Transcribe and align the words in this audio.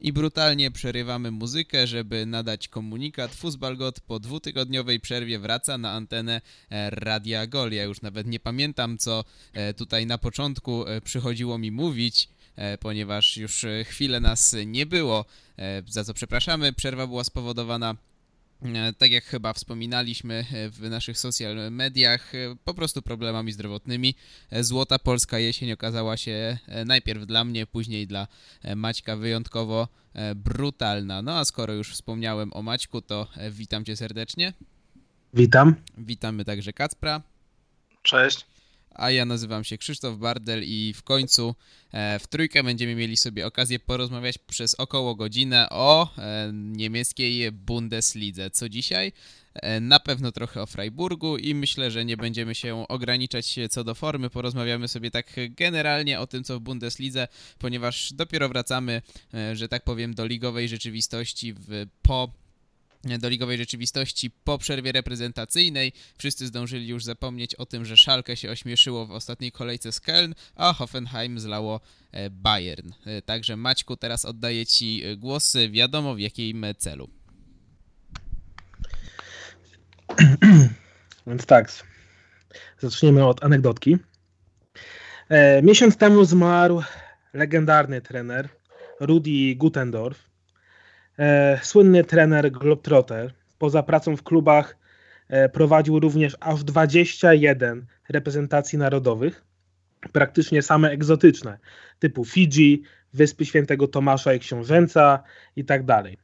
I 0.00 0.12
brutalnie 0.12 0.70
przerywamy 0.70 1.30
muzykę, 1.30 1.86
żeby 1.86 2.26
nadać 2.26 2.68
komunikat. 2.68 3.34
Fuzbalgot 3.34 4.00
po 4.00 4.20
dwutygodniowej 4.20 5.00
przerwie 5.00 5.38
wraca 5.38 5.78
na 5.78 5.92
antenę 5.92 6.40
e, 6.70 6.90
Radia 6.90 7.46
Gol. 7.46 7.72
Ja 7.72 7.84
już 7.84 8.02
nawet 8.02 8.26
nie 8.26 8.40
pamiętam, 8.40 8.98
co 8.98 9.24
e, 9.52 9.74
tutaj 9.74 10.06
na 10.06 10.18
początku 10.18 10.86
e, 10.86 11.00
przychodziło 11.00 11.58
mi 11.58 11.70
mówić, 11.70 12.28
ponieważ 12.80 13.36
już 13.36 13.66
chwilę 13.84 14.20
nas 14.20 14.56
nie 14.66 14.86
było, 14.86 15.24
za 15.86 16.04
co 16.04 16.14
przepraszamy. 16.14 16.72
Przerwa 16.72 17.06
była 17.06 17.24
spowodowana 17.24 17.96
tak 18.98 19.10
jak 19.10 19.24
chyba 19.24 19.52
wspominaliśmy 19.52 20.34
e, 20.52 20.70
w 20.70 20.90
naszych 20.90 21.18
social 21.18 21.56
mediach, 21.70 22.34
e, 22.34 22.56
po 22.64 22.74
prostu 22.74 23.02
problemami 23.02 23.52
zdrowotnymi. 23.52 24.14
Złota 24.60 24.98
polska 24.98 25.38
jesień 25.38 25.72
okazała 25.72 26.16
się 26.16 26.58
najpierw 26.86 27.26
dla 27.26 27.44
mnie, 27.44 27.66
później 27.66 28.06
dla 28.06 28.26
Maćka 28.76 29.16
wyjątkowo 29.16 29.88
brutalna. 30.34 31.22
No 31.22 31.38
a 31.38 31.44
skoro 31.44 31.72
już 31.72 31.92
wspomniałem 31.92 32.52
o 32.52 32.62
Maćku, 32.62 33.02
to 33.02 33.26
witam 33.50 33.84
cię 33.84 33.96
serdecznie. 33.96 34.52
Witam. 35.34 35.74
Witamy 35.98 36.44
także 36.44 36.72
Kacpra. 36.72 37.22
Cześć 38.02 38.46
a 38.98 39.10
ja 39.10 39.24
nazywam 39.24 39.64
się 39.64 39.78
Krzysztof 39.78 40.18
Bardel 40.18 40.62
i 40.64 40.94
w 40.96 41.02
końcu 41.02 41.54
e, 41.92 42.18
w 42.18 42.26
trójkę 42.26 42.62
będziemy 42.62 42.94
mieli 42.94 43.16
sobie 43.16 43.46
okazję 43.46 43.78
porozmawiać 43.78 44.38
przez 44.38 44.74
około 44.74 45.14
godzinę 45.14 45.68
o 45.70 46.10
e, 46.18 46.50
niemieckiej 46.52 47.52
Bundeslidze. 47.52 48.50
Co 48.50 48.68
dzisiaj? 48.68 49.12
E, 49.54 49.80
na 49.80 50.00
pewno 50.00 50.32
trochę 50.32 50.62
o 50.62 50.66
Freiburgu 50.66 51.36
i 51.36 51.54
myślę, 51.54 51.90
że 51.90 52.04
nie 52.04 52.16
będziemy 52.16 52.54
się 52.54 52.88
ograniczać 52.88 53.56
co 53.70 53.84
do 53.84 53.94
formy, 53.94 54.30
porozmawiamy 54.30 54.88
sobie 54.88 55.10
tak 55.10 55.36
generalnie 55.48 56.20
o 56.20 56.26
tym, 56.26 56.44
co 56.44 56.58
w 56.58 56.62
Bundeslidze, 56.62 57.28
ponieważ 57.58 58.12
dopiero 58.12 58.48
wracamy, 58.48 59.02
że 59.52 59.68
tak 59.68 59.84
powiem, 59.84 60.14
do 60.14 60.26
ligowej 60.26 60.68
rzeczywistości 60.68 61.52
w, 61.52 61.86
po 62.02 62.32
do 63.04 63.28
ligowej 63.28 63.58
rzeczywistości 63.58 64.30
po 64.44 64.58
przerwie 64.58 64.92
reprezentacyjnej. 64.92 65.92
Wszyscy 66.18 66.46
zdążyli 66.46 66.88
już 66.88 67.04
zapomnieć 67.04 67.54
o 67.54 67.66
tym, 67.66 67.84
że 67.84 67.96
Schalke 67.96 68.36
się 68.36 68.50
ośmieszyło 68.50 69.06
w 69.06 69.10
ostatniej 69.10 69.52
kolejce 69.52 69.92
z 69.92 70.00
Köln, 70.00 70.34
a 70.56 70.72
Hoffenheim 70.72 71.40
zlało 71.40 71.80
e, 72.12 72.30
Bayern. 72.30 72.92
E, 73.06 73.22
także 73.22 73.56
Maćku, 73.56 73.96
teraz 73.96 74.24
oddaję 74.24 74.66
Ci 74.66 75.02
e, 75.04 75.16
głos. 75.16 75.56
Wiadomo 75.70 76.14
w 76.14 76.18
jakim 76.18 76.66
celu. 76.78 77.08
Więc 81.26 81.46
tak, 81.46 81.72
zaczniemy 82.78 83.26
od 83.26 83.44
anegdotki. 83.44 83.96
Miesiąc 85.62 85.96
temu 85.96 86.24
zmarł 86.24 86.82
legendarny 87.32 88.00
trener 88.00 88.48
Rudi 89.00 89.56
Gutendorf, 89.56 90.27
E, 91.18 91.58
słynny 91.62 92.04
trener 92.04 92.52
Globetrotter 92.52 93.32
poza 93.58 93.82
pracą 93.82 94.16
w 94.16 94.22
klubach 94.22 94.76
e, 95.28 95.48
prowadził 95.48 96.00
również 96.00 96.36
aż 96.40 96.64
21 96.64 97.86
reprezentacji 98.08 98.78
narodowych, 98.78 99.44
praktycznie 100.12 100.62
same 100.62 100.90
egzotyczne, 100.90 101.58
typu 101.98 102.24
Fidżi, 102.24 102.82
Wyspy 103.12 103.44
Świętego 103.44 103.88
Tomasza 103.88 104.34
i 104.34 104.38
Książęca 104.38 105.22
i 105.56 105.64
tak 105.64 105.84
dalej. 105.84 106.18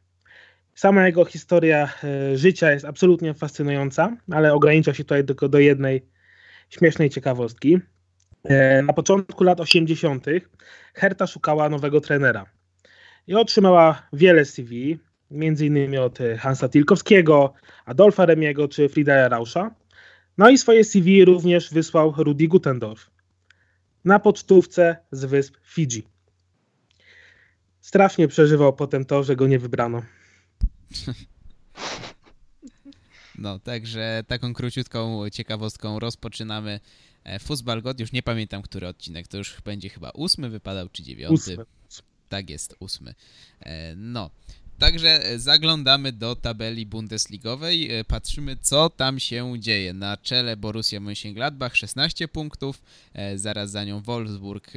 Sama 0.74 1.06
jego 1.06 1.24
historia 1.24 1.88
e, 2.04 2.36
życia 2.36 2.72
jest 2.72 2.84
absolutnie 2.84 3.34
fascynująca, 3.34 4.16
ale 4.30 4.54
ogranicza 4.54 4.94
się 4.94 5.04
tutaj 5.04 5.24
tylko 5.24 5.48
do 5.48 5.58
jednej 5.58 6.06
śmiesznej 6.70 7.10
ciekawostki. 7.10 7.78
Na 8.82 8.92
początku 8.92 9.44
lat 9.44 9.60
80. 9.60 10.26
Herta 10.94 11.26
szukała 11.26 11.68
nowego 11.68 12.00
trenera 12.00 12.46
i 13.26 13.34
otrzymała 13.34 14.08
wiele 14.12 14.44
CV, 14.44 14.98
m.in. 15.30 15.98
od 15.98 16.18
Hansa 16.38 16.68
Tilkowskiego, 16.68 17.54
Adolfa 17.84 18.26
Remiego 18.26 18.68
czy 18.68 18.88
Friedricha 18.88 19.28
Rauscha. 19.28 19.74
No 20.38 20.50
i 20.50 20.58
swoje 20.58 20.84
CV 20.84 21.24
również 21.24 21.70
wysłał 21.70 22.14
Rudi 22.16 22.48
Gutendorf 22.48 23.10
na 24.04 24.18
pocztówce 24.18 24.96
z 25.12 25.24
wysp 25.24 25.56
Fidżi. 25.62 26.06
Strasznie 27.80 28.28
przeżywał 28.28 28.72
potem 28.72 29.04
to, 29.04 29.24
że 29.24 29.36
go 29.36 29.46
nie 29.46 29.58
wybrano. 29.58 30.02
No, 33.38 33.58
także 33.58 34.24
taką 34.26 34.54
króciutką 34.54 35.30
ciekawostką 35.30 35.98
rozpoczynamy 35.98 36.80
e, 37.24 37.38
Fußball 37.38 37.82
God. 37.82 38.00
Już 38.00 38.12
nie 38.12 38.22
pamiętam, 38.22 38.62
który 38.62 38.88
odcinek. 38.88 39.28
To 39.28 39.36
już 39.36 39.60
będzie 39.64 39.88
chyba 39.88 40.10
ósmy 40.10 40.50
wypadał, 40.50 40.88
czy 40.88 41.02
dziewiąty. 41.02 41.34
Ósmy. 41.34 41.64
Tak 42.34 42.50
jest, 42.50 42.76
ósmy. 42.80 43.14
E, 43.60 43.94
no. 43.96 44.30
Także 44.78 45.22
zaglądamy 45.36 46.12
do 46.12 46.36
tabeli 46.36 46.86
Bundesligowej, 46.86 47.90
e, 47.90 48.04
patrzymy 48.04 48.56
co 48.62 48.90
tam 48.90 49.20
się 49.20 49.54
dzieje. 49.58 49.92
Na 49.92 50.16
czele 50.16 50.56
Borussia 50.56 51.00
Mönchengladbach 51.00 51.74
16 51.74 52.28
punktów, 52.28 52.82
e, 53.12 53.38
zaraz 53.38 53.70
za 53.70 53.84
nią 53.84 54.00
Wolfsburg 54.00 54.70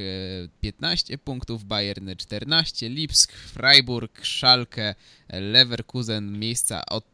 15 0.62 1.18
punktów, 1.18 1.64
Bayern 1.64 2.16
14, 2.18 2.90
Lipsk, 2.90 3.32
Freiburg, 3.32 4.28
Schalke, 4.28 4.96
Leverkusen 5.30 6.40
miejsca 6.40 6.86
od 6.86 7.06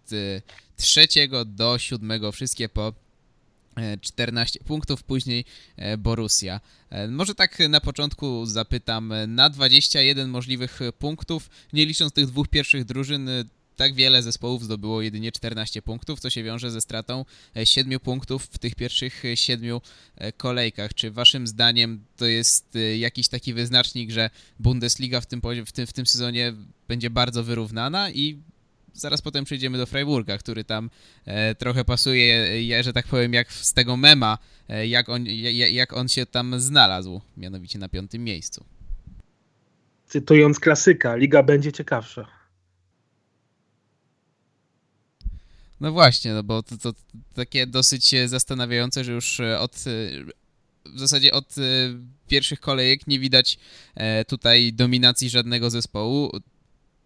trzeciego 0.78 1.46
do 1.46 1.78
siódmego, 1.78 2.32
wszystkie 2.32 2.70
po 2.70 2.94
14 4.02 4.60
e, 4.60 4.64
punktów, 4.64 5.04
później 5.04 5.46
e, 5.78 5.98
Borussia. 5.98 6.62
E, 6.90 7.08
może 7.08 7.36
tak 7.36 7.60
na 7.70 7.82
początku 7.82 8.46
zapytam, 8.46 9.14
na 9.28 9.50
21 9.50 10.30
możliwych 10.30 10.80
punktów, 11.00 11.50
nie 11.74 11.86
licząc 11.86 12.14
tych 12.14 12.28
dwóch 12.28 12.48
pierwszych 12.48 12.86
drużyn, 12.86 13.30
tak 13.76 13.96
wiele 13.96 14.24
zespołów 14.24 14.64
zdobyło 14.64 15.02
jedynie 15.02 15.32
14 15.32 15.82
punktów, 15.82 16.20
co 16.20 16.30
się 16.30 16.44
wiąże 16.44 16.72
ze 16.72 16.82
stratą 16.82 17.26
7 17.64 18.00
punktów 18.00 18.46
w 18.46 18.58
tych 18.58 18.76
pierwszych 18.76 19.24
7 19.36 19.80
kolejkach. 20.38 20.94
Czy 20.94 21.12
waszym 21.12 21.48
zdaniem 21.48 22.06
to 22.18 22.26
jest 22.26 22.78
jakiś 22.98 23.28
taki 23.28 23.54
wyznacznik, 23.54 24.12
że 24.12 24.30
Bundesliga 24.60 25.22
w 25.22 25.26
tym, 25.26 25.42
w 25.66 25.72
tym, 25.72 25.88
w 25.88 25.94
tym 25.94 26.06
sezonie 26.06 26.54
będzie 26.88 27.10
bardzo 27.10 27.44
wyrównana 27.44 28.12
i 28.12 28.38
zaraz 28.94 29.22
potem 29.22 29.46
przejdziemy 29.46 29.78
do 29.78 29.86
Freiburga, 29.86 30.38
który 30.38 30.64
tam 30.64 30.90
e, 31.26 31.56
trochę 31.56 31.86
pasuje, 31.86 32.66
ja, 32.68 32.84
że 32.84 32.94
tak 32.94 33.08
powiem, 33.08 33.34
jak 33.34 33.54
z 33.54 33.74
tego 33.74 33.98
mema, 33.98 34.38
e, 34.70 34.88
jak, 34.88 35.10
on, 35.10 35.26
jak 35.72 35.94
on 35.94 36.08
się 36.08 36.26
tam 36.26 36.60
znalazł, 36.60 37.22
mianowicie 37.38 37.80
na 37.80 37.90
piątym 37.90 38.24
miejscu. 38.24 38.66
Cytując 40.08 40.60
klasyka, 40.60 41.16
liga 41.16 41.44
będzie 41.44 41.72
ciekawsza. 41.72 42.28
No 45.80 45.92
właśnie, 45.92 46.34
no 46.34 46.44
bo 46.44 46.64
to, 46.64 46.78
to, 46.78 46.94
takie 47.34 47.68
dosyć 47.68 48.16
zastanawiające, 48.26 49.04
że 49.04 49.12
już 49.12 49.40
od 49.60 49.76
w 50.86 51.00
zasadzie 51.00 51.32
od 51.32 51.56
pierwszych 52.28 52.60
kolejek 52.60 53.08
nie 53.08 53.20
widać 53.20 53.58
e, 53.96 54.26
tutaj 54.26 54.74
dominacji 54.74 55.30
żadnego 55.30 55.70
zespołu 55.70 56.32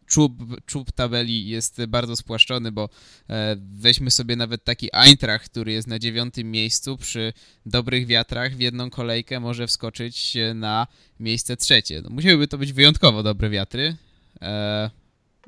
czub, 0.07 0.65
czub 0.65 0.91
tabeli 0.91 1.47
jest 1.47 1.85
bardzo 1.85 2.15
spłaszczony, 2.15 2.71
bo 2.71 2.89
e, 3.29 3.57
weźmy 3.71 4.11
sobie 4.11 4.35
nawet 4.35 4.63
taki 4.63 4.89
Eintracht, 4.93 5.49
który 5.49 5.71
jest 5.71 5.87
na 5.87 5.99
dziewiątym 5.99 6.51
miejscu 6.51 6.97
przy 6.97 7.33
dobrych 7.65 8.05
wiatrach 8.05 8.55
w 8.55 8.59
jedną 8.59 8.89
kolejkę 8.89 9.39
może 9.39 9.67
wskoczyć 9.67 10.37
na 10.55 10.87
miejsce 11.19 11.57
trzecie. 11.57 12.01
No, 12.01 12.09
musiałyby 12.09 12.47
to 12.47 12.57
być 12.57 12.73
wyjątkowo 12.73 13.23
dobre 13.23 13.49
wiatry, 13.49 13.95
e, 14.41 14.89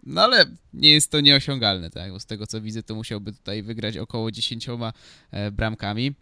no 0.03 0.21
ale 0.21 0.45
nie 0.73 0.89
jest 0.91 1.11
to 1.11 1.21
nieosiągalne, 1.21 1.89
tak? 1.89 2.11
Bo 2.11 2.19
z 2.19 2.25
tego 2.25 2.47
co 2.47 2.61
widzę, 2.61 2.83
to 2.83 2.95
musiałby 2.95 3.33
tutaj 3.33 3.63
wygrać 3.63 3.97
około 3.97 4.31
10 4.31 4.67
e, 5.31 5.51
bramkami 5.51 6.13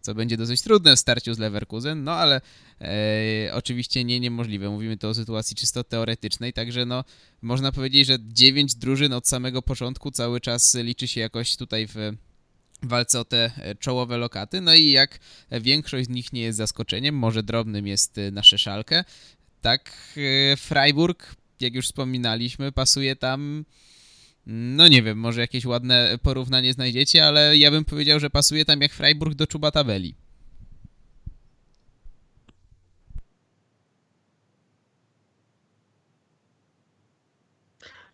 co 0.00 0.14
będzie 0.14 0.36
dosyć 0.36 0.62
trudne 0.62 0.96
w 0.96 0.98
starciu 0.98 1.34
z 1.34 1.38
Leverkusen, 1.38 2.04
no 2.04 2.12
ale 2.12 2.40
e, 2.80 3.54
oczywiście 3.54 4.04
nie 4.04 4.20
niemożliwe. 4.20 4.70
Mówimy 4.70 4.96
tu 4.96 5.08
o 5.08 5.14
sytuacji 5.14 5.56
czysto 5.56 5.84
teoretycznej, 5.84 6.52
także 6.52 6.86
no 6.86 7.04
można 7.42 7.72
powiedzieć, 7.72 8.06
że 8.06 8.16
9 8.20 8.74
drużyn 8.74 9.12
od 9.12 9.28
samego 9.28 9.62
początku 9.62 10.10
cały 10.10 10.40
czas 10.40 10.74
liczy 10.74 11.08
się 11.08 11.20
jakoś 11.20 11.56
tutaj 11.56 11.86
w 11.86 11.94
walce 12.82 13.20
o 13.20 13.24
te 13.24 13.50
e, 13.56 13.74
czołowe 13.74 14.18
lokaty, 14.18 14.60
no 14.60 14.74
i 14.74 14.90
jak 14.90 15.18
większość 15.50 16.06
z 16.06 16.10
nich 16.10 16.32
nie 16.32 16.40
jest 16.40 16.58
zaskoczeniem, 16.58 17.14
może 17.14 17.42
drobnym 17.42 17.86
jest 17.86 18.18
e, 18.18 18.30
nasze 18.30 18.58
szalkę, 18.58 19.04
tak 19.60 19.92
e, 20.52 20.56
Freiburg, 20.56 21.34
jak 21.60 21.74
już 21.74 21.86
wspominaliśmy, 21.86 22.72
pasuje 22.72 23.16
tam 23.16 23.64
no 24.52 24.88
nie 24.88 25.02
wiem, 25.02 25.18
może 25.18 25.40
jakieś 25.40 25.66
ładne 25.66 26.18
porównanie 26.22 26.72
znajdziecie, 26.72 27.26
ale 27.26 27.56
ja 27.56 27.70
bym 27.70 27.84
powiedział, 27.84 28.20
że 28.20 28.30
pasuje 28.30 28.64
tam 28.64 28.80
jak 28.80 28.92
Freiburg 28.92 29.34
do 29.34 29.46
czuba 29.46 29.70
tabeli. 29.70 30.14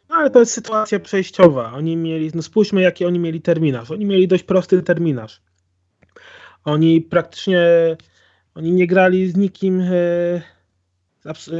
No 0.08 0.16
ale 0.16 0.30
to 0.30 0.40
jest 0.40 0.52
sytuacja 0.52 1.00
przejściowa. 1.00 1.72
Oni 1.72 1.96
mieli, 1.96 2.30
no 2.34 2.42
spójrzmy 2.42 2.80
jaki 2.80 3.04
oni 3.04 3.18
mieli 3.18 3.40
terminarz. 3.40 3.90
Oni 3.90 4.04
mieli 4.04 4.28
dość 4.28 4.44
prosty 4.44 4.82
terminarz. 4.82 5.42
Oni 6.64 7.00
praktycznie, 7.00 7.60
oni 8.54 8.72
nie 8.72 8.86
grali 8.86 9.30
z 9.30 9.36
nikim 9.36 9.80
e, 9.80 9.88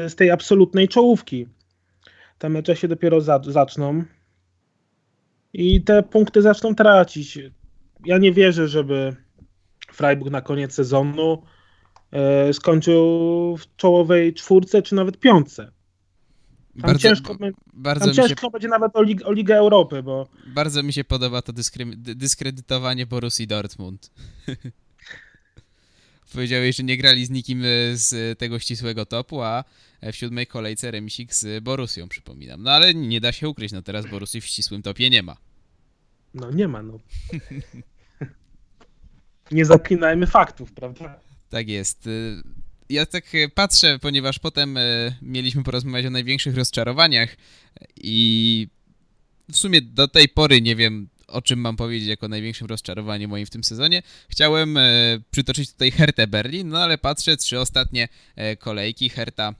z 0.09 0.15
tej 0.15 0.31
absolutnej 0.31 0.89
czołówki. 0.89 1.47
te 2.39 2.49
mecze 2.49 2.77
się 2.77 2.89
dopiero 2.89 3.21
za, 3.21 3.41
zaczną 3.45 4.05
i 5.57 5.83
te 5.83 6.03
punkty 6.03 6.43
zaczną 6.43 6.75
tracić. 6.75 7.39
Ja 8.05 8.19
nie 8.19 8.33
wierzę, 8.33 8.69
żeby 8.69 9.17
Freiburg 9.93 10.31
na 10.31 10.41
koniec 10.41 10.75
sezonu 10.75 11.43
e, 12.13 12.53
skończył 12.53 13.03
w 13.57 13.77
czołowej 13.77 14.35
czwórce 14.35 14.83
czy 14.83 14.95
nawet 14.95 15.19
piątce. 15.19 15.65
Tam 15.65 16.83
Bardzo, 16.83 16.99
ciężko, 16.99 17.35
b- 17.35 17.51
bardzo, 17.73 18.01
tam 18.05 18.11
mi 18.11 18.17
się, 18.17 18.23
ciężko 18.29 18.51
będzie 18.51 18.69
nawet 18.69 18.97
o, 18.97 19.03
lig, 19.03 19.27
o 19.27 19.33
Ligę 19.33 19.57
Europy, 19.57 20.03
bo 20.03 20.29
bardzo 20.47 20.83
mi 20.83 20.93
się 20.93 21.05
podoba 21.05 21.43
to 21.43 21.53
dyskry, 21.53 21.87
dyskredytowanie 21.97 23.07
Borussii 23.07 23.47
Dortmund. 23.47 24.11
Powiedziałeś, 26.33 26.77
że 26.77 26.83
nie 26.83 26.97
grali 26.97 27.27
z 27.27 27.31
nikim 27.31 27.63
e, 27.65 27.67
z 27.93 28.39
tego 28.39 28.59
ścisłego 28.59 29.07
topu, 29.07 29.43
a 29.43 29.65
w 30.03 30.17
siódmej 30.17 30.47
kolejce 30.47 30.91
remisik 30.91 31.35
z 31.35 31.65
Borussią, 31.65 32.09
przypominam. 32.09 32.63
No 32.63 32.71
ale 32.71 32.95
nie 32.95 33.21
da 33.21 33.33
się 33.33 33.49
ukryć, 33.49 33.73
no 33.73 33.83
teraz 33.83 34.07
Borussii 34.07 34.41
w 34.41 34.47
ścisłym 34.47 34.83
topie 34.83 35.11
nie 35.11 35.23
ma. 35.23 35.37
No 36.37 36.51
nie 36.51 36.69
ma. 36.69 36.83
No. 36.83 36.99
nie 39.51 39.65
zaklinajmy 39.65 40.27
faktów, 40.27 40.73
prawda? 40.73 41.21
Tak 41.49 41.69
jest. 41.69 42.07
Y, 42.07 42.43
Ja 42.89 43.07
tak 43.07 43.35
y, 43.35 43.49
patrzę, 43.55 43.99
ponieważ 43.99 44.39
potem 44.39 44.77
y, 44.77 45.15
mieliśmy 45.23 45.63
porozmawiać 45.63 46.07
o 46.07 46.11
największych 46.11 46.57
rozczarowaniach 46.57 47.37
i 47.97 48.69
w 49.53 49.57
sumie 49.57 49.81
do 49.83 50.09
tej 50.09 50.29
pory 50.29 50.63
nie 50.63 50.77
wiem, 50.77 51.09
o 51.27 51.43
czym 51.43 51.59
mam 51.59 51.77
powiedzieć 51.77 52.09
jako 52.09 52.29
największym 52.29 52.67
rozczarowaniu 52.67 53.29
moim 53.29 53.47
w 53.47 53.51
tym 53.51 53.65
sezonie. 53.65 54.03
Chciałem 54.29 54.79
przytoczyć 55.31 55.73
tutaj 55.73 55.91
Hertę 55.91 56.27
Berlin, 56.27 56.69
no 56.69 56.79
ale 56.79 56.99
patrzę, 56.99 57.37
trzy 57.37 57.61
ostatnie 57.61 58.09
kolejki. 58.59 59.09
Herta 59.09 59.55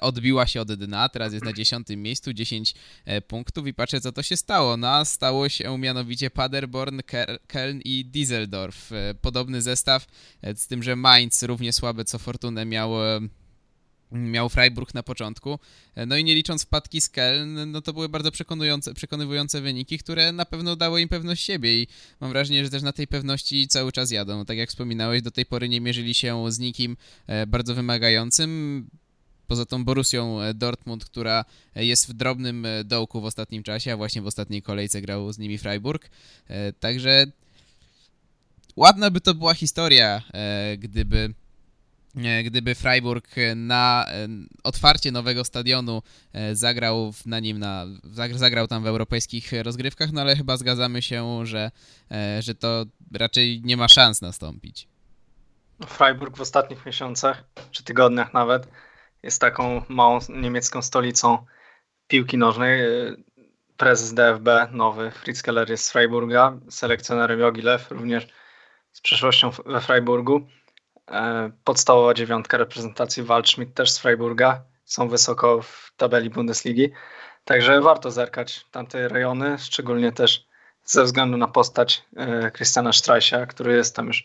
odbiła 0.00 0.46
się 0.46 0.60
od 0.60 0.72
dna, 0.72 1.08
teraz 1.08 1.32
jest 1.32 1.44
na 1.44 1.52
dziesiątym 1.52 2.02
miejscu, 2.02 2.32
10 2.32 2.74
e, 3.04 3.20
punktów 3.20 3.66
i 3.66 3.74
patrzę 3.74 4.00
co 4.00 4.12
to 4.12 4.22
się 4.22 4.36
stało. 4.36 4.76
No 4.76 4.88
a 4.88 5.04
stało 5.04 5.48
się 5.48 5.78
mianowicie 5.78 6.30
Paderborn, 6.30 7.00
Köln 7.48 7.80
i 7.84 8.06
Düsseldorf. 8.12 8.94
E, 8.94 9.14
Podobny 9.14 9.62
zestaw, 9.62 10.06
e, 10.42 10.56
z 10.56 10.66
tym, 10.66 10.82
że 10.82 10.96
Mainz 10.96 11.42
równie 11.42 11.72
słabe 11.72 12.04
co 12.04 12.18
Fortunę 12.18 12.64
miał, 12.64 13.04
e, 13.04 13.20
miał 14.12 14.48
Freiburg 14.48 14.94
na 14.94 15.02
początku. 15.02 15.58
E, 15.94 16.06
No 16.06 16.16
i 16.16 16.24
nie 16.24 16.34
licząc 16.34 16.62
wpadki 16.62 17.00
z 17.00 17.10
Köln, 17.10 17.66
no 17.66 17.80
to 17.80 17.92
były 17.92 18.08
bardzo 18.08 18.32
przekonujące, 18.32 18.94
przekonywujące 18.94 19.60
wyniki, 19.60 19.98
które 19.98 20.32
na 20.32 20.44
pewno 20.44 20.76
dały 20.76 21.00
im 21.00 21.08
pewność 21.08 21.44
siebie 21.44 21.82
i 21.82 21.86
mam 22.20 22.30
wrażenie, 22.30 22.64
że 22.64 22.70
też 22.70 22.82
na 22.82 22.92
tej 22.92 23.06
pewności 23.06 23.68
cały 23.68 23.92
czas 23.92 24.10
jadą. 24.10 24.44
Tak 24.44 24.56
jak 24.56 24.68
wspominałeś, 24.68 25.22
do 25.22 25.30
tej 25.30 25.46
pory 25.46 25.68
nie 25.68 25.80
mierzyli 25.80 26.14
się 26.14 26.52
z 26.52 26.58
nikim 26.58 26.96
e, 27.26 27.46
bardzo 27.46 27.74
wymagającym. 27.74 28.88
Poza 29.52 29.66
tą 29.66 29.84
Borusią 29.84 30.40
e, 30.40 30.54
Dortmund, 30.54 31.04
która 31.04 31.44
e, 31.76 31.84
jest 31.84 32.08
w 32.08 32.12
drobnym 32.12 32.66
e, 32.66 32.84
dołku 32.84 33.20
w 33.20 33.24
ostatnim 33.24 33.62
czasie, 33.62 33.92
a 33.92 33.96
właśnie 33.96 34.22
w 34.22 34.26
ostatniej 34.26 34.62
kolejce 34.62 35.00
grał 35.00 35.32
z 35.32 35.38
nimi 35.38 35.58
Freiburg. 35.58 36.10
Także 36.80 37.26
ładna 38.76 39.10
by 39.10 39.20
to 39.20 39.34
była 39.34 39.54
historia, 39.54 40.22
gdyby, 40.78 41.34
gdyby 42.44 42.74
Freiburg 42.74 43.28
na 43.56 44.06
otwarcie 44.62 45.12
nowego 45.12 45.44
stadionu 45.44 46.02
zagrał 46.52 47.14
na 47.26 47.40
nim, 47.40 47.58
na, 47.58 47.86
zag- 48.14 48.38
zagrał 48.38 48.68
tam 48.68 48.82
w 48.82 48.86
europejskich 48.86 49.52
rozgrywkach, 49.62 50.12
no 50.12 50.20
ale 50.20 50.36
chyba 50.36 50.56
zgadzamy 50.56 51.02
się, 51.02 51.46
że, 51.46 51.70
że 52.40 52.54
to 52.54 52.86
raczej 53.12 53.60
nie 53.64 53.76
ma 53.76 53.88
szans 53.88 54.22
nastąpić. 54.22 54.88
Freiburg 55.86 56.36
w 56.36 56.40
ostatnich 56.40 56.86
miesiącach, 56.86 57.44
czy 57.70 57.84
tygodniach 57.84 58.34
nawet, 58.34 58.68
jest 59.22 59.40
taką 59.40 59.82
małą 59.88 60.18
niemiecką 60.28 60.82
stolicą 60.82 61.46
piłki 62.06 62.38
nożnej. 62.38 62.80
Prezes 63.76 64.14
DFB, 64.14 64.48
nowy 64.70 65.10
Fritz 65.10 65.42
Keller 65.42 65.70
jest 65.70 65.84
z 65.84 65.92
Freiburga, 65.92 66.58
selekcjonerem 66.70 67.40
Jogi 67.40 67.62
Lew, 67.62 67.90
również 67.90 68.28
z 68.92 69.00
przeszłością 69.00 69.50
we 69.66 69.80
Freiburgu. 69.80 70.46
E, 71.10 71.50
Podstawowa 71.64 72.14
dziewiątka 72.14 72.56
reprezentacji 72.56 73.22
Waldschmidt 73.22 73.74
też 73.74 73.90
z 73.90 73.98
Freiburga, 73.98 74.62
są 74.84 75.08
wysoko 75.08 75.62
w 75.62 75.92
tabeli 75.96 76.30
Bundesligi, 76.30 76.92
także 77.44 77.80
warto 77.80 78.10
zerkać 78.10 78.66
tamte 78.70 79.08
rejony, 79.08 79.58
szczególnie 79.58 80.12
też 80.12 80.46
ze 80.84 81.04
względu 81.04 81.36
na 81.36 81.48
postać 81.48 82.04
e, 82.16 82.50
Christiana 82.50 82.92
Streisia, 82.92 83.46
który 83.46 83.76
jest 83.76 83.96
tam 83.96 84.06
już 84.06 84.22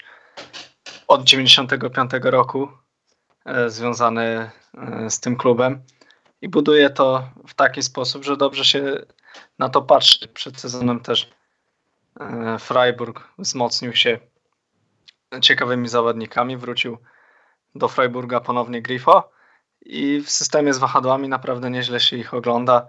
od 1.07 1.23
95 1.23 2.11
roku 2.21 2.69
związany 3.67 4.49
e, 4.77 5.09
z 5.09 5.19
tym 5.19 5.35
klubem 5.35 5.81
i 6.41 6.49
buduje 6.49 6.89
to 6.89 7.29
w 7.47 7.53
taki 7.53 7.83
sposób, 7.83 8.23
że 8.23 8.37
dobrze 8.37 8.65
się 8.65 9.05
na 9.59 9.69
to 9.69 9.81
patrzy. 9.81 10.27
Przed 10.27 10.59
sezonem 10.59 10.99
też 10.99 11.31
e, 12.19 12.59
Freiburg 12.59 13.23
wzmocnił 13.37 13.93
się 13.93 14.19
ciekawymi 15.41 15.87
zawodnikami, 15.87 16.57
wrócił 16.57 16.97
do 17.75 17.87
Freiburga 17.87 18.39
ponownie 18.39 18.81
Grifo 18.81 19.31
i 19.81 20.21
w 20.21 20.31
systemie 20.31 20.73
z 20.73 20.77
wahadłami 20.77 21.29
naprawdę 21.29 21.69
nieźle 21.69 21.99
się 21.99 22.17
ich 22.17 22.33
ogląda. 22.33 22.87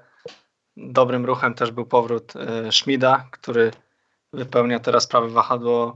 Dobrym 0.77 1.27
ruchem 1.27 1.55
też 1.55 1.71
był 1.71 1.87
powrót 1.87 2.33
e, 2.37 2.73
Schmida, 2.73 3.29
który 3.31 3.71
wypełnia 4.33 4.79
teraz 4.79 5.07
prawe 5.07 5.29
wahadło 5.29 5.95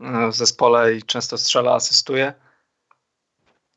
w 0.00 0.32
zespole 0.32 0.94
i 0.94 1.02
często 1.02 1.38
strzela, 1.38 1.74
asystuje. 1.74 2.34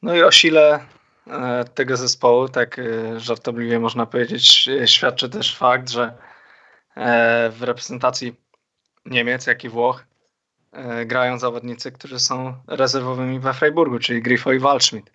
No 0.05 0.15
i 0.15 0.23
o 0.23 0.31
sile 0.31 0.79
e, 1.27 1.65
tego 1.73 1.97
zespołu, 1.97 2.49
tak 2.49 2.79
e, 2.79 3.19
żartobliwie 3.19 3.79
można 3.79 4.05
powiedzieć, 4.05 4.67
e, 4.67 4.87
świadczy 4.87 5.29
też 5.29 5.57
fakt, 5.57 5.89
że 5.89 6.13
w 7.51 7.57
reprezentacji 7.61 8.35
Niemiec, 9.05 9.47
jak 9.47 9.63
i 9.63 9.69
Włoch 9.69 10.05
grają 11.05 11.39
zawodnicy, 11.39 11.91
którzy 11.91 12.19
są 12.19 12.53
rezerwowymi 12.67 13.39
we 13.39 13.53
Freiburgu, 13.53 13.99
czyli 13.99 14.21
Grifo 14.21 14.53
i 14.53 14.59
Waldschmidt. 14.59 15.11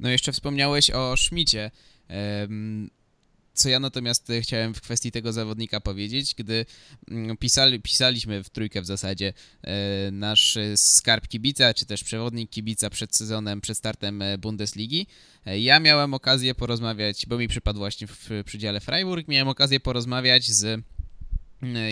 No 0.00 0.08
jeszcze 0.08 0.32
wspomniałeś 0.32 0.90
o 0.90 1.16
Szmicie. 1.16 1.70
Em, 2.08 2.90
Co 3.54 3.68
ja 3.68 3.80
natomiast 3.80 4.30
e, 4.30 4.40
chciałem 4.40 4.74
w 4.74 4.80
kwestii 4.80 5.12
tego 5.12 5.32
zawodnika 5.32 5.80
powiedzieć, 5.80 6.34
gdy 6.34 6.66
mm, 7.10 7.36
pisali, 7.36 7.80
pisaliśmy 7.80 8.44
w 8.44 8.50
trójkę 8.50 8.82
w 8.82 8.86
zasadzie 8.86 9.32
e, 9.62 10.10
nasz 10.10 10.56
e, 10.56 10.76
skarb 10.76 11.28
kibica, 11.28 11.74
czy 11.74 11.86
też 11.86 12.04
przewodnik 12.04 12.50
kibica 12.50 12.90
przed 12.90 13.16
sezonem, 13.16 13.60
przed 13.60 13.78
startem 13.78 14.22
Bundesligi, 14.38 15.06
ja 15.46 15.80
miałem 15.80 16.14
okazję 16.14 16.54
porozmawiać, 16.54 17.26
bo 17.26 17.38
mi 17.38 17.48
przypadł 17.48 17.78
właśnie 17.78 18.06
w 18.06 18.28
przydziale 18.44 18.80
Freiburg, 18.80 19.28
miałem 19.28 19.48
okazję 19.48 19.80
porozmawiać 19.80 20.50
z 20.50 20.64
e, 20.64 20.80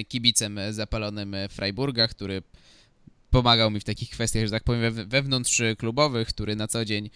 kibicem 0.04 0.61
zapalonym 0.71 1.37
Freiburga, 1.50 2.09
który 2.09 2.42
pomagał 3.31 3.71
mi 3.71 3.81
w 3.81 3.85
takich 3.85 4.11
kwestiach, 4.11 4.45
że 4.45 4.50
tak 4.50 4.64
powiem, 4.64 4.95
we- 4.95 5.04
wewnątrz 5.04 5.62
klubowych, 5.78 6.28
który 6.28 6.57
na 6.57 6.69
co 6.69 6.85
dzień 6.85 7.11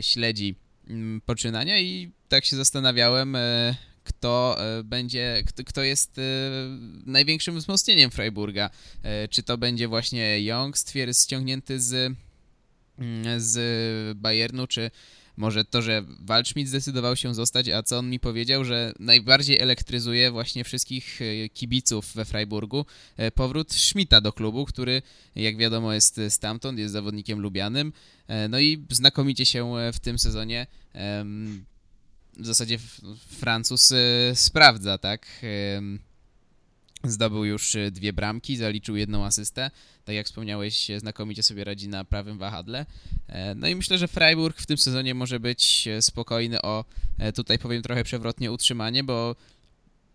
śledzi 0.00 0.48
mm, 0.48 0.63
poczynania 1.26 1.78
i 1.78 2.10
tak 2.28 2.44
się 2.44 2.56
zastanawiałem, 2.56 3.36
e, 3.36 3.74
kto 4.04 4.56
e, 4.58 4.84
będzie, 4.84 5.42
kto, 5.46 5.64
kto 5.64 5.82
jest 5.82 6.18
e, 6.18 6.22
największym 7.06 7.58
wzmocnieniem 7.58 8.10
Freiburga. 8.10 8.70
Czy 9.30 9.42
to 9.42 9.58
będzie 9.58 9.88
właśnie 9.88 10.40
Young 10.40 10.76
stwier- 10.76 11.22
ściągnięty 11.22 11.80
z, 11.80 12.16
mm, 12.98 13.40
z 13.40 14.18
Bayernu, 14.18 14.66
czy 14.66 14.90
może 15.36 15.64
to, 15.64 15.82
że 15.82 16.04
Waldschmidt 16.20 16.68
zdecydował 16.68 17.16
się 17.16 17.34
zostać, 17.34 17.68
a 17.68 17.82
co 17.82 17.98
on 17.98 18.10
mi 18.10 18.20
powiedział, 18.20 18.64
że 18.64 18.92
najbardziej 18.98 19.60
elektryzuje 19.60 20.30
właśnie 20.30 20.64
wszystkich 20.64 21.20
e, 21.22 21.48
kibiców 21.48 22.14
we 22.14 22.24
Freiburgu 22.24 22.86
e, 23.16 23.30
powrót 23.30 23.72
Schmidta 23.72 24.20
do 24.20 24.32
klubu, 24.32 24.64
który 24.64 25.02
jak 25.36 25.56
wiadomo 25.56 25.92
jest 25.92 26.20
stamtąd, 26.28 26.78
jest 26.78 26.92
zawodnikiem 26.92 27.40
lubianym, 27.40 27.92
e, 28.28 28.48
no 28.48 28.60
i 28.60 28.84
znakomicie 28.90 29.46
się 29.46 29.76
e, 29.76 29.92
w 29.92 30.00
tym 30.00 30.18
sezonie 30.18 30.66
w 32.36 32.46
zasadzie 32.46 32.78
Francuz 33.28 33.92
e, 33.92 33.96
sprawdza, 34.34 34.98
tak? 34.98 35.26
Zdobył 37.04 37.44
już 37.44 37.74
e, 37.74 37.90
dwie 37.90 38.12
bramki, 38.12 38.56
zaliczył 38.56 38.96
jedną 38.96 39.24
asystę. 39.24 39.70
Tak 40.04 40.14
jak 40.14 40.26
wspomniałeś, 40.26 40.90
e, 40.90 41.00
znakomicie 41.00 41.42
sobie 41.42 41.64
radzi 41.64 41.88
na 41.88 42.04
prawym 42.04 42.38
wahadle. 42.38 42.86
E, 43.28 43.54
No 43.54 43.68
i 43.68 43.74
myślę, 43.74 43.98
że 43.98 44.08
Freiburg 44.08 44.60
w 44.60 44.66
tym 44.66 44.78
sezonie 44.78 45.14
może 45.14 45.40
być 45.40 45.88
e, 45.88 46.02
spokojny 46.02 46.62
o, 46.62 46.84
e, 47.18 47.32
tutaj 47.32 47.58
powiem 47.58 47.82
trochę 47.82 48.04
przewrotnie, 48.04 48.52
utrzymanie, 48.52 49.04
bo 49.04 49.36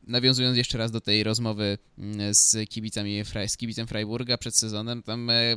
nawiązując 0.07 0.57
jeszcze 0.57 0.77
raz 0.77 0.91
do 0.91 1.01
tej 1.01 1.23
rozmowy 1.23 1.77
mm, 1.97 2.33
z 2.33 2.69
kibicami, 2.69 3.23
z 3.47 3.57
kibicem 3.57 3.87
Freiburga 3.87 4.37
przed 4.37 4.55
sezonem, 4.55 5.03
tam 5.03 5.29
e, 5.29 5.55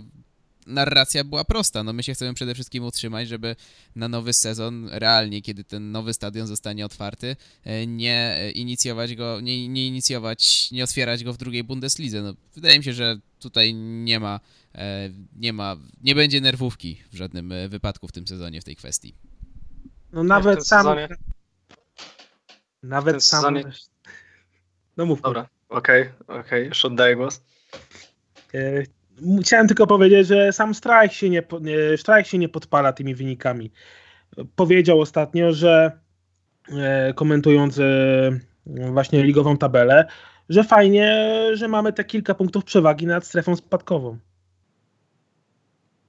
narracja 0.67 1.25
była 1.25 1.45
prosta. 1.45 1.83
No 1.85 1.93
my 1.93 2.03
się 2.03 2.15
chcemy 2.15 2.35
przede 2.35 2.55
wszystkim 2.55 2.85
utrzymać, 2.85 3.29
żeby 3.29 3.57
na 3.97 4.09
nowy 4.09 4.33
sezon 4.33 4.89
realnie, 4.93 5.43
kiedy 5.43 5.65
ten 5.65 5.93
nowy 5.93 6.15
stadion 6.15 6.47
zostanie 6.47 6.87
otwarty, 6.87 7.37
e, 7.65 7.87
nie 7.87 8.37
inicjować 8.55 9.15
go, 9.15 9.41
nie, 9.41 9.69
nie 9.69 9.87
inicjować, 9.87 10.71
nie 10.71 10.85
otwierać 10.85 11.25
go 11.25 11.33
w 11.33 11.37
drugiej 11.37 11.65
Bundeslidze. 11.65 12.23
No, 12.23 12.35
wydaje 12.55 12.79
mi 12.79 12.85
się, 12.85 12.93
że 12.93 13.17
tutaj 13.39 13.75
nie 13.75 14.21
ma, 14.21 14.41
e, 14.75 15.11
nie 15.37 15.53
ma, 15.53 15.77
nie 16.03 16.15
będzie 16.15 16.41
nerwówki 16.41 17.03
w 17.13 17.17
żadnym 17.17 17.53
e, 17.53 17.69
wypadku 17.69 18.09
w 18.09 18.13
tym 18.13 18.27
sezonie 18.27 18.61
w 18.61 18.65
tej 18.65 18.77
kwestii. 18.77 19.15
No 20.13 20.25
nawet 20.25 20.55
tym 20.59 20.65
sam. 20.65 20.83
sezonie- 20.87 21.09
Nawet 22.83 23.25
sam. 23.25 23.41
sezonie- 23.43 23.73
No 24.97 25.07
mów. 25.07 25.21
Dobra, 25.23 25.49
okej, 25.69 26.09
okej, 26.29 26.67
już 26.67 26.85
oddaję 26.85 27.17
głos. 27.17 27.41
Chciałem 29.43 29.69
tylko 29.69 29.87
powiedzieć, 29.87 30.27
że 30.27 30.53
sam 30.53 30.75
Strajk 30.75 31.13
się 31.13 31.31
nie, 31.31 31.43
Strajk 31.97 32.27
się 32.27 32.39
nie 32.39 32.49
podpala 32.49 32.93
tymi 32.93 33.15
wynikami. 33.15 33.71
Powiedział 34.57 35.01
ostatnio, 35.01 35.53
że 35.53 35.93
e, 36.69 37.15
komentując 37.15 37.79
e, 37.79 37.83
właśnie 38.67 39.23
ligową 39.23 39.57
tabelę, 39.57 40.07
że 40.49 40.65
fajnie, 40.65 41.29
że 41.53 41.69
mamy 41.69 41.93
te 41.93 42.05
kilka 42.05 42.35
punktów 42.35 42.65
przewagi 42.65 43.07
nad 43.07 43.27
strefą 43.27 43.57
spadkową. 43.57 44.19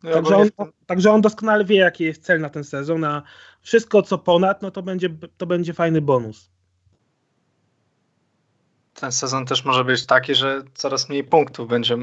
Ja 0.03 0.13
Także 0.13 0.37
on, 0.37 0.49
także 0.85 1.11
on 1.11 1.21
doskonale 1.21 1.65
wie, 1.65 1.77
jaki 1.77 2.03
jest 2.03 2.23
cel 2.23 2.41
na 2.41 2.49
ten 2.49 2.63
sezon, 2.63 3.03
a 3.03 3.23
wszystko 3.61 4.01
co 4.01 4.17
ponad, 4.17 4.61
no 4.61 4.71
to 4.71 4.81
będzie, 4.81 5.09
to 5.37 5.45
będzie 5.45 5.73
fajny 5.73 6.01
bonus. 6.01 6.53
ten 8.93 9.11
sezon 9.11 9.45
też 9.45 9.65
może 9.65 9.83
być 9.83 10.05
taki, 10.05 10.35
że 10.35 10.61
coraz 10.73 11.09
mniej 11.09 11.23
punktów 11.23 11.67
będzie 11.67 11.97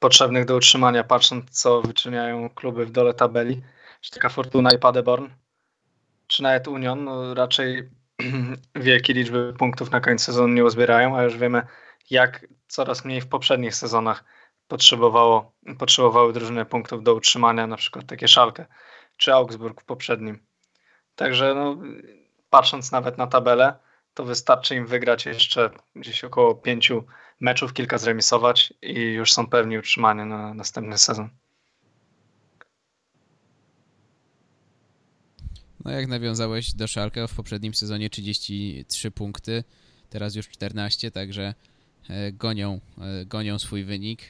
potrzebnych 0.00 0.44
do 0.44 0.56
utrzymania, 0.56 1.04
patrząc 1.04 1.50
co 1.50 1.82
wyczyniają 1.82 2.50
kluby 2.50 2.86
w 2.86 2.90
dole 2.90 3.14
tabeli, 3.14 3.62
czy 4.00 4.10
taka 4.10 4.28
Fortuna 4.28 4.70
i 4.70 4.78
Paderborn, 4.78 5.28
czy 6.26 6.42
nawet 6.42 6.68
Union, 6.68 7.04
no 7.04 7.34
raczej 7.34 7.90
wielkie 8.74 9.12
liczby 9.12 9.54
punktów 9.58 9.90
na 9.90 10.00
końcu 10.00 10.24
sezonu 10.24 10.54
nie 10.54 10.64
uzbierają, 10.64 11.16
a 11.16 11.22
już 11.22 11.36
wiemy 11.36 11.62
jak 12.10 12.46
coraz 12.68 13.04
mniej 13.04 13.20
w 13.20 13.28
poprzednich 13.28 13.74
sezonach 13.74 14.24
potrzebowało, 14.68 15.52
potrzebowały 15.78 16.32
drużyny 16.32 16.64
punktów 16.64 17.02
do 17.02 17.14
utrzymania, 17.14 17.66
na 17.66 17.76
przykład 17.76 18.06
takie 18.06 18.28
Szalkę, 18.28 18.66
czy 19.16 19.32
Augsburg 19.34 19.80
w 19.80 19.84
poprzednim. 19.84 20.46
Także 21.14 21.54
no, 21.54 21.76
patrząc 22.50 22.92
nawet 22.92 23.18
na 23.18 23.26
tabelę, 23.26 23.78
to 24.18 24.24
wystarczy 24.24 24.74
im 24.74 24.86
wygrać 24.86 25.26
jeszcze 25.26 25.70
gdzieś 25.96 26.24
około 26.24 26.54
pięciu 26.54 27.04
meczów, 27.40 27.72
kilka 27.72 27.98
zremisować 27.98 28.74
i 28.82 29.00
już 29.00 29.32
są 29.32 29.46
pewni 29.46 29.78
utrzymania 29.78 30.24
na 30.24 30.54
następny 30.54 30.98
sezon. 30.98 31.28
No 35.84 35.90
jak 35.90 36.08
nawiązałeś 36.08 36.72
do 36.72 36.86
Szalkę 36.86 37.28
w 37.28 37.34
poprzednim 37.34 37.74
sezonie 37.74 38.10
33 38.10 39.10
punkty, 39.10 39.64
teraz 40.10 40.34
już 40.34 40.48
14, 40.48 41.10
także 41.10 41.54
e, 42.08 42.32
gonią, 42.32 42.80
e, 43.00 43.26
gonią 43.26 43.58
swój 43.58 43.84
wynik 43.84 44.20
e, 44.22 44.26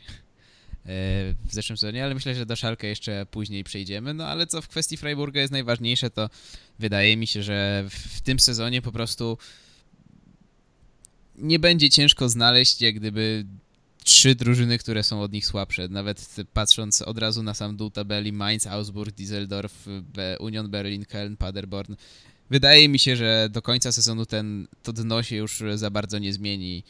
w 1.44 1.48
zeszłym 1.50 1.76
sezonie, 1.76 2.04
ale 2.04 2.14
myślę, 2.14 2.34
że 2.34 2.46
do 2.46 2.56
Szalkę 2.56 2.86
jeszcze 2.86 3.26
później 3.30 3.64
przejdziemy. 3.64 4.14
No 4.14 4.26
ale 4.26 4.46
co 4.46 4.62
w 4.62 4.68
kwestii 4.68 4.96
Freiburga 4.96 5.40
jest 5.40 5.52
najważniejsze, 5.52 6.10
to 6.10 6.30
wydaje 6.78 7.16
mi 7.16 7.26
się, 7.26 7.42
że 7.42 7.84
w 7.90 8.20
tym 8.20 8.40
sezonie 8.40 8.82
po 8.82 8.92
prostu 8.92 9.38
nie 11.40 11.58
będzie 11.58 11.90
ciężko 11.90 12.28
znaleźć 12.28 12.80
jak 12.80 12.94
gdyby 12.94 13.44
trzy 14.04 14.34
drużyny, 14.34 14.78
które 14.78 15.02
są 15.02 15.22
od 15.22 15.32
nich 15.32 15.46
słabsze. 15.46 15.88
Nawet 15.88 16.36
patrząc 16.52 17.02
od 17.02 17.18
razu 17.18 17.42
na 17.42 17.54
sam 17.54 17.76
dół 17.76 17.90
tabeli 17.90 18.32
Mainz, 18.32 18.66
Augsburg, 18.66 19.16
Düsseldorf, 19.16 19.70
Union 20.40 20.70
Berlin, 20.70 21.04
Köln, 21.04 21.36
Paderborn. 21.36 21.94
Wydaje 22.50 22.88
mi 22.88 22.98
się, 22.98 23.16
że 23.16 23.48
do 23.52 23.62
końca 23.62 23.92
sezonu 23.92 24.26
ten, 24.26 24.66
to 24.82 24.92
dno 24.92 25.22
się 25.22 25.36
już 25.36 25.62
za 25.74 25.90
bardzo 25.90 26.18
nie 26.18 26.32
zmieni. 26.32 26.84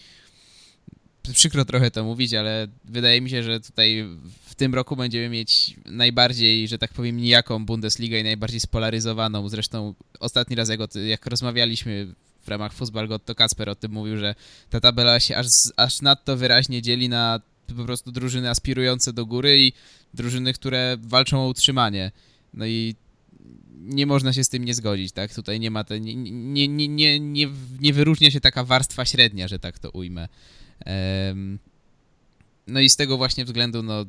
Przykro 1.33 1.65
trochę 1.65 1.91
to 1.91 2.05
mówić, 2.05 2.35
ale 2.35 2.69
wydaje 2.85 3.21
mi 3.21 3.31
się, 3.31 3.43
że 3.43 3.61
tutaj 3.61 4.05
w 4.47 4.55
tym 4.55 4.75
roku 4.75 4.97
będziemy 4.97 5.29
mieć 5.29 5.77
najbardziej, 5.87 6.69
że 6.69 6.79
tak 6.79 6.93
powiem, 6.93 7.17
nijaką 7.17 7.67
Bundesligę 7.67 8.21
i 8.21 8.25
najbardziej 8.25 8.61
spolaryzowaną. 8.61 9.49
Zresztą 9.49 9.95
ostatni 10.21 10.57
raz, 10.57 10.69
jak, 10.69 10.81
jak 11.07 11.27
rozmawialiśmy 11.27 12.15
w 12.49 12.51
ramach 12.51 12.75
Fußball 12.75 13.21
to 13.25 13.35
Kacper 13.35 13.69
o 13.69 13.75
tym 13.75 13.93
mówił, 13.93 14.17
że 14.17 14.35
ta 14.71 14.81
tabela 14.81 15.21
się 15.21 15.37
aż, 15.37 15.47
aż 15.77 16.03
nadto 16.03 16.37
wyraźnie 16.37 16.83
dzieli 16.83 17.09
na 17.09 17.41
po 17.77 17.85
prostu 17.85 18.13
drużyny 18.13 18.51
aspirujące 18.51 19.13
do 19.13 19.27
góry 19.27 19.59
i 19.59 19.73
drużyny, 20.15 20.53
które 20.53 20.97
walczą 21.01 21.41
o 21.41 21.49
utrzymanie. 21.49 22.11
No 22.55 22.67
i 22.67 22.95
nie 23.81 24.07
można 24.07 24.33
się 24.33 24.45
z 24.45 24.49
tym 24.49 24.65
nie 24.65 24.75
zgodzić, 24.75 25.13
tak? 25.13 25.35
Tutaj 25.35 25.61
nie 25.61 25.71
ma 25.71 25.85
te, 25.85 26.01
nie, 26.01 26.15
nie, 26.15 26.69
nie, 26.69 26.89
nie, 27.21 27.49
nie, 27.81 27.93
wyróżnia 27.93 28.31
się 28.31 28.41
taka 28.41 28.65
warstwa 28.65 29.05
średnia, 29.05 29.49
że 29.49 29.59
tak 29.59 29.79
to 29.79 29.91
ujmę. 29.91 30.29
Em, 30.85 31.59
no 32.69 32.81
i 32.81 32.91
z 32.91 32.97
tego 32.97 33.17
właśnie 33.17 33.45
względu, 33.45 33.83
no, 33.83 34.05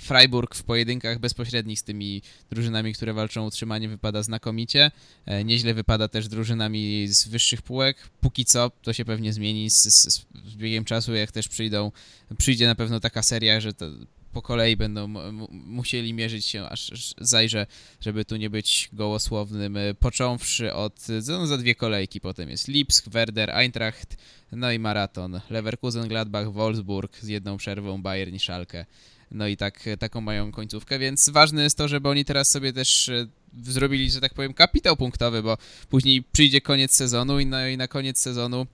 Freiburg 0.00 0.54
w 0.54 0.62
pojedynkach 0.62 1.18
bezpośrednich 1.18 1.80
z 1.80 1.82
tymi 1.82 2.22
drużynami, 2.50 2.94
które 2.94 3.12
walczą 3.12 3.42
o 3.42 3.46
utrzymanie, 3.46 3.88
wypada 3.88 4.22
znakomicie. 4.22 4.90
E, 5.26 5.44
Nieźle 5.44 5.74
wypada 5.74 6.08
też 6.08 6.28
drużynami 6.28 7.08
z 7.08 7.28
wyższych 7.28 7.62
półek. 7.62 7.96
Póki 8.20 8.44
co 8.44 8.70
to 8.82 8.92
się 8.92 9.04
pewnie 9.04 9.32
zmieni 9.32 9.70
z, 9.70 9.82
z, 9.82 10.26
z 10.46 10.56
biegiem 10.56 10.84
czasu, 10.84 11.14
jak 11.14 11.32
też 11.32 11.48
przyjdą, 11.48 11.92
przyjdzie 12.38 12.66
na 12.66 12.74
pewno 12.74 13.00
taka 13.00 13.22
seria, 13.22 13.60
że 13.60 13.72
to 13.72 13.86
po 14.34 14.42
kolei 14.42 14.76
będą 14.76 15.08
mu- 15.08 15.32
mu- 15.32 15.48
musieli 15.50 16.14
mierzyć 16.14 16.46
się, 16.46 16.64
aż 16.68 17.14
zajrzę, 17.20 17.66
żeby 18.00 18.24
tu 18.24 18.36
nie 18.36 18.50
być 18.50 18.88
gołosłownym, 18.92 19.76
e, 19.76 19.94
począwszy 19.94 20.72
od, 20.72 21.06
no, 21.28 21.46
za 21.46 21.58
dwie 21.58 21.74
kolejki, 21.74 22.20
potem 22.20 22.50
jest 22.50 22.68
Lipsk, 22.68 23.08
Werder, 23.08 23.50
Eintracht, 23.50 24.16
no 24.52 24.72
i 24.72 24.78
Maraton, 24.78 25.40
Leverkusen, 25.50 26.08
Gladbach, 26.08 26.52
Wolfsburg 26.52 27.18
z 27.18 27.28
jedną 27.28 27.56
przerwą, 27.56 28.02
Bayern 28.02 28.34
i 28.34 28.38
Schalke. 28.38 28.86
No 29.30 29.46
i 29.46 29.56
tak, 29.56 29.84
taką 29.98 30.20
mają 30.20 30.52
końcówkę, 30.52 30.98
więc 30.98 31.28
ważne 31.28 31.62
jest 31.62 31.78
to, 31.78 31.88
żeby 31.88 32.08
oni 32.08 32.24
teraz 32.24 32.50
sobie 32.50 32.72
też 32.72 33.08
e, 33.08 33.26
zrobili, 33.62 34.10
że 34.10 34.20
tak 34.20 34.34
powiem, 34.34 34.54
kapitał 34.54 34.96
punktowy, 34.96 35.42
bo 35.42 35.58
później 35.88 36.22
przyjdzie 36.32 36.60
koniec 36.60 36.94
sezonu 36.94 37.40
i, 37.40 37.46
no, 37.46 37.68
i 37.68 37.76
na 37.76 37.88
koniec 37.88 38.18
sezonu 38.20 38.66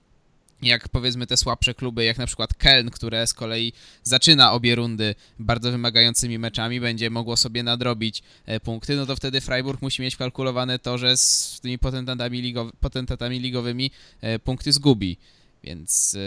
jak 0.61 0.89
powiedzmy 0.89 1.27
te 1.27 1.37
słabsze 1.37 1.73
kluby, 1.73 2.03
jak 2.03 2.17
na 2.17 2.27
przykład 2.27 2.53
Keln, 2.53 2.89
które 2.89 3.27
z 3.27 3.33
kolei 3.33 3.73
zaczyna 4.03 4.51
obie 4.51 4.75
rundy 4.75 5.15
bardzo 5.39 5.71
wymagającymi 5.71 6.39
meczami, 6.39 6.79
będzie 6.79 7.09
mogło 7.09 7.37
sobie 7.37 7.63
nadrobić 7.63 8.23
e, 8.45 8.59
punkty, 8.59 8.95
no 8.95 9.05
to 9.05 9.15
wtedy 9.15 9.41
Freiburg 9.41 9.81
musi 9.81 10.01
mieć 10.01 10.15
kalkulowane 10.15 10.79
to, 10.79 10.97
że 10.97 11.17
z 11.17 11.59
tymi 11.61 11.79
potentatami, 11.79 12.53
potentatami 12.79 13.39
ligowymi 13.39 13.91
e, 14.21 14.39
punkty 14.39 14.73
zgubi. 14.73 15.17
Więc 15.63 16.15
e, 16.15 16.19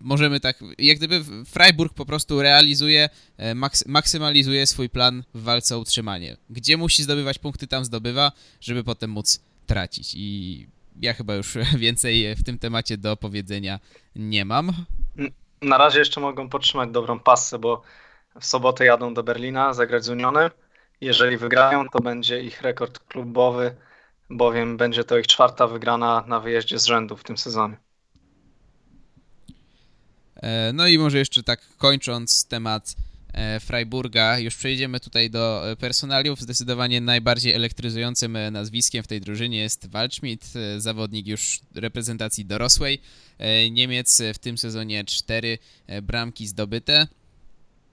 możemy 0.00 0.40
tak, 0.40 0.64
jak 0.78 0.96
gdyby 0.96 1.24
Freiburg 1.44 1.94
po 1.94 2.06
prostu 2.06 2.42
realizuje, 2.42 3.08
maks- 3.38 3.88
maksymalizuje 3.88 4.66
swój 4.66 4.88
plan 4.88 5.24
w 5.34 5.42
walce 5.42 5.76
o 5.76 5.78
utrzymanie. 5.78 6.36
Gdzie 6.50 6.76
musi 6.76 7.02
zdobywać 7.02 7.38
punkty, 7.38 7.66
tam 7.66 7.84
zdobywa, 7.84 8.32
żeby 8.60 8.84
potem 8.84 9.10
móc 9.10 9.40
tracić. 9.66 10.12
I 10.14 10.66
ja 11.00 11.12
chyba 11.12 11.34
już 11.34 11.54
więcej 11.78 12.36
w 12.36 12.44
tym 12.44 12.58
temacie 12.58 12.96
do 12.96 13.16
powiedzenia 13.16 13.80
nie 14.16 14.44
mam. 14.44 14.72
Na 15.62 15.78
razie 15.78 15.98
jeszcze 15.98 16.20
mogą 16.20 16.48
podtrzymać 16.48 16.90
dobrą 16.90 17.20
pasę, 17.20 17.58
bo 17.58 17.82
w 18.40 18.46
sobotę 18.46 18.84
jadą 18.84 19.14
do 19.14 19.22
Berlina 19.22 19.74
zagrać 19.74 20.04
z 20.04 20.08
Unionem. 20.08 20.50
Jeżeli 21.00 21.36
wygrają, 21.36 21.88
to 21.88 22.00
będzie 22.00 22.42
ich 22.42 22.62
rekord 22.62 22.98
klubowy, 22.98 23.76
bowiem 24.30 24.76
będzie 24.76 25.04
to 25.04 25.18
ich 25.18 25.26
czwarta 25.26 25.66
wygrana 25.66 26.24
na 26.26 26.40
wyjeździe 26.40 26.78
z 26.78 26.86
rzędu 26.86 27.16
w 27.16 27.24
tym 27.24 27.38
sezonie. 27.38 27.76
E, 30.36 30.72
No 30.72 30.86
i 30.86 30.98
może 30.98 31.18
jeszcze 31.18 31.42
tak 31.42 31.60
kończąc 31.78 32.48
temat 32.48 32.94
Freiburga, 33.60 34.38
już 34.38 34.56
przejdziemy 34.56 35.00
tutaj 35.00 35.30
do 35.30 35.70
e, 35.70 35.76
personaliów. 35.76 36.40
Zdecydowanie 36.40 37.00
najbardziej 37.00 37.52
elektryzującym 37.52 38.36
e, 38.36 38.50
nazwiskiem 38.50 39.02
w 39.02 39.06
tej 39.06 39.20
drużynie 39.20 39.58
jest 39.58 39.86
Waldschmidt, 39.86 40.52
e, 40.56 40.80
zawodnik 40.80 41.26
już 41.26 41.60
reprezentacji 41.74 42.44
dorosłej. 42.44 43.00
E, 43.38 43.70
Niemiec 43.70 44.20
e, 44.20 44.34
w 44.34 44.38
tym 44.38 44.58
sezonie 44.58 45.04
cztery 45.04 45.58
e, 45.86 46.02
bramki 46.02 46.46
zdobyte. 46.46 47.06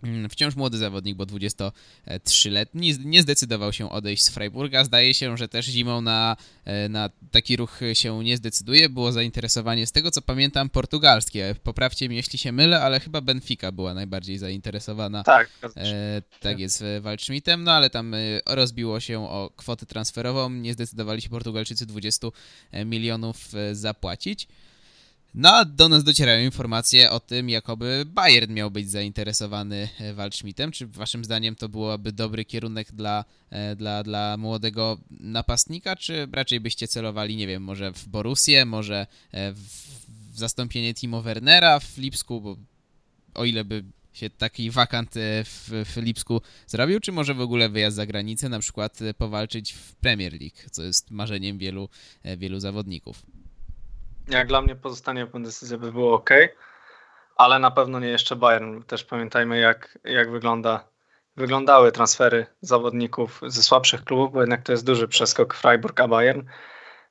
Mm, 0.03 0.29
Wciąż 0.29 0.55
młody 0.55 0.77
zawodnik, 0.77 1.15
bo 1.17 1.23
23-letni, 1.23 2.93
nie 3.05 3.21
zdecydował 3.21 3.73
się 3.73 3.91
odejść 3.91 4.23
z 4.23 4.29
Freiburga. 4.29 4.83
Zdaje 4.83 5.13
się, 5.13 5.37
że 5.37 5.47
też 5.47 5.65
zimą 5.65 6.01
na, 6.01 6.37
e, 6.65 6.89
na 6.89 7.09
taki 7.31 7.57
ruch 7.57 7.79
się 7.93 8.23
nie 8.23 8.37
zdecyduje. 8.37 8.89
Było 8.89 9.11
zainteresowanie, 9.11 9.87
z 9.87 9.91
tego 9.91 10.11
co 10.11 10.21
pamiętam, 10.21 10.69
portugalskie. 10.69 11.55
Poprawcie 11.63 12.07
mnie, 12.07 12.17
jeśli 12.17 12.39
się 12.39 12.51
mylę, 12.51 12.81
ale 12.81 12.99
chyba 12.99 13.21
Benfica 13.21 13.71
była 13.71 13.93
najbardziej 13.93 14.37
zainteresowana 14.37 15.23
Tak. 15.23 15.49
E, 15.77 16.21
tak 16.39 16.59
jest 16.59 16.83
Waldschmidtem, 17.01 17.63
no 17.63 17.71
ale 17.71 17.89
tam 17.89 18.13
e, 18.13 18.17
rozbiło 18.45 18.99
się 18.99 19.29
o 19.29 19.51
kwotę 19.55 19.85
transferową, 19.85 20.49
nie 20.49 20.73
zdecydowali 20.73 21.21
się 21.21 21.29
Portugalczycy 21.29 21.85
20 21.85 22.27
milionów 22.85 23.55
e, 23.55 23.75
zapłacić. 23.75 24.47
No 25.35 25.49
a 25.49 25.65
do 25.65 25.89
nas 25.89 26.03
docierają 26.03 26.45
informacje 26.45 27.11
o 27.11 27.19
tym, 27.19 27.49
jakoby 27.49 28.03
Bayern 28.05 28.53
miał 28.53 28.71
być 28.71 28.89
zainteresowany 28.89 29.89
e, 29.99 30.13
Waldschmidtem. 30.13 30.71
Czy 30.71 30.87
waszym 30.87 31.25
zdaniem 31.25 31.55
to 31.55 31.69
byłoby 31.69 32.11
dobry 32.11 32.45
kierunek 32.45 32.91
dla, 32.91 33.25
e, 33.49 33.75
dla, 33.75 34.03
dla 34.03 34.37
młodego 34.37 34.97
napastnika, 35.11 35.95
czy 35.95 36.27
raczej 36.31 36.59
byście 36.59 36.87
celowali, 36.87 37.35
nie 37.35 37.47
wiem, 37.47 37.63
może 37.63 37.93
w 37.93 38.07
Borussię, 38.07 38.65
może 38.65 39.07
e, 39.31 39.53
w 39.53 39.87
zastąpienie 40.33 40.93
Timo 40.93 41.21
Wernera 41.21 41.79
w 41.79 41.97
Lipsku, 41.97 42.41
bo 42.41 42.57
o 43.33 43.45
ile 43.45 43.65
by 43.65 43.83
się 44.13 44.29
taki 44.29 44.71
wakant 44.71 45.13
w, 45.45 45.83
w 45.85 45.97
Lipsku 45.97 46.41
zrobił, 46.67 46.99
czy 46.99 47.11
może 47.11 47.33
w 47.33 47.41
ogóle 47.41 47.69
wyjazd 47.69 47.95
za 47.95 48.05
granicę, 48.05 48.49
na 48.49 48.59
przykład 48.59 48.99
powalczyć 49.17 49.73
w 49.73 49.95
Premier 49.95 50.33
League, 50.33 50.57
co 50.71 50.83
jest 50.83 51.11
marzeniem 51.11 51.57
wielu, 51.57 51.89
wielu 52.37 52.59
zawodników? 52.59 53.23
Jak 54.27 54.47
dla 54.47 54.61
mnie 54.61 54.75
pozostanie 54.75 55.25
w 55.25 55.31
Bundesliga 55.31 55.77
by 55.77 55.91
było 55.91 56.13
ok, 56.13 56.29
ale 57.35 57.59
na 57.59 57.71
pewno 57.71 57.99
nie 57.99 58.07
jeszcze 58.07 58.35
Bayern. 58.35 58.83
Też 58.83 59.03
pamiętajmy, 59.03 59.59
jak, 59.59 59.99
jak 60.03 60.31
wygląda, 60.31 60.87
wyglądały 61.35 61.91
transfery 61.91 62.45
zawodników 62.61 63.41
ze 63.47 63.63
słabszych 63.63 64.03
klubów, 64.03 64.33
bo 64.33 64.41
jednak 64.41 64.61
to 64.61 64.71
jest 64.71 64.85
duży 64.85 65.07
przeskok 65.07 65.53
Freiburg 65.53 65.99
a 65.99 66.07
Bayern. 66.07 66.41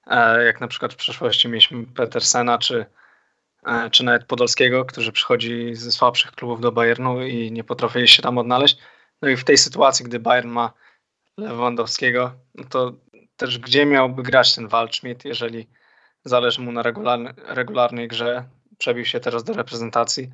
E, 0.07 0.45
jak 0.45 0.61
na 0.61 0.69
przykład 0.69 0.93
w 0.93 0.97
przeszłości 0.97 1.49
mieliśmy 1.49 1.87
Petersena 1.87 2.59
czy, 2.59 2.87
e, 3.67 3.91
czy 3.91 4.05
nawet 4.05 4.25
Podolskiego, 4.25 4.85
którzy 4.85 5.13
przychodzi 5.13 5.75
ze 5.75 5.93
słabszych 5.93 6.33
klubów 6.33 6.61
do 6.61 6.73
Bayernu 6.73 7.23
i 7.23 7.53
nie 7.53 7.65
potrafili 7.65 8.09
się 8.09 8.23
tam 8.23 8.39
odnaleźć. 8.39 8.79
No 9.23 9.29
i 9.29 9.37
w 9.37 9.45
tej 9.45 9.59
sytuacji, 9.59 10.05
gdy 10.05 10.21
Bayern 10.21 10.49
ma 10.49 10.73
Lewandowskiego, 11.37 12.33
no 12.55 12.65
to 12.65 12.93
też 13.37 13.59
gdzie 13.59 13.87
miałby 13.87 14.23
grać 14.23 14.55
ten 14.55 14.69
Waldschmidt, 14.69 15.25
jeżeli 15.25 15.69
zależy 16.25 16.61
mu 16.61 16.73
na 16.73 16.83
regularny, 16.83 17.35
regularnej 17.47 18.09
grze, 18.09 18.45
przebił 18.79 19.05
się 19.05 19.21
teraz 19.21 19.45
do 19.45 19.53
reprezentacji 19.53 20.31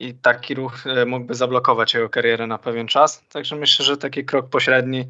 i 0.00 0.14
taki 0.14 0.54
ruch 0.54 0.86
e, 0.86 1.06
mógłby 1.06 1.34
zablokować 1.34 1.94
jego 1.94 2.08
karierę 2.08 2.46
na 2.46 2.58
pewien 2.58 2.86
czas. 2.86 3.28
Także 3.28 3.56
myślę, 3.56 3.84
że 3.84 3.96
taki 3.96 4.24
krok 4.24 4.48
pośredni 4.48 5.08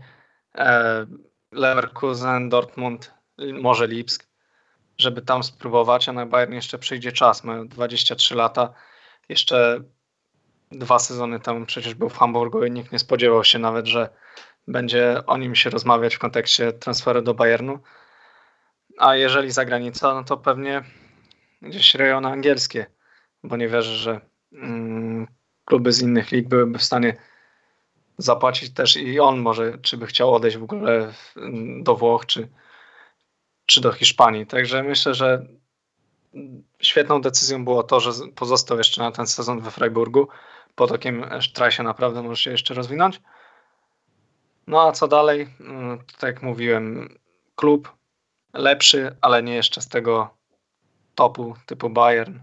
e, 0.54 1.06
Leverkusen, 1.52 2.49
Dortmund, 2.49 3.14
może 3.52 3.87
Lipsk, 3.87 4.26
żeby 4.99 5.22
tam 5.22 5.42
spróbować, 5.42 6.08
a 6.08 6.12
na 6.12 6.26
Bayern 6.26 6.52
jeszcze 6.52 6.78
przyjdzie 6.78 7.12
czas. 7.12 7.44
Mają 7.44 7.68
23 7.68 8.34
lata. 8.34 8.75
Jeszcze 9.28 9.80
dwa 10.72 10.99
sezony 10.99 11.40
temu 11.40 11.66
przecież 11.66 11.94
był 11.94 12.08
w 12.08 12.18
Hamburgu 12.18 12.64
i 12.64 12.70
nikt 12.70 12.92
nie 12.92 12.99
spodziewał 12.99 13.44
się 13.44 13.58
nawet, 13.58 13.87
że 13.87 14.08
będzie 14.68 15.26
o 15.26 15.37
nim 15.37 15.54
się 15.54 15.70
rozmawiać 15.70 16.16
w 16.16 16.18
kontekście 16.18 16.72
transferu 16.72 17.22
do 17.22 17.34
Bayernu. 17.34 17.78
A 19.00 19.16
jeżeli 19.16 19.50
zagranica, 19.50 20.14
no 20.14 20.25
to 20.25 20.37
pewnie 20.37 20.83
gdzieś 21.62 21.95
rejony 21.95 22.28
angielskie, 22.28 22.87
bo 23.45 23.57
nie 23.57 23.69
wierzę, 23.69 23.97
że 23.97 24.21
mm, 24.52 25.26
kluby 25.64 25.92
z 25.92 26.02
innych 26.02 26.33
lig 26.33 26.49
byłyby 26.49 26.78
w 26.78 26.83
stanie 26.83 27.16
zapłacić 28.19 28.75
też 28.75 28.97
i 28.97 29.21
on 29.21 29.38
może, 29.38 29.78
czy 29.78 29.97
by 29.97 30.07
chciał 30.07 30.35
odejść 30.35 30.57
w 30.57 30.62
ogóle 30.62 31.12
do 31.83 31.97
Włoch, 31.97 32.26
czy, 32.26 32.49
czy 33.66 33.80
do 33.80 33.92
Hiszpanii. 33.92 34.47
Także 34.47 34.83
myślę, 34.83 35.14
że 35.14 35.47
świetną 36.83 37.21
decyzją 37.21 37.64
było 37.64 37.83
to, 37.83 38.00
że 38.00 38.12
pozostał 38.35 38.78
jeszcze 38.78 39.02
na 39.02 39.12
ten 39.12 39.26
sezon 39.26 39.61
we 39.61 39.71
Freiburgu. 39.71 40.28
Pod 40.75 40.92
okiem 40.92 41.25
Strajsie 41.40 41.83
naprawdę 41.83 42.23
może 42.23 42.42
się 42.42 42.50
jeszcze 42.50 42.75
rozwinąć. 42.75 43.21
No 44.66 44.88
a 44.88 44.92
co 44.92 45.09
dalej? 45.09 45.54
Mm, 45.61 45.99
tak 45.99 46.35
jak 46.35 46.42
mówiłem, 46.42 47.19
klub 47.57 48.00
lepszy, 48.52 49.16
ale 49.21 49.42
nie 49.42 49.54
jeszcze 49.54 49.80
z 49.80 49.88
tego 49.88 50.35
topu 51.14 51.54
typu 51.66 51.90
Bayern, 51.90 52.38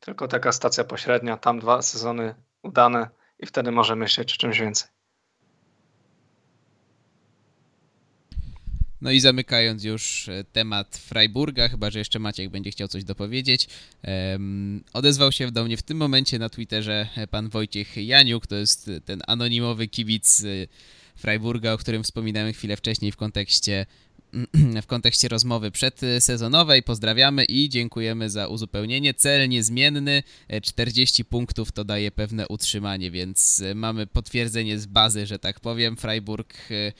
tylko 0.00 0.28
taka 0.28 0.52
stacja 0.52 0.84
pośrednia, 0.84 1.36
tam 1.36 1.60
dwa 1.60 1.82
sezony 1.82 2.34
udane 2.62 3.08
i 3.38 3.46
wtedy 3.46 3.70
może 3.70 3.96
myśleć 3.96 4.34
o 4.34 4.36
czymś 4.36 4.60
więcej. 4.60 4.88
No 9.00 9.10
i 9.10 9.20
zamykając 9.20 9.84
już 9.84 10.28
e, 10.28 10.44
temat 10.44 10.96
Freiburga, 10.96 11.68
chyba 11.68 11.90
że 11.90 11.98
jeszcze 11.98 12.18
Maciek 12.18 12.50
będzie 12.50 12.70
chciał 12.70 12.88
coś 12.88 13.04
dopowiedzieć, 13.04 13.68
odezwał 14.92 15.32
się 15.32 15.50
do 15.50 15.64
mnie 15.64 15.76
w 15.76 15.82
tym 15.82 15.96
momencie 15.96 16.38
na 16.38 16.48
Twitterze 16.48 17.08
pan 17.30 17.48
Wojciech 17.48 17.96
Janiuk, 17.96 18.46
to 18.46 18.54
jest 18.54 18.90
ten 19.04 19.22
anonimowy 19.26 19.88
kibic 19.88 20.44
e, 20.44 20.46
Freiburga, 21.16 21.72
o 21.72 21.78
którym 21.78 22.02
wspominałem 22.02 22.52
chwilę 22.52 22.76
wcześniej 22.76 23.12
w 23.12 23.16
kontekście 23.16 23.86
w 24.82 24.86
kontekście 24.86 25.28
rozmowy 25.28 25.70
przedsezonowej. 25.70 26.82
Pozdrawiamy 26.82 27.44
i 27.44 27.68
dziękujemy 27.68 28.30
za 28.30 28.48
uzupełnienie. 28.48 29.14
Cel 29.14 29.48
niezmienny, 29.48 30.22
40 30.62 31.22
e, 31.22 31.24
punktów 31.24 31.72
to 31.72 31.84
daje 31.84 32.10
pewne 32.10 32.48
utrzymanie, 32.48 33.10
więc 33.10 33.60
e, 33.60 33.74
mamy 33.74 34.06
potwierdzenie 34.06 34.78
z 34.78 34.86
bazy, 34.86 35.26
że 35.26 35.38
tak 35.38 35.60
powiem. 35.60 35.96
Freiburg 35.96 36.54
e, 36.70 36.92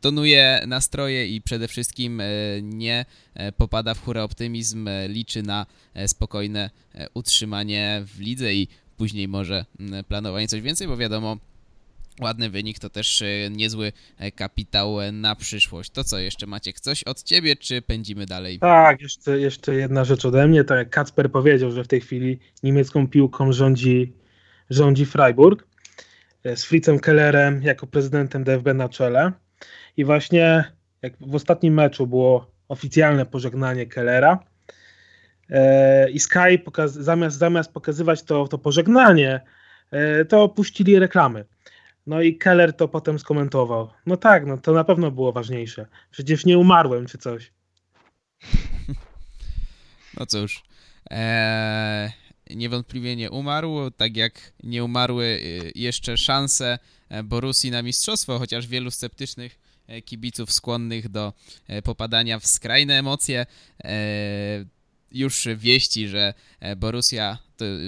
tonuje 0.00 0.62
nastroje 0.66 1.26
i 1.26 1.40
przede 1.40 1.68
wszystkim 1.68 2.22
nie 2.62 3.04
popada 3.56 3.94
w 3.94 4.04
hura 4.04 4.22
optymizm, 4.22 4.88
liczy 5.08 5.42
na 5.42 5.66
spokojne 6.06 6.70
utrzymanie 7.14 8.02
w 8.04 8.20
lidze 8.20 8.54
i 8.54 8.68
później 8.96 9.28
może 9.28 9.64
planowanie 10.08 10.48
coś 10.48 10.60
więcej, 10.60 10.88
bo 10.88 10.96
wiadomo, 10.96 11.36
ładny 12.20 12.50
wynik 12.50 12.78
to 12.78 12.90
też 12.90 13.22
e, 13.22 13.26
niezły 13.50 13.92
e, 14.18 14.30
kapitał 14.30 15.00
e, 15.00 15.12
na 15.12 15.36
przyszłość. 15.36 15.90
To 15.90 16.04
co 16.04 16.18
jeszcze 16.18 16.46
Maciek, 16.46 16.80
coś 16.80 17.02
od 17.04 17.22
ciebie, 17.22 17.56
czy 17.56 17.82
pędzimy 17.82 18.26
dalej? 18.26 18.58
Tak, 18.58 19.00
jeszcze, 19.00 19.38
jeszcze 19.38 19.74
jedna 19.74 20.04
rzecz 20.04 20.24
ode 20.24 20.48
mnie. 20.48 20.64
Tak 20.64 20.78
jak 20.78 20.90
Kacper 20.90 21.30
powiedział, 21.30 21.70
że 21.70 21.84
w 21.84 21.88
tej 21.88 22.00
chwili 22.00 22.38
niemiecką 22.62 23.08
piłką 23.08 23.52
rządzi, 23.52 24.12
rządzi 24.70 25.06
Freiburg 25.06 25.66
z 26.54 26.64
Fritzem 26.64 26.98
Kellerem 26.98 27.62
jako 27.62 27.86
prezydentem 27.86 28.44
DFB 28.44 28.74
na 28.74 28.88
czele. 28.88 29.32
I 29.96 30.04
właśnie 30.04 30.64
jak 31.02 31.12
w 31.20 31.34
ostatnim 31.34 31.74
meczu 31.74 32.06
było 32.06 32.50
oficjalne 32.68 33.26
pożegnanie 33.26 33.86
Kellera 33.86 34.38
i 36.12 36.20
Sky 36.20 36.58
pokaz, 36.64 36.92
zamiast, 36.92 37.38
zamiast 37.38 37.72
pokazywać 37.72 38.22
to, 38.22 38.48
to 38.48 38.58
pożegnanie, 38.58 39.40
to 40.28 40.48
puścili 40.48 40.98
reklamy. 40.98 41.44
No 42.06 42.22
i 42.22 42.36
Keller 42.36 42.72
to 42.72 42.88
potem 42.88 43.18
skomentował. 43.18 43.90
No 44.06 44.16
tak, 44.16 44.46
no 44.46 44.58
to 44.58 44.72
na 44.72 44.84
pewno 44.84 45.10
było 45.10 45.32
ważniejsze. 45.32 45.86
Przecież 46.10 46.44
nie 46.44 46.58
umarłem 46.58 47.06
czy 47.06 47.18
coś. 47.18 47.52
No 50.20 50.26
cóż. 50.26 50.62
Eee, 51.10 52.10
niewątpliwie 52.50 53.16
nie 53.16 53.30
umarł, 53.30 53.90
tak 53.90 54.16
jak 54.16 54.52
nie 54.62 54.84
umarły 54.84 55.24
y, 55.24 55.72
jeszcze 55.74 56.16
szanse 56.16 56.78
e, 57.08 57.22
Borusi 57.22 57.70
na 57.70 57.82
mistrzostwo, 57.82 58.38
chociaż 58.38 58.66
wielu 58.66 58.90
sceptycznych 58.90 59.58
e, 59.86 60.02
kibiców 60.02 60.52
skłonnych 60.52 61.08
do 61.08 61.32
e, 61.68 61.82
popadania 61.82 62.38
w 62.38 62.46
skrajne 62.46 62.98
emocje 62.98 63.46
już 65.12 65.48
wieści, 65.56 66.08
że 66.08 66.34
e, 66.60 66.76
Borussia 66.76 67.38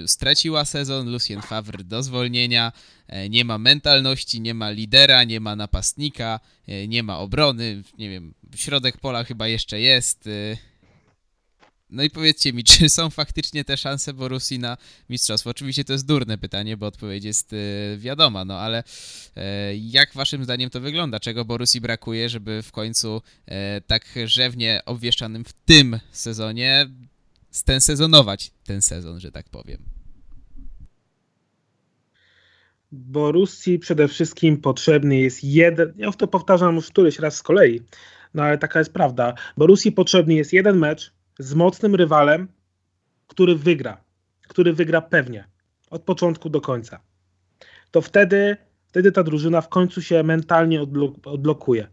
straciła 0.07 0.65
sezon, 0.65 1.11
Lucien 1.11 1.41
Favre 1.41 1.83
do 1.83 2.03
zwolnienia, 2.03 2.71
e, 3.07 3.29
nie 3.29 3.45
ma 3.45 3.57
mentalności, 3.57 4.41
nie 4.41 4.53
ma 4.53 4.69
lidera, 4.69 5.23
nie 5.23 5.39
ma 5.39 5.55
napastnika, 5.55 6.39
e, 6.67 6.87
nie 6.87 7.03
ma 7.03 7.19
obrony, 7.19 7.83
nie 7.97 8.09
wiem, 8.09 8.33
środek 8.55 8.97
pola 8.97 9.23
chyba 9.23 9.47
jeszcze 9.47 9.79
jest. 9.79 10.29
No 11.89 12.03
i 12.03 12.09
powiedzcie 12.09 12.53
mi, 12.53 12.63
czy 12.69 12.89
są 12.89 13.09
faktycznie 13.09 13.63
te 13.63 13.77
szanse 13.77 14.13
Borussii 14.13 14.59
na 14.59 14.77
mistrzostwo? 15.09 15.49
Oczywiście 15.49 15.83
to 15.83 15.93
jest 15.93 16.05
durne 16.05 16.37
pytanie, 16.37 16.77
bo 16.77 16.85
odpowiedź 16.85 17.23
jest 17.23 17.55
wiadoma, 17.97 18.45
no 18.45 18.59
ale 18.59 18.83
jak 19.81 20.13
waszym 20.13 20.43
zdaniem 20.43 20.69
to 20.69 20.81
wygląda? 20.81 21.19
Czego 21.19 21.45
Borussii 21.45 21.81
brakuje, 21.81 22.29
żeby 22.29 22.63
w 22.63 22.71
końcu 22.71 23.21
tak 23.87 24.05
rzewnie 24.25 24.81
obwieszczanym 24.85 25.45
w 25.45 25.53
tym 25.53 25.99
sezonie 26.11 26.89
stensezonować 27.51 28.51
ten 28.63 28.81
sezon, 28.81 29.19
że 29.19 29.31
tak 29.31 29.49
powiem. 29.49 29.83
Borussii 32.91 33.79
przede 33.79 34.07
wszystkim 34.07 34.57
potrzebny 34.57 35.17
jest 35.17 35.43
jeden, 35.43 35.93
ja 35.97 36.11
to 36.11 36.27
powtarzam 36.27 36.75
już 36.75 36.87
któryś 36.87 37.19
raz 37.19 37.35
z 37.35 37.43
kolei, 37.43 37.81
no 38.33 38.43
ale 38.43 38.57
taka 38.57 38.79
jest 38.79 38.93
prawda. 38.93 39.33
Borussii 39.57 39.91
potrzebny 39.91 40.33
jest 40.33 40.53
jeden 40.53 40.77
mecz 40.77 41.13
z 41.39 41.53
mocnym 41.53 41.95
rywalem, 41.95 42.47
który 43.27 43.55
wygra, 43.55 44.03
który 44.47 44.73
wygra 44.73 45.01
pewnie, 45.01 45.47
od 45.89 46.01
początku 46.01 46.49
do 46.49 46.61
końca. 46.61 46.99
To 47.91 48.01
wtedy, 48.01 48.57
wtedy 48.87 49.11
ta 49.11 49.23
drużyna 49.23 49.61
w 49.61 49.69
końcu 49.69 50.01
się 50.01 50.23
mentalnie 50.23 50.81
odblok 50.81 51.27
odblokuje. 51.27 51.87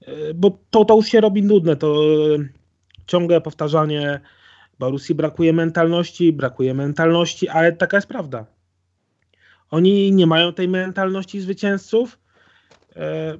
E, 0.00 0.34
bo 0.34 0.58
to, 0.70 0.84
to 0.84 0.96
już 0.96 1.06
się 1.06 1.20
robi 1.20 1.42
nudne, 1.42 1.76
to 1.76 2.04
ciągłe 3.06 3.40
powtarzanie 3.40 4.20
Borussii 4.80 5.14
brakuje 5.14 5.52
mentalności, 5.52 6.32
brakuje 6.32 6.74
mentalności, 6.74 7.48
ale 7.48 7.72
taka 7.72 7.96
jest 7.96 8.06
prawda. 8.06 8.46
Oni 9.70 10.12
nie 10.12 10.26
mają 10.26 10.52
tej 10.52 10.68
mentalności 10.68 11.40
zwycięzców. 11.40 12.18
E, 12.96 13.36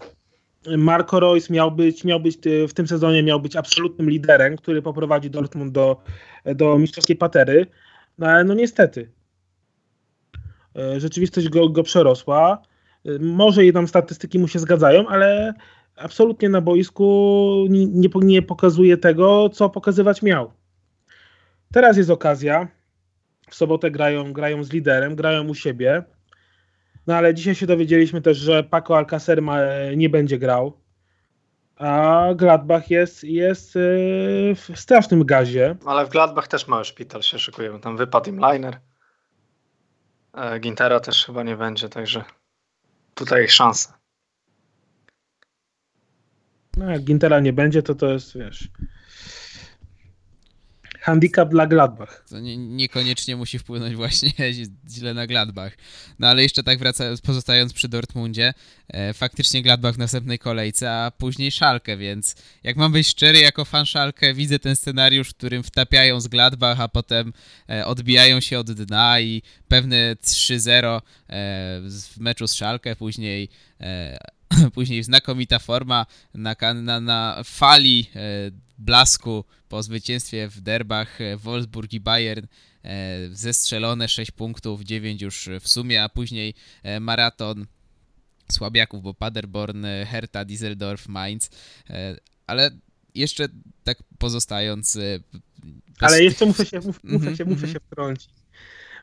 Marco 0.76 1.20
Reus 1.20 1.50
miał 1.50 1.70
być, 1.70 2.04
miał 2.04 2.20
być 2.20 2.38
w 2.68 2.72
tym 2.72 2.86
sezonie 2.86 3.22
miał 3.22 3.40
być 3.40 3.56
absolutnym 3.56 4.10
liderem, 4.10 4.56
który 4.56 4.82
poprowadzi 4.82 5.30
Dortmund 5.30 5.72
do, 5.72 6.02
do 6.44 6.78
mistrzowskiej 6.78 7.16
patery. 7.16 7.66
No 8.18 8.26
ale 8.26 8.44
no 8.44 8.54
niestety. 8.54 9.10
E, 10.76 11.00
rzeczywistość 11.00 11.48
go, 11.48 11.68
go 11.68 11.82
przerosła. 11.82 12.62
E, 13.06 13.18
może 13.18 13.66
i 13.66 13.72
tam 13.72 13.88
statystyki 13.88 14.38
mu 14.38 14.48
się 14.48 14.58
zgadzają, 14.58 15.08
ale 15.08 15.54
absolutnie 15.96 16.48
na 16.48 16.60
boisku 16.60 17.66
nie, 17.70 17.86
nie 18.14 18.42
pokazuje 18.42 18.96
tego, 18.96 19.48
co 19.48 19.70
pokazywać 19.70 20.22
miał. 20.22 20.59
Teraz 21.72 21.96
jest 21.96 22.10
okazja, 22.10 22.68
w 23.50 23.54
sobotę 23.54 23.90
grają, 23.90 24.32
grają 24.32 24.64
z 24.64 24.72
liderem, 24.72 25.16
grają 25.16 25.48
u 25.48 25.54
siebie. 25.54 26.02
No 27.06 27.16
ale 27.16 27.34
dzisiaj 27.34 27.54
się 27.54 27.66
dowiedzieliśmy 27.66 28.22
też, 28.22 28.38
że 28.38 28.64
Paco 28.64 28.96
Alcacer 28.96 29.42
ma, 29.42 29.58
nie 29.96 30.08
będzie 30.08 30.38
grał. 30.38 30.80
A 31.76 32.26
Gladbach 32.36 32.90
jest, 32.90 33.24
jest 33.24 33.74
yy, 33.74 34.54
w 34.54 34.70
strasznym 34.74 35.24
gazie. 35.24 35.76
Ale 35.86 36.06
w 36.06 36.08
Gladbach 36.08 36.48
też 36.48 36.68
mały 36.68 36.84
szpital 36.84 37.22
się 37.22 37.38
szykuje, 37.38 37.70
bo 37.72 37.78
tam 37.78 37.96
wypadł 37.96 38.30
im 38.30 38.36
liner. 38.36 38.80
E, 40.34 40.60
Gintera 40.60 41.00
też 41.00 41.26
chyba 41.26 41.42
nie 41.42 41.56
będzie, 41.56 41.88
także 41.88 42.24
tutaj 43.14 43.44
ich 43.44 43.52
szansa. 43.52 43.98
No 46.76 46.90
jak 46.90 47.02
Gintera 47.02 47.40
nie 47.40 47.52
będzie, 47.52 47.82
to 47.82 47.94
to 47.94 48.06
jest, 48.06 48.38
wiesz, 48.38 48.68
handicap 51.10 51.48
dla 51.48 51.66
Gladbach. 51.66 52.24
To 52.28 52.40
nie, 52.40 52.56
niekoniecznie 52.56 53.36
musi 53.36 53.58
wpłynąć 53.58 53.96
właśnie 53.96 54.30
źle 54.90 55.14
na 55.14 55.26
Gladbach. 55.26 55.72
No 56.18 56.28
ale 56.28 56.42
jeszcze 56.42 56.62
tak 56.62 56.78
wracając, 56.78 57.20
pozostając 57.20 57.72
przy 57.72 57.88
Dortmundzie, 57.88 58.54
e, 58.88 59.14
faktycznie 59.14 59.62
Gladbach 59.62 59.94
w 59.94 59.98
następnej 59.98 60.38
kolejce, 60.38 60.92
a 60.92 61.10
później 61.10 61.50
Szalkę, 61.50 61.96
więc 61.96 62.36
jak 62.62 62.76
mam 62.76 62.92
być 62.92 63.08
szczery, 63.08 63.38
jako 63.38 63.64
fan 63.64 63.86
Szalkę 63.86 64.34
widzę 64.34 64.58
ten 64.58 64.76
scenariusz, 64.76 65.30
w 65.30 65.34
którym 65.34 65.62
wtapiają 65.62 66.20
z 66.20 66.28
Gladbach, 66.28 66.80
a 66.80 66.88
potem 66.88 67.32
e, 67.70 67.86
odbijają 67.86 68.40
się 68.40 68.58
od 68.58 68.72
dna 68.72 69.20
i 69.20 69.42
pewne 69.68 70.16
3-0 70.24 70.86
e, 70.86 71.00
w 71.80 72.18
meczu 72.18 72.48
z 72.48 72.54
Szalkę, 72.54 72.96
później 72.96 73.48
e, 73.80 74.18
później 74.74 75.02
znakomita 75.02 75.58
forma 75.58 76.06
na, 76.34 76.56
na, 76.74 77.00
na 77.00 77.42
fali 77.44 78.06
e, 78.16 78.20
blasku 78.80 79.44
po 79.68 79.82
zwycięstwie 79.82 80.48
w 80.48 80.60
derbach 80.60 81.20
e, 81.20 81.36
Wolfsburg 81.36 81.92
i 81.92 82.00
Bayern 82.00 82.46
e, 82.84 83.18
zestrzelone 83.32 84.08
6 84.08 84.30
punktów, 84.30 84.82
9 84.82 85.22
już 85.22 85.48
w 85.60 85.68
sumie, 85.68 86.02
a 86.02 86.08
później 86.08 86.54
e, 86.82 87.00
maraton 87.00 87.66
słabiaków, 88.52 89.02
bo 89.02 89.14
Paderborn, 89.14 89.86
Hertha, 90.06 90.44
Düsseldorf, 90.44 91.08
Mainz, 91.08 91.50
ale 92.46 92.70
jeszcze 93.14 93.48
tak 93.84 93.98
pozostając... 94.18 94.98
Ale 96.00 96.22
jeszcze 96.22 96.46
muszę 96.46 96.66
się, 96.66 96.80
muszę, 96.80 96.98
-hmm, 97.04 97.36
się, 97.36 97.44
muszę 97.44 97.66
-hmm. 97.66 97.72
się 97.72 97.80
wtrącić, 97.80 98.30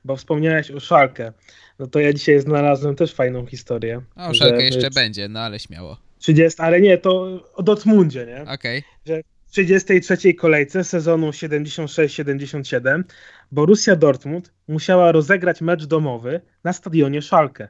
bo 0.05 0.15
wspomniałeś 0.15 0.71
o 0.71 0.79
Szalkę. 0.79 1.33
No 1.79 1.87
to 1.87 1.99
ja 1.99 2.13
dzisiaj 2.13 2.41
znalazłem 2.41 2.95
też 2.95 3.13
fajną 3.13 3.45
historię. 3.45 4.01
O, 4.15 4.33
Szalkę 4.33 4.63
jeszcze 4.63 4.89
będzie, 4.89 5.27
no 5.27 5.39
ale 5.39 5.59
śmiało. 5.59 5.97
30, 6.19 6.61
ale 6.61 6.81
nie, 6.81 6.97
to 6.97 7.39
o 7.53 7.63
Dortmundzie, 7.63 8.25
nie? 8.25 8.41
Okej. 8.41 8.79
Okay. 8.79 8.83
Że 9.05 9.21
33 9.51 10.33
kolejce 10.33 10.83
sezonu 10.83 11.29
76-77 11.29 13.03
Borussia 13.51 13.95
Dortmund 13.95 14.53
musiała 14.67 15.11
rozegrać 15.11 15.61
mecz 15.61 15.85
domowy 15.85 16.41
na 16.63 16.73
stadionie 16.73 17.21
Szalkę. 17.21 17.67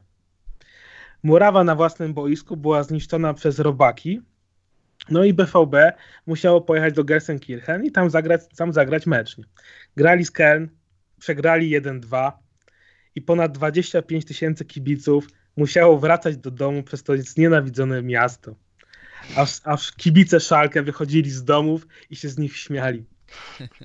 Murawa 1.24 1.64
na 1.64 1.76
własnym 1.76 2.14
boisku 2.14 2.58
była 2.58 2.84
zniszczona 2.84 3.34
przez 3.34 3.60
robaki, 3.60 4.22
no 5.10 5.24
i 5.24 5.34
BVB 5.34 5.76
musiało 6.26 6.62
pojechać 6.62 6.94
do 6.94 7.04
Gelsenkirchen 7.04 7.86
i 7.86 7.92
tam 7.92 8.10
zagrać, 8.10 8.42
tam 8.58 8.74
zagrać 8.74 9.06
mecz. 9.06 9.38
Grali 9.96 10.26
z 10.26 10.32
Köln, 10.32 10.68
przegrali 11.20 11.82
1-2 11.82 12.32
i 13.16 13.22
ponad 13.22 13.52
25 13.52 14.26
tysięcy 14.26 14.66
kibiców 14.66 15.28
musiało 15.58 16.00
wracać 16.00 16.38
do 16.38 16.52
domu 16.52 16.84
przez 16.84 17.04
to 17.04 17.18
znienawidzone 17.18 18.02
miasto 18.02 18.56
aż, 19.64 19.92
kibice 19.92 20.40
Szalkę 20.40 20.84
wychodzili 20.84 21.30
z 21.30 21.44
domów 21.44 21.88
i 22.10 22.16
się 22.16 22.30
z 22.30 22.38
nich 22.38 22.58
śmiali. 22.58 23.04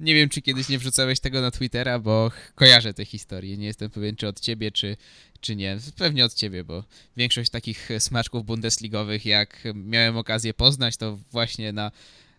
Nie 0.00 0.14
wiem, 0.14 0.28
czy 0.28 0.42
kiedyś 0.42 0.68
nie 0.68 0.78
wrzucałeś 0.78 1.20
tego 1.20 1.40
na 1.40 1.50
Twittera, 1.50 1.98
bo 1.98 2.30
kojarzę 2.54 2.94
tę 2.94 3.04
historię. 3.04 3.56
Nie 3.56 3.66
jestem 3.66 3.90
pewien, 3.90 4.16
czy 4.16 4.28
od 4.28 4.40
ciebie, 4.40 4.72
czy, 4.72 4.96
czy 5.40 5.56
nie. 5.56 5.78
Pewnie 5.96 6.24
od 6.24 6.34
ciebie, 6.34 6.64
bo 6.64 6.84
większość 7.16 7.50
takich 7.50 7.88
smaczków 7.98 8.46
bundesligowych, 8.46 9.26
jak 9.26 9.64
miałem 9.74 10.16
okazję 10.16 10.54
poznać, 10.54 10.96
to 10.96 11.18
właśnie 11.32 11.72
na 11.72 11.90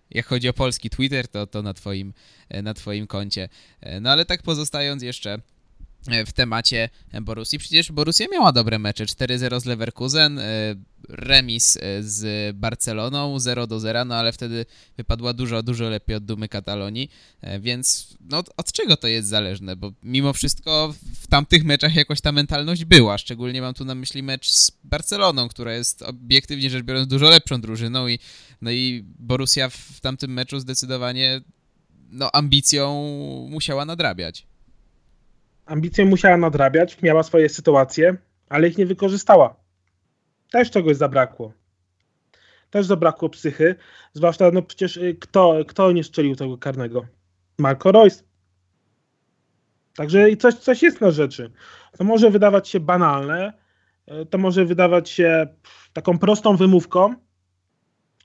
jak 0.10 0.26
chodzi 0.26 0.50
o 0.50 0.54
polski 0.54 0.90
Twitter, 0.90 1.28
to, 1.28 1.48
to 1.48 1.62
na, 1.62 1.74
twoim, 1.74 2.14
na 2.64 2.74
twoim 2.74 3.08
koncie. 3.08 3.50
No 4.02 4.12
ale 4.12 4.26
tak 4.26 4.42
pozostając 4.42 5.04
jeszcze 5.04 5.40
w 6.26 6.34
temacie 6.34 6.90
Borussii. 7.22 7.60
Przecież 7.60 7.92
Borussia 7.92 8.26
miała 8.32 8.52
dobre 8.52 8.80
mecze. 8.80 9.06
4-0 9.06 9.60
z 9.60 9.66
Leverkusen, 9.66 10.40
e, 10.40 10.76
remis 11.10 11.78
e, 11.78 12.04
z 12.04 12.56
Barceloną 12.56 13.40
0 13.40 13.68
do 13.68 13.80
0, 13.80 14.06
no 14.06 14.16
ale 14.16 14.32
wtedy 14.32 14.66
wypadła 14.98 15.34
dużo, 15.34 15.64
dużo 15.64 15.90
lepiej 15.90 16.16
od 16.16 16.26
Dumy 16.26 16.48
Katalonii, 16.48 17.10
e, 17.42 17.60
więc 17.60 18.18
no, 18.30 18.44
od 18.58 18.72
czego 18.72 18.98
to 18.98 19.08
jest 19.08 19.28
zależne? 19.28 19.76
Bo 19.76 19.92
mimo 20.04 20.34
wszystko 20.34 20.94
w 21.22 21.28
tamtych 21.28 21.64
meczach 21.64 21.96
jakoś 21.96 22.22
ta 22.22 22.32
mentalność 22.32 22.86
była, 22.86 23.18
szczególnie 23.18 23.62
mam 23.62 23.74
tu 23.74 23.86
na 23.86 23.96
myśli 23.96 24.24
mecz 24.24 24.50
z 24.50 24.72
Barceloną, 24.84 25.50
która 25.50 25.74
jest 25.74 26.02
obiektywnie 26.02 26.70
rzecz 26.70 26.84
biorąc 26.84 27.08
dużo 27.08 27.30
lepszą 27.30 27.62
drużyną 27.62 28.08
i, 28.08 28.20
no 28.62 28.72
i 28.72 29.04
Borussia 29.20 29.70
w 29.70 30.00
tamtym 30.02 30.34
meczu 30.34 30.60
zdecydowanie 30.60 31.42
no, 32.12 32.32
ambicją 32.32 33.04
musiała 33.50 33.86
nadrabiać 33.86 34.46
ambicje 35.66 36.06
musiała 36.06 36.38
nadrabiać, 36.38 37.02
miała 37.02 37.24
swoje 37.24 37.50
sytuacje, 37.50 38.18
ale 38.50 38.68
ich 38.68 38.78
nie 38.78 38.86
wykorzystała. 38.86 39.63
Też 40.54 40.72
czegoś 40.72 40.98
zabrakło. 40.98 41.54
Też 42.70 42.86
zabrakło 42.86 43.30
psychy, 43.30 43.76
zwłaszcza 44.14 44.52
no 44.52 44.62
przecież 44.62 44.98
y, 44.98 45.18
kto, 45.22 45.60
kto 45.68 45.92
nie 45.92 46.04
strzelił 46.04 46.36
tego 46.36 46.58
karnego? 46.58 47.06
Marco 47.58 47.92
Royce. 47.92 48.24
Także 49.96 50.36
coś, 50.36 50.56
coś 50.56 50.84
jest 50.84 51.02
na 51.02 51.12
rzeczy. 51.12 51.52
To 51.98 52.04
może 52.04 52.30
wydawać 52.30 52.70
się 52.70 52.80
banalne, 52.80 53.54
y, 54.08 54.26
to 54.26 54.38
może 54.38 54.66
wydawać 54.66 55.10
się 55.10 55.48
taką 55.94 56.20
prostą 56.20 56.58
wymówką, 56.58 57.16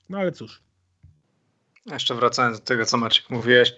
no 0.08 0.18
ale 0.18 0.32
cóż. 0.32 0.62
Jeszcze 1.86 2.14
wracając 2.14 2.58
do 2.58 2.64
tego, 2.64 2.84
co 2.84 2.96
Maciek 2.96 3.30
mówiłeś, 3.30 3.74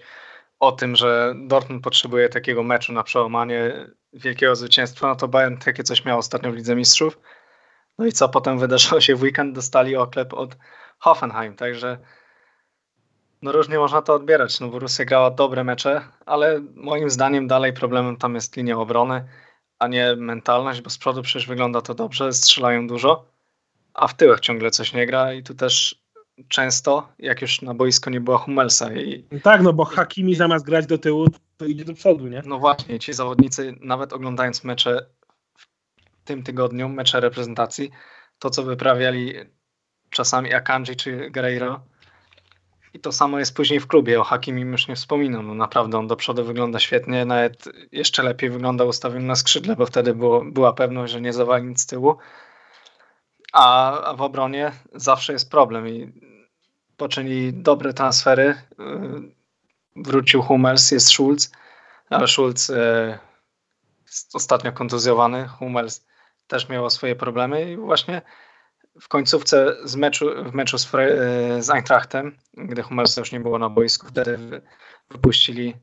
o 0.59 0.71
tym, 0.71 0.95
że 0.95 1.33
Dortmund 1.47 1.83
potrzebuje 1.83 2.29
takiego 2.29 2.63
meczu 2.63 2.93
na 2.93 3.03
przełamanie 3.03 3.87
wielkiego 4.13 4.55
zwycięstwa, 4.55 5.07
no 5.07 5.15
to 5.15 5.27
Bayern 5.27 5.57
takie 5.57 5.83
coś 5.83 6.05
miał 6.05 6.19
ostatnio 6.19 6.51
w 6.51 6.55
Lidze 6.55 6.75
Mistrzów. 6.75 7.17
No 7.97 8.05
i 8.05 8.11
co 8.11 8.29
potem 8.29 8.59
wydarzyło 8.59 9.01
się 9.01 9.15
w 9.15 9.21
weekend? 9.21 9.55
Dostali 9.55 9.95
oklep 9.95 10.33
od 10.33 10.57
Hoffenheim, 10.99 11.55
także 11.55 11.97
no 13.41 13.51
różnie 13.51 13.77
można 13.77 14.01
to 14.01 14.13
odbierać. 14.13 14.59
No 14.59 14.67
Borussia 14.67 15.05
grała 15.05 15.31
dobre 15.31 15.63
mecze, 15.63 16.01
ale 16.25 16.61
moim 16.75 17.09
zdaniem 17.09 17.47
dalej 17.47 17.73
problemem 17.73 18.17
tam 18.17 18.35
jest 18.35 18.57
linia 18.57 18.77
obrony, 18.77 19.25
a 19.79 19.87
nie 19.87 20.15
mentalność, 20.15 20.81
bo 20.81 20.89
z 20.89 20.97
przodu 20.97 21.21
przecież 21.21 21.47
wygląda 21.47 21.81
to 21.81 21.93
dobrze, 21.93 22.33
strzelają 22.33 22.87
dużo, 22.87 23.25
a 23.93 24.07
w 24.07 24.13
tyłach 24.13 24.39
ciągle 24.39 24.71
coś 24.71 24.93
nie 24.93 25.05
gra 25.05 25.33
i 25.33 25.43
tu 25.43 25.55
też 25.55 26.01
często, 26.47 27.09
jak 27.19 27.41
już 27.41 27.61
na 27.61 27.73
boisko 27.73 28.09
nie 28.09 28.21
było 28.21 28.37
Hummelsa. 28.37 28.93
I, 28.93 29.25
tak, 29.43 29.61
no 29.61 29.73
bo 29.73 29.85
Hakimi 29.85 30.35
zamiast 30.35 30.65
grać 30.65 30.85
do 30.85 30.97
tyłu, 30.97 31.25
to 31.57 31.65
idzie 31.65 31.85
do 31.85 31.93
przodu, 31.93 32.27
nie? 32.27 32.41
No 32.45 32.59
właśnie, 32.59 32.99
ci 32.99 33.13
zawodnicy, 33.13 33.75
nawet 33.81 34.13
oglądając 34.13 34.63
mecze 34.63 35.05
tym 36.31 36.43
tygodniu, 36.43 36.89
mecze 36.89 37.19
reprezentacji, 37.19 37.91
to 38.39 38.49
co 38.49 38.63
wyprawiali 38.63 39.33
czasami 40.09 40.53
Akanji 40.53 40.95
czy 40.95 41.29
Guerreiro, 41.31 41.81
i 42.93 42.99
to 42.99 43.11
samo 43.11 43.39
jest 43.39 43.55
później 43.55 43.79
w 43.79 43.87
klubie. 43.87 44.19
O 44.19 44.23
Hakimi 44.23 44.61
już 44.61 44.87
nie 44.87 44.95
wspominam. 44.95 45.47
No 45.47 45.53
naprawdę 45.53 45.97
on 45.97 46.07
do 46.07 46.15
przodu 46.15 46.45
wygląda 46.45 46.79
świetnie. 46.79 47.25
Nawet 47.25 47.65
jeszcze 47.91 48.23
lepiej 48.23 48.49
wygląda 48.49 48.83
ustawiony 48.83 49.25
na 49.25 49.35
skrzydle, 49.35 49.75
bo 49.75 49.85
wtedy 49.85 50.15
było, 50.15 50.45
była 50.45 50.73
pewność, 50.73 51.13
że 51.13 51.21
nie 51.21 51.33
zawali 51.33 51.65
nic 51.65 51.81
z 51.81 51.85
tyłu. 51.85 52.17
A, 53.53 53.91
a 54.01 54.13
w 54.13 54.21
obronie 54.21 54.71
zawsze 54.93 55.33
jest 55.33 55.51
problem 55.51 55.87
i 55.87 56.11
poczynili 56.97 57.53
dobre 57.53 57.93
transfery. 57.93 58.43
Y, 58.49 58.55
wrócił 59.95 60.41
Hummels, 60.41 60.91
jest 60.91 61.07
Schulz, 61.07 61.51
ale 62.09 62.27
Schulz 62.27 62.69
y, 62.69 63.19
ostatnio 64.33 64.71
kontuzjowany. 64.71 65.47
Hummels 65.47 66.05
też 66.51 66.69
miał 66.69 66.89
swoje 66.89 67.15
problemy 67.15 67.71
i 67.71 67.77
właśnie 67.77 68.21
w 69.01 69.07
końcówce 69.07 69.75
z 69.83 69.95
meczu, 69.95 70.25
w 70.45 70.53
meczu 70.53 70.77
z, 70.77 70.91
z 71.59 71.69
Eintrachtem, 71.69 72.37
gdy 72.53 72.83
Hummels 72.83 73.17
już 73.17 73.31
nie 73.31 73.39
było 73.39 73.59
na 73.59 73.69
boisku, 73.69 74.07
wtedy 74.07 74.61
wypuścili 75.11 75.75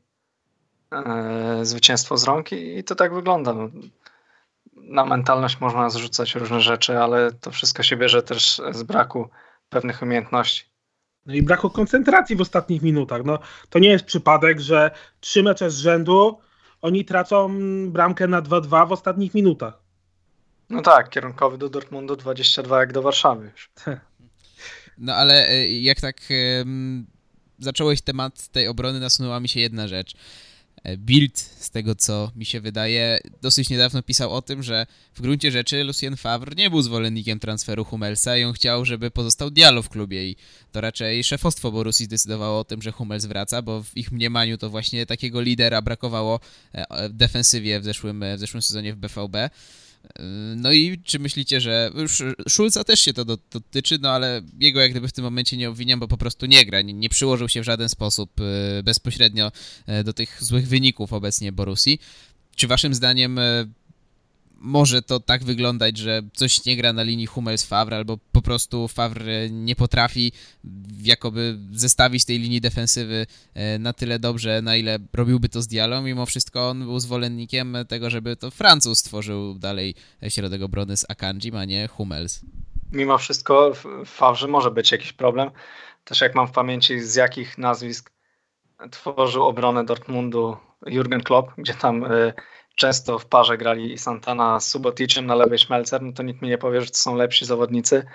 zwycięstwo 1.61 2.17
z 2.17 2.23
rąk 2.23 2.51
i, 2.51 2.83
to 2.83 2.95
tak 2.95 3.13
wygląda. 3.13 3.53
No, 3.53 3.69
na 4.75 5.05
mentalność 5.05 5.59
można 5.59 5.89
zrzucać 5.89 6.35
różne 6.35 6.61
rzeczy, 6.61 6.99
ale 6.99 7.31
to 7.31 7.51
wszystko 7.51 7.83
się 7.83 7.97
bierze 7.97 8.23
też 8.23 8.61
z 8.71 8.83
braku 8.83 9.29
pewnych 9.69 10.01
umiejętności. 10.01 10.65
No 11.25 11.33
i 11.33 11.41
braku 11.41 11.69
koncentracji 11.69 12.35
w 12.35 12.41
ostatnich 12.41 12.81
minutach. 12.81 13.21
No, 13.25 13.39
to 13.69 13.79
nie 13.79 13.89
jest 13.89 14.05
przypadek, 14.05 14.59
że 14.59 14.91
trzy 15.19 15.43
mecze 15.43 15.69
z 15.69 15.77
rzędu 15.77 16.39
oni 16.81 17.05
tracą 17.05 17.57
bramkę 17.91 18.27
na 18.27 18.41
2-2 18.41 18.87
w 18.87 18.91
ostatnich 18.91 19.33
minutach. 19.33 19.88
No 20.69 20.81
tak, 20.81 21.09
kierunkowy 21.09 21.57
do 21.57 21.69
Dortmundu 21.69 22.15
22 22.15 22.79
jak 22.79 22.93
do 22.93 23.01
Warszawy 23.01 23.51
już. 23.51 23.69
No 25.01 25.13
ale 25.15 25.49
e, 25.49 25.71
jak 25.71 26.01
tak 26.01 26.21
um, 26.59 27.05
zacząłeś 27.59 28.01
temat 28.01 28.47
tej 28.47 28.67
obrony, 28.67 28.99
nasunęła 28.99 29.39
mi 29.39 29.49
się 29.49 29.59
jedna 29.59 29.87
rzecz. 29.87 30.13
E, 30.83 30.97
Bild, 30.97 31.39
z 31.39 31.69
tego 31.69 31.95
co 31.95 32.31
mi 32.35 32.45
się 32.45 32.61
wydaje, 32.61 33.19
dosyć 33.41 33.69
niedawno 33.69 34.03
pisał 34.03 34.31
o 34.31 34.41
tym, 34.41 34.63
że 34.63 34.85
w 35.13 35.21
gruncie 35.21 35.51
rzeczy 35.51 35.83
Lucien 35.83 36.17
Favre 36.17 36.55
nie 36.55 36.69
był 36.69 36.81
zwolennikiem 36.81 37.39
transferu 37.39 37.85
Hummelsa 37.85 38.37
i 38.37 38.43
on 38.43 38.53
chciał, 38.53 38.85
żeby 38.85 39.11
pozostał 39.11 39.51
Diallo 39.51 39.81
w 39.81 39.89
klubie 39.89 40.29
i 40.29 40.35
to 40.71 40.81
raczej 40.81 41.23
szefostwo 41.23 41.71
Borussii 41.71 42.05
zdecydowało 42.05 42.59
o 42.59 42.63
tym, 42.63 42.81
że 42.81 42.91
Hummels 42.91 43.25
wraca, 43.25 43.61
bo 43.61 43.83
w 43.83 43.97
ich 43.97 44.11
mniemaniu 44.11 44.57
to 44.57 44.69
właśnie 44.69 45.05
takiego 45.05 45.41
lidera 45.41 45.81
brakowało 45.81 46.39
e, 46.73 47.09
w 47.09 47.13
defensywie 47.13 47.79
w 47.79 47.83
zeszłym, 47.83 48.23
w 48.35 48.39
zeszłym 48.39 48.61
sezonie 48.61 48.93
w 48.93 48.97
BVB. 48.97 49.35
No 50.55 50.71
i 50.71 50.99
czy 51.03 51.19
myślicie, 51.19 51.61
że 51.61 51.91
już 51.95 52.23
Schulza 52.49 52.83
też 52.83 52.99
się 52.99 53.13
to 53.13 53.25
dotyczy, 53.25 53.97
no 54.01 54.09
ale 54.09 54.41
jego 54.59 54.79
jak 54.81 54.91
gdyby 54.91 55.07
w 55.07 55.11
tym 55.11 55.23
momencie 55.23 55.57
nie 55.57 55.69
obwiniam, 55.69 55.99
bo 55.99 56.07
po 56.07 56.17
prostu 56.17 56.45
nie 56.45 56.65
gra, 56.65 56.81
nie, 56.81 56.93
nie 56.93 57.09
przyłożył 57.09 57.49
się 57.49 57.61
w 57.61 57.63
żaden 57.63 57.89
sposób 57.89 58.41
y, 58.79 58.83
bezpośrednio 58.83 59.51
y, 59.99 60.03
do 60.03 60.13
tych 60.13 60.43
złych 60.43 60.67
wyników 60.67 61.13
obecnie 61.13 61.51
Borusi. 61.51 61.99
Czy 62.55 62.67
waszym 62.67 62.93
zdaniem 62.95 63.39
y, 63.39 63.69
może 64.61 65.01
to 65.01 65.19
tak 65.19 65.43
wyglądać, 65.43 65.97
że 65.97 66.21
coś 66.33 66.65
nie 66.65 66.77
gra 66.77 66.93
na 66.93 67.03
linii 67.03 67.27
Hummels-Favre, 67.27 67.93
albo 67.93 68.17
po 68.31 68.41
prostu 68.41 68.87
Favre 68.87 69.49
nie 69.49 69.75
potrafi 69.75 70.31
jakoby 71.01 71.57
zestawić 71.71 72.25
tej 72.25 72.39
linii 72.39 72.61
defensywy 72.61 73.27
e, 73.53 73.79
na 73.79 73.93
tyle 73.93 74.19
dobrze, 74.19 74.61
na 74.61 74.75
ile 74.75 74.99
robiłby 75.13 75.49
to 75.49 75.61
z 75.61 75.67
Dialą. 75.67 76.01
Mimo 76.01 76.25
wszystko 76.25 76.69
on 76.69 76.85
był 76.85 76.99
zwolennikiem 76.99 77.77
tego, 77.87 78.09
żeby 78.09 78.35
to 78.35 78.51
Francuz 78.51 78.99
stworzył 78.99 79.53
dalej 79.53 79.95
środek 80.29 80.61
obrony 80.61 80.97
z 80.97 81.05
Akanji, 81.09 81.51
a 81.55 81.65
nie 81.65 81.87
Hummels. 81.87 82.41
Mimo 82.91 83.17
wszystko 83.17 83.73
Favre 84.05 84.47
może 84.47 84.71
być 84.71 84.91
jakiś 84.91 85.13
problem. 85.13 85.51
Też 86.03 86.21
jak 86.21 86.35
mam 86.35 86.47
w 86.47 86.51
pamięci 86.51 86.99
z 86.99 87.15
jakich 87.15 87.57
nazwisk 87.57 88.11
tworzył 88.91 89.43
obronę 89.43 89.85
Dortmundu 89.85 90.57
Jurgen 90.85 91.23
Klopp, 91.23 91.51
gdzie 91.57 91.73
tam 91.73 92.03
e, 92.03 92.33
często 92.75 93.19
w 93.19 93.25
parze 93.25 93.57
grali 93.57 93.97
Santana 93.97 94.59
z 94.59 94.67
Suboticem 94.67 95.25
na 95.25 95.35
lewej 95.35 95.59
Schmelzer, 95.59 96.01
no 96.01 96.13
to 96.13 96.23
nikt 96.23 96.41
mi 96.41 96.49
nie 96.49 96.57
powie, 96.57 96.81
że 96.81 96.87
to 96.87 96.97
są 96.97 97.15
lepsi 97.15 97.45
zawodnicy 97.45 98.05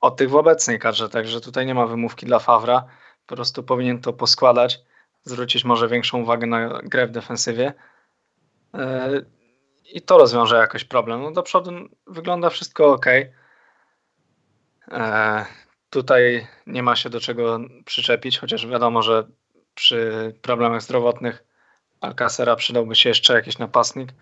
od 0.00 0.16
tych 0.16 0.30
w 0.30 0.36
obecnej 0.36 0.78
kadrze, 0.78 1.08
także 1.08 1.40
tutaj 1.40 1.66
nie 1.66 1.74
ma 1.74 1.86
wymówki 1.86 2.26
dla 2.26 2.38
Fawra, 2.38 2.84
po 3.26 3.34
prostu 3.34 3.62
powinien 3.62 4.00
to 4.00 4.12
poskładać, 4.12 4.80
zwrócić 5.22 5.64
może 5.64 5.88
większą 5.88 6.22
uwagę 6.22 6.46
na 6.46 6.80
grę 6.82 7.06
w 7.06 7.10
defensywie 7.10 7.72
e, 8.74 9.10
i 9.92 10.02
to 10.02 10.18
rozwiąże 10.18 10.56
jakoś 10.56 10.84
problem. 10.84 11.22
No 11.22 11.32
do 11.32 11.42
przodu 11.42 11.70
wygląda 12.06 12.50
wszystko 12.50 12.92
ok. 12.92 13.06
E, 14.90 15.44
tutaj 15.90 16.46
nie 16.66 16.82
ma 16.82 16.96
się 16.96 17.10
do 17.10 17.20
czego 17.20 17.60
przyczepić, 17.84 18.38
chociaż 18.38 18.66
wiadomo, 18.66 19.02
że 19.02 19.26
przy 19.74 20.32
problemach 20.42 20.82
zdrowotnych 20.82 21.44
Alcacera 22.04 22.56
przydałby 22.56 22.94
się 22.94 23.08
jeszcze 23.08 23.34
jakiś 23.34 23.58
napastnik. 23.58 24.12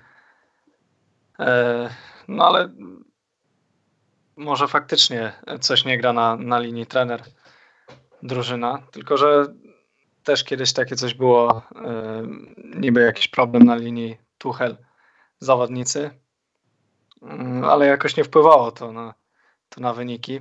E, 1.39 1.89
no 2.29 2.47
ale 2.47 2.69
może 4.37 4.69
faktycznie 4.69 5.33
coś 5.61 5.85
nie 5.85 5.99
gra 5.99 6.13
na, 6.13 6.37
na 6.37 6.59
linii 6.59 6.87
trener 6.87 7.23
drużyna, 8.23 8.83
tylko 8.93 9.17
że 9.17 9.47
też 10.25 10.45
kiedyś 10.45 10.73
takie 10.73 10.97
coś 10.97 11.15
było, 11.15 11.63
e, 11.75 12.23
niby 12.75 13.01
jakiś 13.01 13.29
problem 13.29 13.63
na 13.63 13.77
linii 13.77 14.19
Tuchel 14.39 14.77
zawodnicy, 15.39 16.11
mm, 17.23 17.65
ale 17.65 17.87
jakoś 17.87 18.17
nie 18.17 18.25
wpływało 18.25 18.73
to 18.73 18.93
na, 18.93 19.15
to 19.69 19.81
na 19.81 19.93
wyniki 19.93 20.41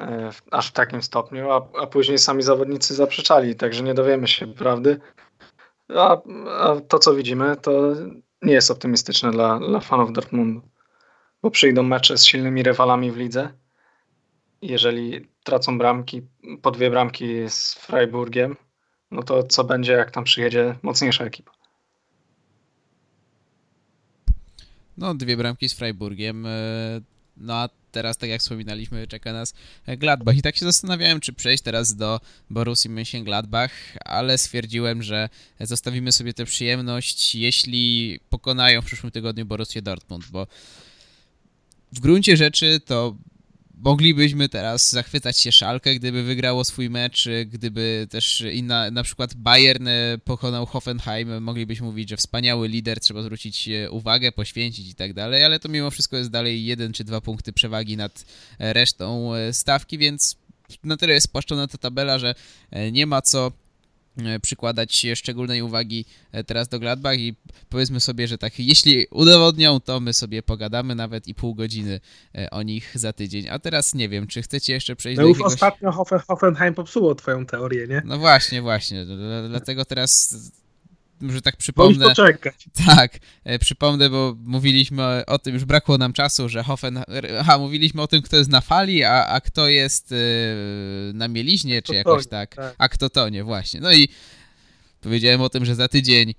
e, 0.00 0.30
aż 0.50 0.68
w 0.68 0.72
takim 0.72 1.02
stopniu, 1.02 1.50
a, 1.50 1.68
a 1.82 1.86
później 1.86 2.18
sami 2.18 2.42
zawodnicy 2.42 2.94
zaprzeczali, 2.94 3.56
także 3.56 3.82
nie 3.82 3.94
dowiemy 3.94 4.28
się 4.28 4.46
prawdy. 4.46 5.00
A, 5.96 6.22
a 6.50 6.80
to, 6.80 6.98
co 6.98 7.14
widzimy, 7.14 7.56
to 7.56 7.94
nie 8.42 8.52
jest 8.52 8.70
optymistyczne 8.70 9.30
dla, 9.30 9.58
dla 9.58 9.80
fanów 9.80 10.12
Dortmundu, 10.12 10.62
bo 11.42 11.50
przyjdą 11.50 11.82
mecze 11.82 12.18
z 12.18 12.24
silnymi 12.24 12.62
rywalami 12.62 13.12
w 13.12 13.16
lidze. 13.16 13.52
Jeżeli 14.62 15.28
tracą 15.44 15.78
bramki, 15.78 16.22
po 16.62 16.70
dwie 16.70 16.90
bramki 16.90 17.48
z 17.48 17.74
Freiburgiem, 17.74 18.56
no 19.10 19.22
to 19.22 19.42
co 19.42 19.64
będzie, 19.64 19.92
jak 19.92 20.10
tam 20.10 20.24
przyjedzie 20.24 20.76
mocniejsza 20.82 21.24
ekipa? 21.24 21.52
No, 24.98 25.14
dwie 25.14 25.36
bramki 25.36 25.68
z 25.68 25.74
Freiburgiem. 25.74 26.46
E, 26.46 26.50
no 27.36 27.54
a 27.54 27.68
teraz, 27.90 28.16
tak 28.16 28.30
jak 28.30 28.40
wspominaliśmy, 28.40 29.06
czeka 29.06 29.32
nas 29.32 29.54
Gladbach. 29.86 30.36
I 30.36 30.42
tak 30.42 30.56
się 30.56 30.64
zastanawiałem, 30.64 31.20
czy 31.20 31.32
przejść 31.32 31.62
teraz 31.62 31.96
do 31.96 32.20
Borussii 32.50 32.90
Mönchengladbach, 32.90 33.70
ale 34.04 34.38
stwierdziłem, 34.38 35.02
że 35.02 35.28
zostawimy 35.60 36.12
sobie 36.12 36.34
tę 36.34 36.44
przyjemność, 36.44 37.34
jeśli 37.34 38.20
pokonają 38.30 38.82
w 38.82 38.84
przyszłym 38.84 39.12
tygodniu 39.12 39.46
Borussię 39.46 39.82
Dortmund, 39.82 40.26
bo 40.30 40.46
w 41.92 42.00
gruncie 42.00 42.36
rzeczy 42.36 42.80
to 42.84 43.16
moglibyśmy 43.80 44.48
teraz 44.48 44.90
zachwycać 44.90 45.38
się 45.38 45.52
Szalkę, 45.52 45.94
gdyby 45.94 46.22
wygrało 46.22 46.64
swój 46.64 46.90
mecz, 46.90 47.28
gdyby 47.46 48.06
też 48.10 48.44
inna, 48.52 48.90
na 48.90 49.02
przykład 49.02 49.34
Bayern 49.34 49.88
e, 49.88 50.18
pokonał 50.24 50.66
Hoffenheim, 50.66 51.42
moglibyśmy 51.42 51.86
mówić, 51.86 52.08
że 52.08 52.16
wspaniały 52.16 52.68
lider, 52.68 53.00
trzeba 53.00 53.22
zwrócić 53.22 53.68
e, 53.68 53.90
uwagę, 53.90 54.32
poświęcić 54.32 54.90
i 54.90 54.94
tak 54.94 55.12
dalej, 55.12 55.44
ale 55.44 55.60
to 55.60 55.68
mimo 55.68 55.90
wszystko 55.90 56.16
jest 56.16 56.30
dalej 56.30 56.64
jeden 56.64 56.92
czy 56.92 57.04
dwa 57.04 57.20
punkty 57.20 57.52
przewagi 57.52 57.96
nad 57.96 58.24
e, 58.58 58.72
resztą 58.72 59.32
stawki, 59.52 59.98
więc 59.98 60.36
na 60.84 60.96
tyle 60.96 61.14
jest 61.14 61.24
spłaszczona 61.24 61.66
ta 61.66 61.78
tabela, 61.78 62.18
że 62.18 62.34
nie 62.92 63.06
ma 63.06 63.22
co 63.22 63.52
przykładać 64.42 65.06
szczególnej 65.14 65.62
uwagi 65.62 66.04
e, 66.32 66.44
teraz 66.44 66.68
do 66.68 66.78
Gladbach 66.78 67.18
i 67.18 67.36
powiedzmy 67.68 68.00
sobie, 68.00 68.28
że 68.28 68.38
tak, 68.38 68.58
jeśli 68.58 69.06
udowodnią, 69.10 69.80
to 69.80 70.00
my 70.00 70.12
sobie 70.12 70.42
pogadamy 70.42 70.94
nawet 70.94 71.28
i 71.28 71.34
pół 71.34 71.54
godziny 71.54 72.00
e, 72.34 72.50
o 72.50 72.62
nich 72.62 72.92
za 72.94 73.12
tydzień. 73.12 73.48
A 73.48 73.58
teraz 73.58 73.94
nie 73.94 74.08
wiem, 74.08 74.26
czy 74.26 74.42
chcecie 74.42 74.72
jeszcze 74.72 74.96
przejść 74.96 75.16
no 75.16 75.22
do 75.22 75.28
już 75.28 75.38
jakiegoś... 75.38 75.54
ostatnio 75.54 75.92
Hoffen, 75.92 76.18
Hoffenheim 76.28 76.74
popsuło 76.74 77.14
twoją 77.14 77.46
teorię, 77.46 77.86
nie? 77.86 78.02
No 78.04 78.18
właśnie, 78.18 78.62
właśnie. 78.62 79.06
Dlatego 79.48 79.84
teraz 79.84 80.34
że 81.28 81.42
tak 81.42 81.56
przypomnę. 81.56 82.08
poczekać. 82.08 82.66
Tak, 82.86 83.18
e, 83.44 83.58
przypomnę, 83.58 84.10
bo 84.10 84.36
mówiliśmy 84.44 85.26
o 85.26 85.38
tym, 85.38 85.54
już 85.54 85.64
brakło 85.64 85.98
nam 85.98 86.12
czasu, 86.12 86.48
że 86.48 86.62
Hoffen. 86.62 87.02
Aha, 87.40 87.58
mówiliśmy 87.58 88.02
o 88.02 88.06
tym, 88.06 88.22
kto 88.22 88.36
jest 88.36 88.50
na 88.50 88.60
fali, 88.60 89.04
a, 89.04 89.26
a 89.26 89.40
kto 89.40 89.68
jest 89.68 90.12
e, 90.12 90.16
na 91.14 91.28
mieliźnie, 91.28 91.82
czy 91.82 91.94
jakoś 91.94 92.26
tak. 92.26 92.54
tak. 92.54 92.74
A 92.78 92.88
kto 92.88 93.10
to 93.10 93.28
nie, 93.28 93.44
właśnie. 93.44 93.80
No 93.80 93.92
i 93.92 94.08
powiedziałem 95.00 95.40
o 95.40 95.48
tym, 95.48 95.64
że 95.64 95.74
za 95.74 95.88
tydzień 95.88 96.34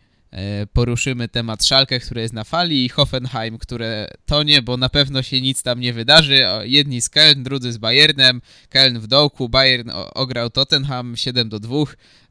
poruszymy 0.74 1.28
temat 1.28 1.66
Szalkę, 1.66 2.00
który 2.00 2.22
jest 2.22 2.34
na 2.34 2.44
fali 2.44 2.86
i 2.86 2.90
Hoffenheim, 2.90 3.58
które 3.58 4.08
tonie, 4.26 4.62
bo 4.62 4.78
na 4.78 4.90
pewno 4.90 5.22
się 5.22 5.42
nic 5.42 5.64
tam 5.64 5.80
nie 5.80 5.94
wydarzy. 5.94 6.46
Jedni 6.64 7.02
z 7.02 7.10
Köln, 7.10 7.44
drudzy 7.44 7.72
z 7.72 7.78
Bayernem. 7.78 8.42
Köln 8.74 9.00
w 9.00 9.08
dołku, 9.08 9.50
Bayern 9.50 9.92
ograł 10.14 10.50
Tottenham 10.50 11.16
7 11.16 11.50
do 11.50 11.60
2. 11.60 11.78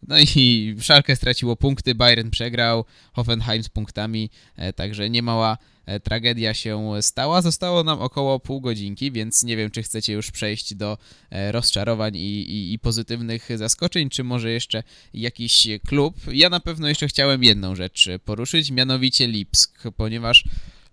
No 0.09 0.19
i 0.19 0.77
Szalkę 0.81 1.17
straciło 1.17 1.57
punkty, 1.57 1.95
Bayern 1.95 2.31
przegrał, 2.31 2.85
Hoffenheim 3.13 3.63
z 3.63 3.69
punktami, 3.69 4.31
e, 4.57 4.73
także 4.73 5.11
nie 5.11 5.23
mała 5.23 5.57
E, 5.57 5.70
tragedia 6.03 6.55
się 6.55 6.93
stała. 7.01 7.43
Zostało 7.43 7.85
nam 7.85 8.01
około 8.01 8.41
pół 8.41 8.61
godzinki, 8.61 9.13
więc 9.13 9.43
nie 9.43 9.57
wiem, 9.57 9.71
czy 9.71 9.83
chcecie 9.83 10.13
już 10.13 10.31
przejść 10.31 10.75
do 10.75 10.99
e, 11.31 11.53
rozczarowań 11.53 12.17
i, 12.17 12.51
i, 12.51 12.73
i 12.73 12.79
pozytywnych 12.79 13.49
zaskoczeń, 13.55 14.11
czy 14.11 14.25
może 14.25 14.51
jeszcze 14.51 14.83
jakiś 15.15 15.69
klub. 15.87 16.17
Ja 16.33 16.51
na 16.51 16.61
pewno 16.61 16.89
jeszcze 16.89 17.09
chciałem 17.09 17.45
jedną 17.45 17.75
rzecz 17.75 18.09
poruszyć, 18.25 18.71
mianowicie 18.71 19.29
Lipsk, 19.29 19.83
ponieważ 19.97 20.45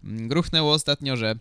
mm, 0.03 0.27
gruchnęło 0.27 0.73
ostatnio, 0.73 1.17
że 1.17 1.35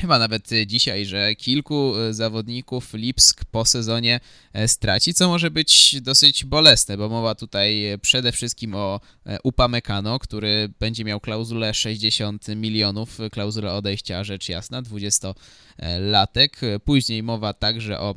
chyba 0.00 0.18
nawet 0.18 0.48
dzisiaj, 0.66 1.06
że 1.06 1.34
kilku 1.34 1.96
e, 1.96 2.14
zawodników 2.14 2.94
Lipsk 2.94 3.44
po 3.44 3.64
sezonie 3.64 4.20
e, 4.52 4.68
straci, 4.68 5.14
co 5.14 5.28
może 5.28 5.50
być 5.50 6.00
dosyć 6.00 6.44
bolesne, 6.44 6.96
bo 6.96 7.08
mowa 7.08 7.34
tutaj 7.34 7.84
przede 8.02 8.32
wszystkim 8.32 8.74
o 8.74 9.00
e, 9.26 9.38
Upamecano, 9.42 10.18
który 10.18 10.72
będzie 10.80 11.04
miał 11.04 11.20
klauzulę 11.20 11.74
60 11.74 12.48
milionów, 12.48 13.18
klauzulę 13.32 13.72
odejścia, 13.72 14.24
rzecz 14.24 14.48
jasna, 14.48 14.82
20-latek. 14.82 16.48
Później 16.84 17.22
mowa 17.22 17.52
także 17.52 18.00
o 18.00 18.14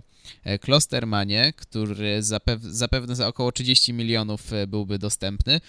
Klostermanie, 0.61 1.53
który 1.55 2.23
zapewne 2.59 3.15
za 3.15 3.27
około 3.27 3.51
30 3.51 3.93
milionów 3.93 4.51
byłby 4.67 4.99
dostępny. 4.99 5.61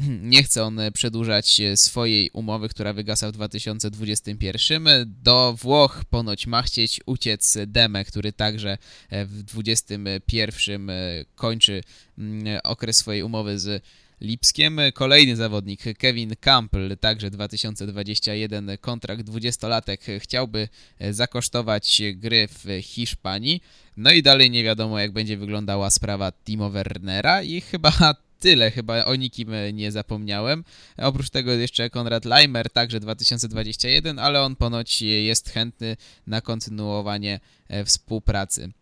nie 0.22 0.42
chce 0.42 0.64
on 0.64 0.80
przedłużać 0.94 1.60
swojej 1.74 2.30
umowy, 2.32 2.68
która 2.68 2.92
wygasa 2.92 3.28
w 3.28 3.32
2021. 3.32 4.84
Do 5.22 5.56
Włoch 5.62 6.04
ponoć 6.10 6.46
ma 6.46 6.62
chcieć 6.62 7.00
uciec 7.06 7.58
Deme, 7.66 8.04
który 8.04 8.32
także 8.32 8.78
w 9.10 9.42
2021 9.42 10.90
kończy 11.34 11.82
mm, 12.18 12.60
okres 12.64 12.96
swojej 12.96 13.22
umowy 13.22 13.58
z 13.58 13.84
Lipskiem. 14.20 14.80
Kolejny 14.94 15.36
zawodnik, 15.36 15.80
Kevin 15.98 16.36
Campbell, 16.40 16.98
także 16.98 17.30
2021 17.30 18.70
kontrakt 18.80 19.22
20-latek, 19.22 20.20
chciałby 20.20 20.68
zakosztować 21.10 22.02
gry 22.14 22.48
w 22.48 22.82
Hiszpanii. 22.82 23.62
No 23.96 24.12
i 24.12 24.22
dalej 24.22 24.50
nie 24.50 24.64
wiadomo, 24.64 24.98
jak 24.98 25.12
będzie 25.12 25.36
wyglądała 25.36 25.90
sprawa 25.90 26.32
Timo 26.32 26.70
Wernera 26.70 27.42
i 27.42 27.60
chyba 27.60 28.14
tyle, 28.40 28.70
chyba 28.70 29.04
o 29.04 29.14
nikim 29.14 29.50
nie 29.72 29.92
zapomniałem. 29.92 30.64
Oprócz 30.96 31.30
tego 31.30 31.52
jeszcze 31.52 31.90
Konrad 31.90 32.24
Leimer, 32.24 32.70
także 32.70 33.00
2021, 33.00 34.18
ale 34.18 34.42
on 34.42 34.56
ponoć 34.56 35.02
jest 35.02 35.50
chętny 35.50 35.96
na 36.26 36.40
kontynuowanie 36.40 37.40
współpracy. 37.84 38.72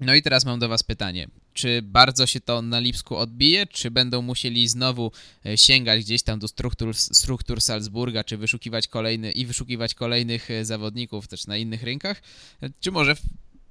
No 0.00 0.14
i 0.14 0.22
teraz 0.22 0.44
mam 0.44 0.58
do 0.58 0.68
Was 0.68 0.82
pytanie. 0.82 1.28
Czy 1.54 1.82
bardzo 1.82 2.26
się 2.26 2.40
to 2.40 2.62
na 2.62 2.80
Lipsku 2.80 3.16
odbije, 3.16 3.66
czy 3.66 3.90
będą 3.90 4.22
musieli 4.22 4.68
znowu 4.68 5.12
e, 5.46 5.56
sięgać 5.58 6.04
gdzieś 6.04 6.22
tam 6.22 6.38
do 6.38 6.48
struktur, 6.48 6.94
struktur 6.94 7.60
Salzburga, 7.60 8.24
czy 8.24 8.36
wyszukiwać 8.36 8.88
kolejny 8.88 9.32
i 9.32 9.46
wyszukiwać 9.46 9.94
kolejnych 9.94 10.50
e, 10.50 10.64
zawodników 10.64 11.28
też 11.28 11.46
na 11.46 11.56
innych 11.56 11.82
rynkach? 11.82 12.22
E, 12.62 12.70
czy 12.80 12.90
może 12.90 13.16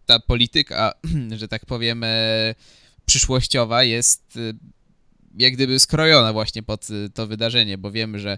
ta 0.05 0.19
polityka, 0.19 0.93
że 1.39 1.47
tak 1.47 1.65
powiem, 1.65 2.05
przyszłościowa 3.05 3.83
jest 3.83 4.39
jak 5.37 5.53
gdyby 5.53 5.79
skrojona 5.79 6.33
właśnie 6.33 6.63
pod 6.63 6.87
to 7.13 7.27
wydarzenie, 7.27 7.77
bo 7.77 7.91
wiemy, 7.91 8.19
że 8.19 8.37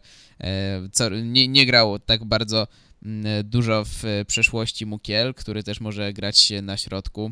nie, 1.23 1.47
nie 1.47 1.65
grało 1.65 1.99
tak 1.99 2.25
bardzo 2.25 2.67
dużo 3.43 3.85
w 3.85 4.23
przeszłości 4.27 4.85
Mukiel, 4.85 5.33
który 5.33 5.63
też 5.63 5.79
może 5.81 6.13
grać 6.13 6.53
na 6.61 6.77
środku 6.77 7.31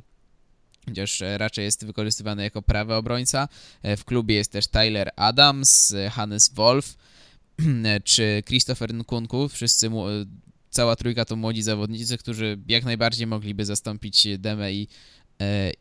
chociaż 0.86 1.22
e, 1.22 1.38
raczej 1.38 1.66
jest 1.66 1.86
wykorzystywany 1.86 2.44
jako 2.44 2.62
prawy 2.62 2.94
obrońca. 2.94 3.48
E, 3.84 3.98
w 3.98 4.06
klubie 4.06 4.36
jest 4.36 4.52
też 4.52 4.68
Tyler 4.68 5.12
Adams, 5.16 5.92
e, 5.92 6.10
Hannes 6.10 6.54
Wolf 6.54 6.96
czy 8.04 8.44
Christopher 8.46 8.94
Nkunku. 8.94 9.50
Wszyscy, 9.50 9.90
cała 10.70 10.96
trójka 10.96 11.26
to 11.26 11.36
młodzi 11.36 11.62
zawodnicy, 11.62 12.18
którzy 12.18 12.58
jak 12.68 12.84
najbardziej 12.84 13.28
mogliby 13.28 13.66
zastąpić 13.66 14.28
Demę 14.38 14.74
i, 14.74 14.88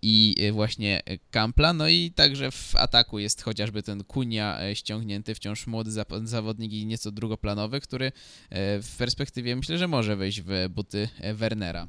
i 0.02 0.50
właśnie 0.52 1.02
Kampla. 1.30 1.72
No 1.72 1.88
i 1.88 2.10
także 2.10 2.50
w 2.50 2.76
ataku 2.76 3.18
jest 3.18 3.42
chociażby 3.42 3.82
ten 3.82 4.04
Kunia 4.04 4.58
ściągnięty, 4.74 5.34
wciąż 5.34 5.66
młody 5.66 5.90
zawodnik 6.24 6.72
i 6.72 6.86
nieco 6.86 7.12
drugoplanowy, 7.12 7.80
który 7.80 8.12
w 8.82 8.94
perspektywie 8.98 9.56
myślę, 9.56 9.78
że 9.78 9.88
może 9.88 10.16
wejść 10.16 10.40
w 10.40 10.68
buty 10.68 11.08
Wernera. 11.34 11.88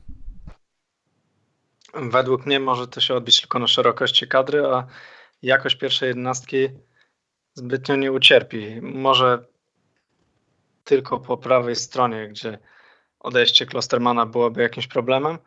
Według 1.94 2.46
mnie 2.46 2.60
może 2.60 2.88
to 2.88 3.02
się 3.02 3.16
odbić 3.16 3.42
tylko 3.42 3.60
na 3.60 3.68
szerokości 3.68 4.28
kadry, 4.28 4.66
a 4.66 4.88
jakość 5.42 5.76
pierwszej 5.76 6.08
jednostki 6.08 6.58
zbytnio 7.54 7.96
nie 7.96 8.12
ucierpi. 8.12 8.82
Może 8.82 9.46
tylko 10.84 11.20
po 11.20 11.38
prawej 11.38 11.76
stronie, 11.76 12.28
gdzie 12.28 12.60
odejście 13.20 13.66
Klostermana 13.66 14.26
byłoby 14.26 14.62
jakimś 14.62 14.88
problemem, 14.88 15.38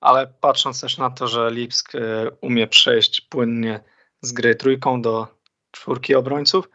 ale 0.00 0.26
patrząc 0.26 0.80
też 0.80 0.98
na 0.98 1.10
to, 1.10 1.28
że 1.28 1.50
Lipsk 1.50 1.94
e, 1.94 2.30
umie 2.40 2.66
przejść 2.66 3.20
płynnie 3.20 3.80
z 4.20 4.32
gry 4.32 4.54
trójką 4.54 5.02
do 5.02 5.26
czwórki 5.70 6.14
obrońców, 6.14 6.68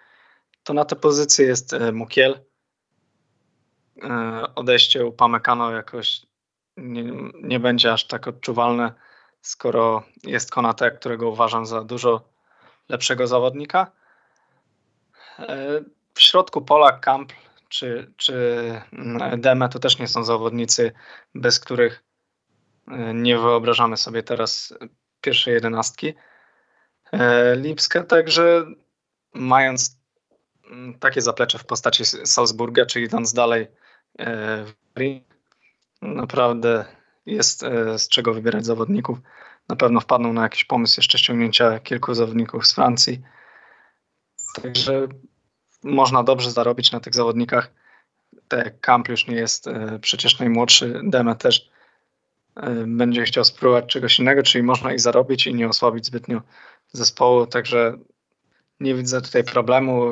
to 0.64 0.74
na 0.74 0.86
tę 0.86 0.96
pozycję 0.96 1.46
jest 1.46 1.74
e, 1.74 1.92
Mukiel. 1.92 2.40
E, 4.04 4.44
odejście 4.56 5.06
Upamecano 5.06 5.72
jakoś 5.72 6.26
nie, 6.78 7.04
nie 7.34 7.60
będzie 7.60 7.94
aż 7.94 8.08
tak 8.08 8.28
odczuwalne 8.28 8.94
skoro 9.44 10.04
jest 10.24 10.52
Konate, 10.52 10.92
którego 10.92 11.30
uważam 11.30 11.66
za 11.66 11.84
dużo 11.84 12.30
lepszego 12.90 13.28
zawodnika. 13.28 13.92
W 16.14 16.22
środku 16.22 16.62
pola 16.62 16.92
Kamp 16.92 17.34
czy, 17.70 18.14
czy 18.18 18.82
Deme 19.38 19.70
to 19.70 19.80
też 19.80 20.00
nie 20.00 20.08
są 20.08 20.24
zawodnicy, 20.24 20.92
bez 21.36 21.60
których 21.60 22.04
nie 23.13 23.38
wyobrażamy 23.38 23.98
sobie 23.98 24.24
teraz 24.24 24.74
pierwszej 25.22 25.54
jedenastki. 25.54 26.13
E, 27.12 27.56
Lipskę 27.56 28.04
także 28.04 28.65
mając 29.34 29.98
takie 31.00 31.22
zaplecze 31.22 31.58
w 31.58 31.65
postaci 31.65 32.06
Salzburga, 32.06 32.86
czy 32.86 33.02
idąc 33.02 33.34
dalej 33.34 33.67
naprawdę 36.02 36.86
jest 37.26 37.63
e, 37.63 38.00
z 38.00 38.08
czego 38.08 38.34
wybierać 38.34 38.65
zawodników. 38.65 39.19
Na 39.69 39.76
pewno 39.76 40.00
wpadną 40.00 40.34
na 40.34 40.43
jakiś 40.43 40.65
pomysł 40.65 41.00
jeszcze 41.00 41.17
ściągnięcia 41.17 41.80
kilku 41.80 42.13
zawodników 42.13 42.67
z 42.67 42.74
Francji. 42.74 43.22
Także 44.62 45.08
można 45.84 46.24
dobrze 46.24 46.52
zarobić 46.52 46.91
na 46.91 47.00
tych 47.00 47.13
zawodnikach. 47.13 47.72
Tak 48.48 48.80
Kamp 48.80 49.10
już 49.10 49.28
nie 49.28 49.36
jest 49.36 49.67
e, 49.67 50.00
przecież 50.00 50.39
najmłodszy, 50.39 51.02
Deme 51.04 51.36
też 51.36 51.69
e, 51.69 51.73
będzie 52.88 53.24
chciał 53.24 53.44
spróbować 53.44 53.86
czegoś 53.86 54.20
innego, 54.20 54.44
czyli 54.44 54.63
można 54.63 54.94
ich 54.94 55.00
zarobić 55.00 55.48
i 55.48 55.56
nie 55.56 55.68
osłabić 55.68 56.06
zbytnio 56.06 56.42
zespołu, 56.92 57.48
także 57.48 57.98
nie 58.80 58.96
widzę 58.96 59.22
tutaj 59.22 59.44
problemu. 59.44 60.12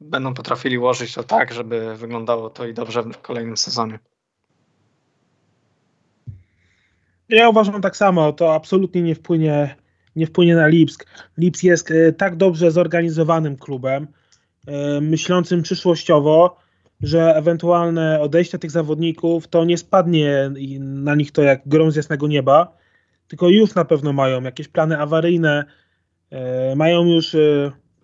Będą 0.00 0.34
potrafili 0.34 0.78
ułożyć 0.78 1.14
to 1.14 1.22
tak, 1.22 1.52
żeby 1.52 1.96
wyglądało 1.96 2.50
to 2.50 2.66
i 2.66 2.74
dobrze 2.74 3.02
w 3.02 3.18
kolejnym 3.18 3.56
sezonie. 3.56 3.98
Ja 7.28 7.48
uważam 7.48 7.82
tak 7.82 7.96
samo, 7.96 8.32
to 8.32 8.54
absolutnie 8.54 9.02
nie 9.02 9.14
wpłynie, 9.14 9.76
nie 10.16 10.26
wpłynie 10.26 10.54
na 10.54 10.66
Lipsk. 10.66 11.06
Lipsk 11.38 11.62
jest 11.62 11.90
e, 11.90 12.12
tak 12.12 12.36
dobrze 12.36 12.70
zorganizowanym 12.70 13.56
klubem, 13.56 14.06
myślącym 15.00 15.62
przyszłościowo, 15.62 16.63
że 17.06 17.36
ewentualne 17.36 18.20
odejście 18.20 18.58
tych 18.58 18.70
zawodników 18.70 19.48
to 19.48 19.64
nie 19.64 19.78
spadnie 19.78 20.50
na 20.80 21.14
nich 21.14 21.32
to 21.32 21.42
jak 21.42 21.62
grom 21.66 21.90
z 21.90 21.96
jasnego 21.96 22.28
nieba, 22.28 22.76
tylko 23.28 23.48
już 23.48 23.74
na 23.74 23.84
pewno 23.84 24.12
mają 24.12 24.42
jakieś 24.42 24.68
plany 24.68 24.98
awaryjne, 24.98 25.64
e, 26.30 26.76
mają 26.76 27.04
już, 27.04 27.36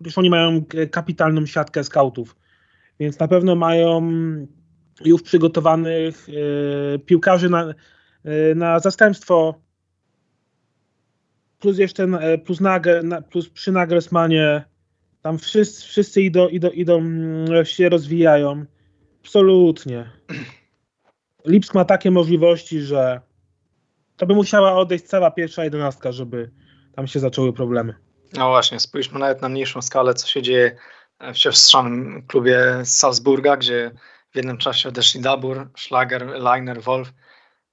już 0.04 0.18
oni 0.18 0.30
mają 0.30 0.64
kapitalną 0.90 1.46
siatkę 1.46 1.84
skautów, 1.84 2.36
więc 3.00 3.18
na 3.18 3.28
pewno 3.28 3.56
mają 3.56 4.10
już 5.04 5.22
przygotowanych 5.22 6.26
piłkarzy 7.06 7.50
na, 7.50 7.74
E, 8.24 8.54
na 8.54 8.80
zastępstwo 8.80 9.54
plus 11.58 11.78
jeszcze 11.78 12.04
e, 12.04 12.38
plus, 12.38 12.60
Nagel, 12.60 13.22
plus 13.30 13.48
przy 13.48 13.72
Nagelsmanie 13.72 14.64
tam 15.22 15.38
wszyscy, 15.38 15.82
wszyscy 15.88 16.22
idą, 16.22 16.48
idą, 16.48 16.70
idą, 16.70 16.98
mm, 16.98 17.64
się 17.64 17.88
rozwijają. 17.88 18.64
Absolutnie. 19.24 20.10
Lipsk 21.44 21.74
ma 21.74 21.84
takie 21.84 22.10
możliwości, 22.10 22.80
że 22.80 23.20
to 24.16 24.26
by 24.26 24.34
musiała 24.34 24.72
odejść 24.72 25.04
cała 25.04 25.30
pierwsza 25.30 25.64
jedenastka, 25.64 26.12
żeby 26.12 26.50
tam 26.96 27.06
się 27.06 27.20
zaczęły 27.20 27.52
problemy. 27.52 27.94
No 28.32 28.48
właśnie, 28.48 28.80
spójrzmy 28.80 29.18
nawet 29.18 29.42
na 29.42 29.48
mniejszą 29.48 29.82
skalę, 29.82 30.14
co 30.14 30.26
się 30.26 30.42
dzieje 30.42 30.76
w 31.20 31.36
siostrzanym 31.36 32.22
klubie 32.26 32.60
Salzburga, 32.84 33.56
gdzie 33.56 33.90
w 34.32 34.36
jednym 34.36 34.58
czasie 34.58 34.88
odeszli 34.88 35.20
Dabur, 35.20 35.68
Schlager, 35.76 36.26
Leiner, 36.26 36.82
Wolf 36.82 37.12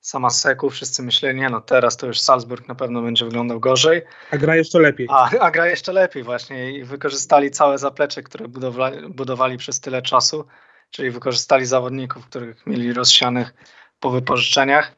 sama 0.01 0.29
Seku, 0.29 0.69
wszyscy 0.69 1.03
myśleli, 1.03 1.39
nie 1.39 1.49
no 1.49 1.61
teraz 1.61 1.97
to 1.97 2.07
już 2.07 2.19
Salzburg 2.19 2.67
na 2.67 2.75
pewno 2.75 3.01
będzie 3.01 3.25
wyglądał 3.25 3.59
gorzej. 3.59 4.01
A 4.31 4.37
gra 4.37 4.55
jeszcze 4.55 4.79
lepiej. 4.79 5.07
A, 5.09 5.29
a 5.39 5.51
gra 5.51 5.67
jeszcze 5.67 5.93
lepiej 5.93 6.23
właśnie 6.23 6.71
i 6.71 6.83
wykorzystali 6.83 7.51
całe 7.51 7.77
zaplecze, 7.77 8.23
które 8.23 8.47
budowali, 8.47 9.09
budowali 9.09 9.57
przez 9.57 9.79
tyle 9.79 10.01
czasu, 10.01 10.45
czyli 10.91 11.11
wykorzystali 11.11 11.65
zawodników, 11.65 12.25
których 12.25 12.65
mieli 12.65 12.93
rozsianych 12.93 13.53
po 13.99 14.09
wypożyczeniach, 14.09 14.95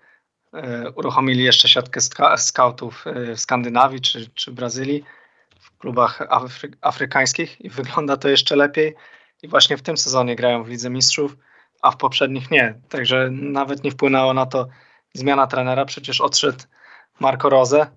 e, 0.54 0.92
uruchomili 0.92 1.44
jeszcze 1.44 1.68
siatkę 1.68 2.02
ska 2.02 2.38
scoutów 2.38 3.08
e, 3.08 3.36
w 3.36 3.40
Skandynawii 3.40 4.02
czy, 4.02 4.30
czy 4.30 4.52
Brazylii, 4.52 5.04
w 5.60 5.78
klubach 5.78 6.22
afry 6.30 6.72
afrykańskich 6.82 7.62
i 7.62 7.70
wygląda 7.70 8.18
to 8.18 8.30
jeszcze 8.30 8.56
lepiej. 8.56 8.96
I 9.44 9.48
właśnie 9.48 9.78
w 9.78 9.82
tym 9.82 9.98
sezonie 9.98 10.36
grają 10.36 10.64
w 10.64 10.70
Lidze 10.70 10.90
Mistrzów, 10.90 11.38
a 11.82 11.92
w 11.92 11.98
poprzednich 11.98 12.52
nie, 12.52 12.80
także 12.90 13.30
nawet 13.32 13.84
nie 13.84 13.92
wpłynęło 13.92 14.34
na 14.34 14.46
to, 14.46 14.68
zmiana 15.14 15.48
trenera, 15.48 15.86
przecież 15.86 16.22
odszedł 16.22 16.64
Marco 17.20 17.50
Rose, 17.50 17.88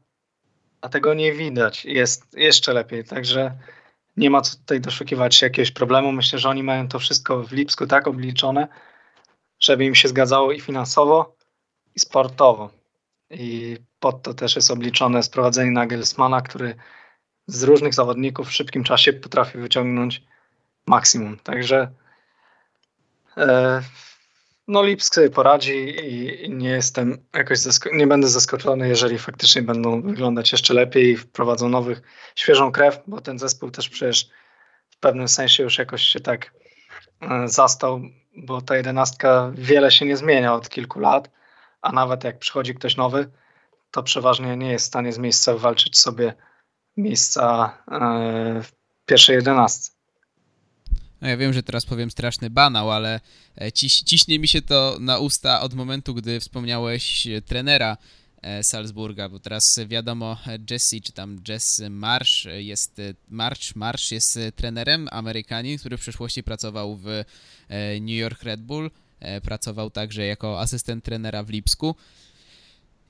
a 0.80 0.88
tego 0.88 1.14
nie 1.14 1.32
widać. 1.32 1.84
Jest 1.84 2.34
jeszcze 2.38 2.72
lepiej, 2.72 3.04
także 3.04 3.58
nie 4.16 4.30
ma 4.30 4.40
co 4.40 4.56
tutaj 4.56 4.80
doszukiwać 4.80 5.34
się 5.34 5.46
jakiegoś 5.46 5.70
problemu. 5.70 6.12
Myślę, 6.12 6.38
że 6.38 6.48
oni 6.48 6.62
mają 6.62 6.88
to 6.88 6.98
wszystko 6.98 7.42
w 7.42 7.52
Lipsku 7.52 7.86
tak 7.86 8.06
obliczone, 8.06 8.68
żeby 9.60 9.84
im 9.84 9.94
się 9.94 10.08
zgadzało 10.08 10.52
i 10.52 10.60
finansowo, 10.60 11.36
i 11.94 12.00
sportowo. 12.00 12.70
I 13.30 13.76
pod 14.00 14.22
to 14.22 14.34
też 14.34 14.56
jest 14.56 14.70
obliczone 14.70 15.22
sprowadzenie 15.22 15.70
Nagelsmana, 15.70 16.40
który 16.40 16.74
z 17.46 17.62
różnych 17.62 17.94
zawodników 17.94 18.48
w 18.48 18.52
szybkim 18.52 18.84
czasie 18.84 19.12
potrafi 19.12 19.58
wyciągnąć 19.58 20.22
maksimum. 20.86 21.38
Także 21.38 21.90
e, 23.36 23.82
no 24.68 24.82
Lipsk 24.82 25.14
sobie 25.14 25.30
poradzi 25.30 25.96
i 26.04 26.50
nie 26.50 26.68
jestem 26.68 27.26
jakoś 27.34 27.58
nie 27.92 28.06
będę 28.06 28.28
zaskoczony, 28.28 28.88
jeżeli 28.88 29.18
faktycznie 29.18 29.62
będą 29.62 30.02
wyglądać 30.02 30.52
jeszcze 30.52 30.74
lepiej 30.74 31.10
i 31.10 31.16
wprowadzą 31.16 31.68
nowych, 31.68 32.02
świeżą 32.34 32.72
krew, 32.72 33.00
bo 33.06 33.20
ten 33.20 33.38
zespół 33.38 33.70
też 33.70 33.88
przecież 33.88 34.30
w 34.90 34.98
pewnym 34.98 35.28
sensie 35.28 35.62
już 35.62 35.78
jakoś 35.78 36.02
się 36.02 36.20
tak 36.20 36.54
e, 37.20 37.48
zastał, 37.48 38.00
bo 38.36 38.62
ta 38.62 38.76
jedenastka 38.76 39.52
wiele 39.54 39.90
się 39.90 40.06
nie 40.06 40.16
zmienia 40.16 40.54
od 40.54 40.68
kilku 40.68 41.00
lat, 41.00 41.30
a 41.82 41.92
nawet 41.92 42.24
jak 42.24 42.38
przychodzi 42.38 42.74
ktoś 42.74 42.96
nowy, 42.96 43.30
to 43.90 44.02
przeważnie 44.02 44.56
nie 44.56 44.70
jest 44.70 44.84
w 44.84 44.88
stanie 44.88 45.12
z 45.12 45.18
miejsca 45.18 45.54
walczyć 45.54 46.00
sobie 46.00 46.34
miejsca 46.96 47.72
e, 47.90 48.62
pierwszej 49.06 49.36
jedenastce. 49.36 50.01
No 51.22 51.28
ja 51.28 51.36
wiem, 51.36 51.52
że 51.52 51.62
teraz 51.62 51.86
powiem 51.86 52.10
straszny 52.10 52.50
banał, 52.50 52.90
ale 52.90 53.20
e, 53.60 53.72
ciś, 53.72 54.00
ciśnie 54.00 54.38
mi 54.38 54.48
się 54.48 54.62
to 54.62 54.96
na 55.00 55.18
usta 55.18 55.60
od 55.60 55.74
momentu, 55.74 56.14
gdy 56.14 56.40
wspomniałeś 56.40 57.26
e, 57.26 57.42
trenera 57.42 57.96
e, 58.42 58.62
Salzburga, 58.62 59.28
bo 59.28 59.40
teraz 59.40 59.80
wiadomo, 59.86 60.38
Jesse, 60.70 61.00
czy 61.00 61.12
tam 61.12 61.40
Jess 61.48 61.82
Marsh 61.90 62.46
jest, 62.58 63.00
March, 63.28 63.76
Marsh 63.76 64.10
jest 64.10 64.38
trenerem, 64.56 65.08
Amerykanin, 65.10 65.78
który 65.78 65.96
w 65.96 66.00
przeszłości 66.00 66.42
pracował 66.42 66.96
w 66.96 67.24
New 68.00 68.16
York 68.16 68.42
Red 68.42 68.60
Bull, 68.60 68.90
pracował 69.42 69.90
także 69.90 70.26
jako 70.26 70.60
asystent 70.60 71.04
trenera 71.04 71.42
w 71.42 71.50
Lipsku. 71.50 71.94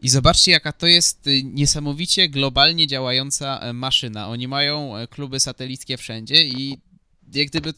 I 0.02 0.08
zobaczcie, 0.08 0.52
jaka 0.52 0.72
to 0.72 0.86
jest 0.86 1.28
niesamowicie 1.44 2.28
globalnie 2.28 2.86
działająca 2.86 3.72
maszyna. 3.72 4.28
Oni 4.28 4.48
mają 4.48 4.92
kluby 5.10 5.40
satelickie 5.40 5.96
wszędzie 5.96 6.44
i 6.44 6.78
jak 7.34 7.48
gdyby 7.48 7.74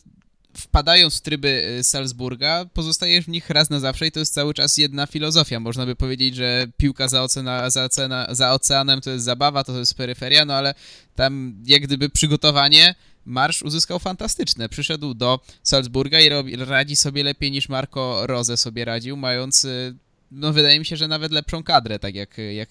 wpadając 0.57 1.18
w 1.18 1.20
tryby 1.20 1.76
y, 1.78 1.84
Salzburga, 1.84 2.64
pozostajesz 2.74 3.24
w 3.24 3.28
nich 3.28 3.50
raz 3.50 3.70
na 3.70 3.80
zawsze 3.80 4.07
i 4.07 4.12
to 4.12 4.20
jest 4.20 4.34
cały 4.34 4.55
czas 4.55 4.76
jedna 4.76 5.07
filozofia. 5.07 5.61
Można 5.61 5.86
by 5.86 5.96
powiedzieć, 5.96 6.34
że 6.34 6.66
piłka 6.76 7.09
za, 7.09 7.22
ocena, 7.22 7.70
za, 7.70 7.84
ocena, 7.84 8.26
za 8.30 8.52
oceanem 8.52 9.00
to 9.00 9.11
jest 9.11 9.24
zabawa, 9.24 9.64
to 9.64 9.78
jest 9.78 9.94
peryferia, 9.94 10.44
no 10.44 10.55
ale 10.55 10.74
tam 11.14 11.55
jak 11.66 11.82
gdyby 11.82 12.09
przygotowanie 12.09 12.94
Marsz 13.24 13.62
uzyskał 13.62 13.98
fantastyczne. 13.98 14.68
Przyszedł 14.68 15.14
do 15.14 15.40
Salzburga 15.62 16.20
i 16.20 16.28
robi, 16.28 16.57
radzi 16.57 16.96
sobie 16.96 17.24
lepiej 17.24 17.50
niż 17.50 17.68
Marco 17.68 18.26
Rose 18.26 18.57
sobie 18.57 18.84
radził, 18.84 19.16
mając 19.16 19.64
y, 19.64 19.94
no 20.30 20.52
wydaje 20.52 20.78
mi 20.78 20.86
się, 20.86 20.96
że 20.96 21.09
nawet 21.09 21.32
lepszą 21.32 21.62
kadrę, 21.62 21.98
tak 21.98 22.14
jak, 22.14 22.36
jak 22.55 22.68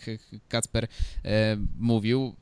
Kacper 0.49 0.87
e, 1.25 1.57
mówił. 1.79 2.35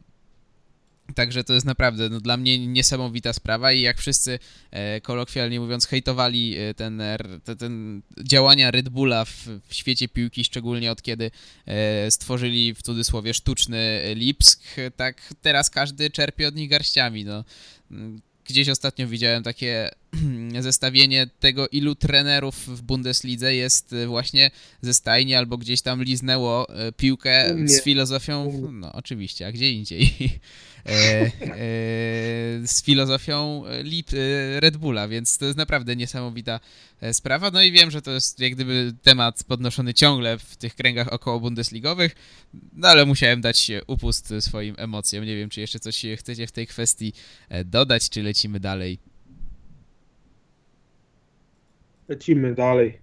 Także 1.14 1.44
to 1.44 1.54
jest 1.54 1.66
naprawdę 1.66 2.10
no, 2.10 2.20
dla 2.20 2.38
mnie 2.38 2.68
niesamowita 2.68 3.34
sprawa 3.34 3.72
i 3.72 3.82
jak 3.82 3.98
wszyscy 3.98 4.40
e, 4.72 5.02
kolokwialnie 5.02 5.60
mówiąc 5.60 5.88
hejtowali 5.88 6.58
e, 6.58 6.74
ten, 6.74 7.02
ten, 7.44 7.58
ten 7.58 8.02
działania 8.24 8.72
Red 8.72 8.90
Bulla 8.90 9.26
w, 9.26 9.48
w, 9.68 9.74
świecie 9.74 10.08
piłki, 10.08 10.44
szczególnie 10.44 10.92
od 10.92 11.02
kiedy 11.02 11.32
e, 11.66 12.12
stworzyli 12.12 12.74
w 12.74 12.82
cudzysłowie 12.82 13.34
sztuczny 13.34 14.02
Lipsk, 14.16 14.64
tak 14.96 15.34
teraz 15.42 15.70
każdy 15.70 16.10
czerpie 16.10 16.48
od 16.48 16.56
nich 16.56 16.70
garściami. 16.70 17.26
No. 17.26 17.44
Gdzieś 18.46 18.70
ostatnio 18.70 19.08
widziałem 19.08 19.44
takie 19.44 19.92
zestawienie 20.60 21.28
tego, 21.40 21.68
ilu 21.68 21.96
trenerów 21.96 22.68
w 22.68 22.82
Bundeslidze 22.82 23.56
jest 23.56 23.96
właśnie 24.08 24.52
ze 24.82 24.94
stajni 24.94 25.36
albo 25.36 25.58
gdzieś 25.58 25.82
tam 25.82 26.04
liznęło 26.04 26.70
e, 26.70 26.92
piłkę 26.92 27.56
z 27.66 27.84
filozofią, 27.84 28.62
no 28.72 28.94
oczywiście, 28.94 29.48
a 29.48 29.52
gdzie 29.52 29.72
indziej. 29.72 30.10
E, 30.86 30.92
e, 30.92 31.30
z 32.68 32.84
filozofią 32.84 33.64
Red 34.60 34.78
Bulla, 34.78 35.08
więc 35.08 35.38
to 35.38 35.46
jest 35.46 35.58
naprawdę 35.58 35.96
niesamowita 35.96 36.60
sprawa. 37.14 37.52
No 37.52 37.62
i 37.62 37.72
wiem, 37.72 37.92
że 37.92 38.02
to 38.02 38.12
jest 38.12 38.40
jak 38.40 38.56
gdyby 38.56 38.94
temat 39.02 39.44
podnoszony 39.44 39.94
ciągle 39.94 40.40
w 40.40 40.58
tych 40.58 40.76
kręgach 40.76 41.14
około 41.14 41.40
Bundesligowych, 41.40 42.16
no 42.74 42.88
ale 42.88 43.06
musiałem 43.06 43.42
dać 43.42 43.72
upust 43.88 44.34
swoim 44.40 44.76
emocjom. 44.78 45.26
Nie 45.26 45.36
wiem, 45.36 45.50
czy 45.50 45.62
jeszcze 45.62 45.80
coś 45.80 46.06
chcecie 46.18 46.48
w 46.48 46.52
tej 46.52 46.68
kwestii 46.68 47.14
dodać, 47.66 48.10
czy 48.10 48.24
lecimy 48.24 48.60
dalej. 48.60 49.11
Lecimy 52.12 52.54
dalej. 52.56 52.98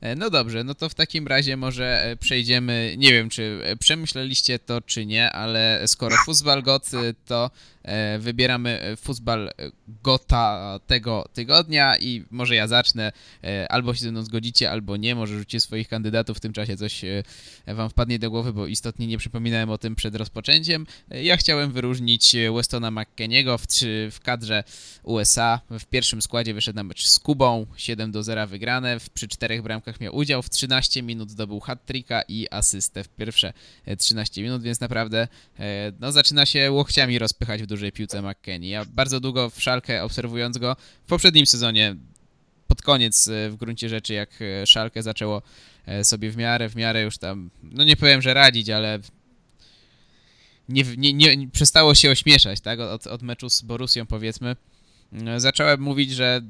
E, 0.00 0.16
no 0.16 0.30
dobrze, 0.30 0.64
no 0.64 0.74
to 0.74 0.88
w 0.88 0.94
takim 0.94 1.26
razie 1.26 1.56
może 1.56 2.02
e, 2.04 2.16
przejdziemy, 2.16 2.94
nie 2.98 3.12
wiem 3.12 3.28
czy 3.28 3.60
e, 3.64 3.76
przemyśleliście 3.76 4.58
to 4.58 4.80
czy 4.80 5.06
nie, 5.06 5.30
ale 5.30 5.82
skoro 5.86 6.16
Fußball 6.26 6.62
God, 6.62 6.90
to 7.26 7.50
wybieramy 8.18 8.96
Fußball 9.04 9.50
Gota 10.02 10.80
tego 10.86 11.28
tygodnia 11.32 11.96
i 11.96 12.24
może 12.30 12.54
ja 12.54 12.66
zacznę, 12.66 13.12
albo 13.68 13.94
się 13.94 14.00
ze 14.00 14.10
mną 14.10 14.22
zgodzicie, 14.22 14.70
albo 14.70 14.96
nie, 14.96 15.14
może 15.14 15.38
rzucicie 15.38 15.60
swoich 15.60 15.88
kandydatów, 15.88 16.36
w 16.36 16.40
tym 16.40 16.52
czasie 16.52 16.76
coś 16.76 17.04
wam 17.66 17.90
wpadnie 17.90 18.18
do 18.18 18.30
głowy, 18.30 18.52
bo 18.52 18.66
istotnie 18.66 19.06
nie 19.06 19.18
przypominałem 19.18 19.70
o 19.70 19.78
tym 19.78 19.96
przed 19.96 20.14
rozpoczęciem. 20.14 20.86
Ja 21.10 21.36
chciałem 21.36 21.72
wyróżnić 21.72 22.36
Westona 22.54 22.90
McKeniego 22.90 23.58
w, 23.58 23.66
w 24.10 24.20
kadrze 24.20 24.64
USA. 25.02 25.60
W 25.70 25.84
pierwszym 25.86 26.22
składzie 26.22 26.54
wyszedł 26.54 26.76
na 26.76 26.84
mecz 26.84 27.06
z 27.06 27.18
Kubą, 27.18 27.66
7 27.76 28.12
do 28.12 28.22
0 28.22 28.46
wygrane, 28.46 28.98
przy 29.14 29.28
czterech 29.28 29.62
bramkach 29.62 30.00
miał 30.00 30.16
udział. 30.16 30.42
W 30.42 30.50
13 30.50 31.02
minut 31.02 31.30
zdobył 31.30 31.60
hat-tricka 31.60 32.22
i 32.28 32.46
asystę 32.50 33.04
w 33.04 33.08
pierwsze 33.08 33.52
13 33.98 34.40
e, 34.40 34.44
minut, 34.44 34.62
więc 34.62 34.80
naprawdę 34.80 35.28
e, 35.58 35.92
no, 36.00 36.12
zaczyna 36.12 36.46
się 36.46 36.70
łokciami 36.70 37.18
rozpychać 37.18 37.62
w 37.62 37.66
dużej 37.72 37.92
piłce 37.92 38.22
McKennie. 38.22 38.68
Ja 38.68 38.84
bardzo 38.84 39.20
długo 39.20 39.50
w 39.50 39.62
Szalkę 39.62 40.04
obserwując 40.04 40.58
go 40.58 40.76
w 41.04 41.08
poprzednim 41.08 41.46
sezonie, 41.46 41.96
pod 42.66 42.82
koniec 42.82 43.28
e, 43.28 43.50
w 43.50 43.56
gruncie 43.56 43.88
rzeczy, 43.88 44.14
jak 44.14 44.30
Szalkę 44.66 45.02
zaczęło 45.02 45.42
sobie 46.02 46.30
w 46.30 46.36
miarę, 46.36 46.68
w 46.68 46.76
miarę 46.76 47.02
już 47.02 47.18
tam, 47.18 47.50
no 47.62 47.84
nie 47.84 47.96
powiem, 47.96 48.22
że 48.22 48.34
radzić, 48.34 48.70
ale 48.70 48.98
nie, 50.68 50.84
nie, 50.96 51.36
nie, 51.36 51.48
przestało 51.48 51.94
się 51.94 52.10
ośmieszać, 52.10 52.60
tak, 52.60 52.80
od, 52.80 53.06
od 53.06 53.22
meczu 53.22 53.50
z 53.50 53.62
Borusią 53.62 54.06
powiedzmy. 54.06 54.56
Zacząłem 55.36 55.80
mówić, 55.80 56.10
że 56.10 56.40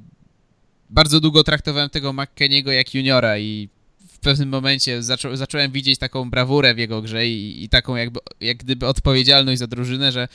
bardzo 0.90 1.20
długo 1.20 1.44
traktowałem 1.44 1.90
tego 1.90 2.12
McKeniego 2.12 2.72
jak 2.72 2.94
juniora 2.94 3.38
i 3.38 3.68
w 4.08 4.18
pewnym 4.18 4.48
momencie 4.48 5.02
zaczą, 5.02 5.36
zacząłem 5.36 5.72
widzieć 5.72 5.98
taką 5.98 6.30
brawurę 6.30 6.74
w 6.74 6.78
jego 6.78 7.02
grze 7.02 7.26
i, 7.26 7.64
i, 7.64 7.68
taką 7.68 7.96
jakby, 7.96 8.20
jak 8.40 8.56
gdyby 8.56 8.86
odpowiedzialność 8.86 9.58
za 9.58 9.66
drużynę, 9.66 10.12
że 10.12 10.28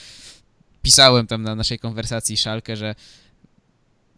pisałem 0.88 1.28
tam 1.28 1.42
na 1.42 1.56
naszej 1.56 1.80
konwersacji 1.80 2.38
Szalkę, 2.38 2.76
że 2.76 2.96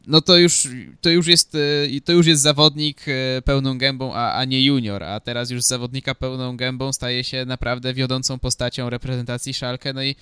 no 0.08 0.22
to 0.22 0.38
już, 0.38 0.68
to 1.02 1.10
już 1.10 1.28
jest 1.28 1.56
e, 1.56 2.02
to 2.06 2.12
już 2.12 2.28
jest 2.28 2.42
zawodnik 2.42 3.06
e, 3.08 3.42
pełną 3.42 3.78
gębą, 3.78 4.14
a, 4.14 4.34
a 4.34 4.46
nie 4.46 4.66
junior, 4.66 5.04
a 5.04 5.20
teraz 5.20 5.50
już 5.50 5.64
z 5.64 5.68
zawodnika 5.68 6.16
pełną 6.16 6.58
gębą 6.58 6.94
staje 6.94 7.24
się 7.24 7.46
naprawdę 7.46 7.94
wiodącą 7.94 8.40
postacią 8.40 8.90
reprezentacji 8.90 9.54
Szalkę, 9.54 9.94
no 9.94 10.04
i 10.04 10.16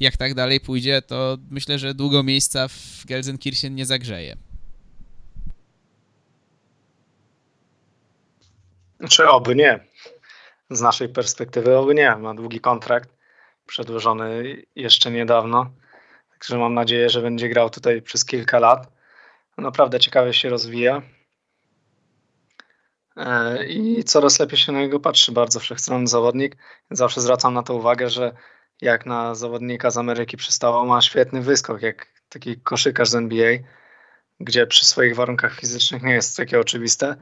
jak 0.00 0.16
tak 0.16 0.34
dalej 0.34 0.60
pójdzie, 0.60 1.02
to 1.02 1.38
myślę, 1.50 1.78
że 1.78 1.94
długo 1.94 2.22
miejsca 2.22 2.68
w 2.68 3.04
Gelsenkirchen 3.06 3.74
nie 3.74 3.86
zagrzeje. 3.86 4.36
Czy 9.08 9.28
oby 9.28 9.54
nie. 9.54 9.80
Z 10.70 10.80
naszej 10.80 11.08
perspektywy 11.08 11.76
oby 11.76 11.94
nie. 11.94 12.16
Ma 12.16 12.34
długi 12.34 12.60
kontrakt 12.60 13.10
przedłożony 13.66 14.62
jeszcze 14.76 15.10
niedawno. 15.10 15.70
Także 16.38 16.58
mam 16.58 16.74
nadzieję, 16.74 17.10
że 17.10 17.22
będzie 17.22 17.48
grał 17.48 17.70
tutaj 17.70 18.02
przez 18.02 18.24
kilka 18.24 18.58
lat. 18.58 18.92
Naprawdę 19.58 20.00
ciekawie 20.00 20.32
się 20.32 20.48
rozwija. 20.48 21.02
E, 23.16 23.64
I 23.66 24.04
coraz 24.04 24.40
lepiej 24.40 24.58
się 24.58 24.72
na 24.72 24.80
niego 24.80 25.00
patrzy. 25.00 25.32
Bardzo 25.32 25.60
wszechstronny 25.60 26.06
zawodnik. 26.06 26.56
Zawsze 26.90 27.20
zwracam 27.20 27.54
na 27.54 27.62
to 27.62 27.74
uwagę, 27.74 28.10
że 28.10 28.32
jak 28.80 29.06
na 29.06 29.34
zawodnika 29.34 29.90
z 29.90 29.96
Ameryki 29.98 30.36
przystało, 30.36 30.86
ma 30.86 31.00
świetny 31.00 31.40
wyskok, 31.40 31.82
jak 31.82 32.06
taki 32.28 32.60
koszykarz 32.60 33.08
z 33.08 33.14
NBA, 33.14 33.58
gdzie 34.40 34.66
przy 34.66 34.86
swoich 34.86 35.16
warunkach 35.16 35.54
fizycznych 35.54 36.02
nie 36.02 36.12
jest 36.12 36.36
takie 36.36 36.60
oczywiste. 36.60 37.16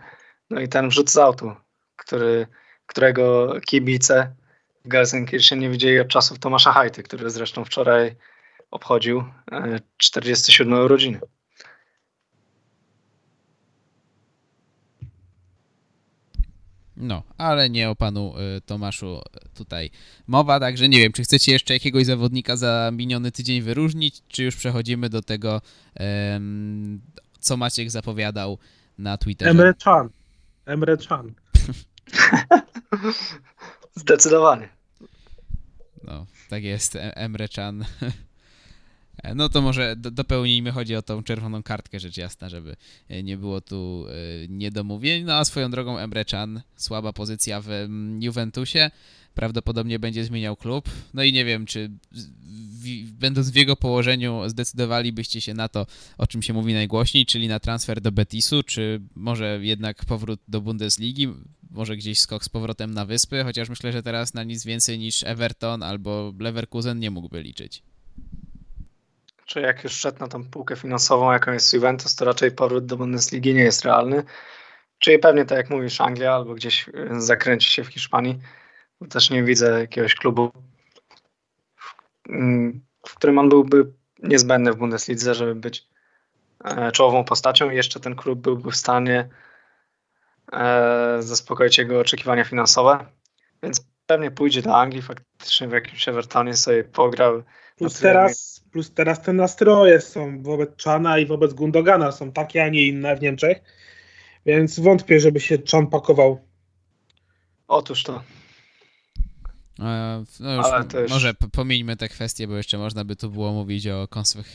No 0.51 0.61
i 0.61 0.69
ten 0.69 0.89
wrzut 0.89 1.11
z 1.11 1.17
autu 1.17 1.57
który, 1.97 2.47
którego 2.87 3.55
kibice 3.61 4.35
w 4.85 4.89
Gelsenkirchen 4.89 5.59
nie 5.59 5.71
widzieli 5.71 6.01
od 6.01 6.09
czasów 6.09 6.39
Tomasza 6.39 6.73
Hajty, 6.73 7.03
który 7.03 7.31
zresztą 7.31 7.65
wczoraj 7.65 8.17
obchodził 8.71 9.25
47 9.97 10.75
e, 10.75 10.85
urodziny. 10.85 11.21
No, 16.97 17.23
ale 17.39 17.71
nie 17.71 17.91
o 17.91 17.97
panu 17.97 18.35
e, 18.39 18.61
Tomaszu 18.61 19.21
tutaj 19.55 19.91
mowa, 20.27 20.61
także 20.61 20.89
nie 20.89 20.99
wiem, 20.99 21.13
czy 21.13 21.23
chcecie 21.23 21.53
jeszcze 21.53 21.75
jakiegoś 21.75 22.07
zawodnika 22.07 22.57
za 22.57 22.91
miniony 22.93 23.33
tydzień 23.33 23.63
wyróżnić, 23.63 24.23
czy 24.29 24.45
już 24.45 24.57
przechodzimy 24.57 25.09
do 25.09 25.23
tego, 25.23 25.61
co 27.41 27.57
Maciek 27.57 27.91
zapowiadał 27.91 28.59
na 28.99 29.19
Twitterze. 29.19 29.51
Emre 29.51 29.75
Can. 29.75 30.09
Emre 30.67 30.97
Can. 30.97 31.35
Zdecydowanie. 33.95 34.69
No, 36.05 36.27
tak 36.49 36.65
jest, 36.65 36.99
Emre 37.01 37.49
Chan. 37.49 37.85
No 39.35 39.49
to 39.49 39.63
może 39.63 39.97
dopełnijmy, 39.97 40.73
chodzi 40.73 40.97
o 40.97 41.03
tą 41.03 41.23
czerwoną 41.23 41.63
kartkę, 41.63 42.01
rzecz 42.01 42.17
jasna, 42.17 42.49
żeby 42.49 42.77
e, 43.09 43.23
nie 43.23 43.37
było 43.37 43.61
tu 43.61 44.07
e, 44.09 44.49
niedomówień. 44.49 45.25
No 45.25 45.35
a 45.35 45.45
swoją 45.45 45.71
drogą 45.71 45.99
Emre 45.99 46.25
Can, 46.25 46.63
słaba 46.77 47.13
pozycja 47.13 47.61
w 47.61 47.71
mm, 47.71 48.23
Juventusie, 48.23 48.91
prawdopodobnie 49.35 49.99
będzie 49.99 50.25
zmieniał 50.25 50.57
klub. 50.57 50.89
No 51.15 51.23
i 51.23 51.33
nie 51.33 51.45
wiem, 51.45 51.67
czy 51.67 51.91
będąc 53.13 53.51
w 53.51 53.55
jego 53.55 53.77
położeniu 53.77 54.49
zdecydowalibyście 54.49 55.41
się 55.41 55.55
na 55.55 55.69
to, 55.69 55.87
o 56.19 56.27
czym 56.27 56.43
się 56.43 56.53
mówi 56.53 56.75
najgłośniej, 56.75 57.27
czyli 57.27 57.49
na 57.49 57.61
transfer 57.61 58.01
do 58.01 58.13
Betisu, 58.13 58.63
czy 58.63 59.01
może 59.15 59.59
jednak 59.63 60.05
powrót 60.05 60.41
do 60.49 60.61
Bundesligi, 60.61 61.29
może 61.71 61.97
gdzieś 61.97 62.21
skok 62.21 62.45
z 62.45 62.49
powrotem 62.49 62.95
na 62.95 63.07
wyspy, 63.07 63.45
chociaż 63.45 63.69
myślę, 63.69 63.93
że 63.93 64.03
teraz 64.03 64.35
na 64.35 64.45
nic 64.45 64.65
więcej 64.65 64.99
niż 64.99 65.25
Everton 65.25 65.83
albo 65.83 66.35
Leverkusen 66.39 66.99
nie 66.99 67.11
mógłby 67.11 67.43
liczyć. 67.43 67.83
Czy 69.47 69.61
jak 69.61 69.85
już 69.85 69.93
szedł 69.93 70.21
na 70.21 70.29
tą 70.29 70.45
półkę 70.45 70.77
finansową, 70.77 71.33
jaką 71.33 71.53
jest 71.53 71.73
Juventus, 71.73 72.17
to 72.17 72.25
raczej 72.25 72.51
powrót 72.51 72.87
do 72.87 72.97
Bundesligi 72.97 73.55
nie 73.55 73.63
jest 73.63 73.85
realny. 73.85 74.25
Czyli 74.99 75.19
pewnie 75.19 75.45
tak 75.45 75.59
jak 75.59 75.71
mówisz, 75.71 76.01
Anglia 76.01 76.35
albo 76.35 76.55
gdzieś 76.55 76.89
y, 76.89 76.93
zakręci 77.21 77.71
się 77.71 77.85
w 77.85 77.89
Hiszpanii. 77.89 78.39
Też 79.11 79.31
nie 79.31 79.43
widzę 79.43 79.81
jakiegoś 79.81 80.15
klubu, 80.15 80.53
mm, 82.29 82.81
w 83.09 83.15
którym 83.15 83.39
on 83.39 83.49
byłby 83.49 83.93
niezbędny 84.23 84.73
w 84.73 84.77
Bundeslidze, 84.77 85.35
żeby 85.35 85.55
być 85.55 85.89
e, 86.65 86.93
czołową 86.93 87.25
postacią 87.25 87.71
i 87.71 87.77
jeszcze 87.77 88.01
ten 88.01 88.17
klub 88.17 88.39
byłby 88.39 88.71
w 88.71 88.77
stanie 88.77 89.29
e, 90.53 91.17
zaspokoić 91.21 91.79
jego 91.79 92.01
oczekiwania 92.01 92.45
finansowe. 92.45 93.07
Więc 93.63 93.87
pewnie 94.07 94.31
pójdzie 94.31 94.63
do 94.63 94.77
Anglii, 94.77 95.03
faktycznie 95.03 95.69
w 95.69 95.73
jakimś 95.73 96.09
Evertonie 96.09 96.57
sobie 96.57 96.85
pograł. 96.85 97.43
Plus 97.77 98.01
teraz, 98.01 98.56
plus 98.77 98.91
teraz 98.91 99.23
te 99.23 99.33
nastroje 99.33 100.01
są 100.01 100.43
wobec 100.43 100.77
Czana 100.77 101.19
i 101.19 101.27
wobec 101.27 101.55
Gundogana 101.55 102.13
są 102.13 102.33
takie, 102.33 102.65
a 102.65 102.69
nie 102.69 102.87
inne 102.87 103.17
w 103.17 103.21
Niemczech. 103.21 103.63
Więc 104.47 104.81
wątpię, 104.81 105.21
żeby 105.21 105.41
się 105.41 105.59
Czan 105.59 105.87
pakował. 105.87 106.39
Otóż 107.69 108.03
to. 108.03 108.23
E, 109.81 110.25
no 110.41 110.55
już, 110.55 110.67
też... 110.89 111.11
Może 111.11 111.35
pomieńmy 111.35 111.97
te 111.97 112.09
kwestie, 112.09 112.49
bo 112.49 112.57
jeszcze 112.57 112.79
można 112.79 113.05
by 113.05 113.17
tu 113.17 113.31
było 113.31 113.53
mówić 113.53 113.87
o, 113.87 114.09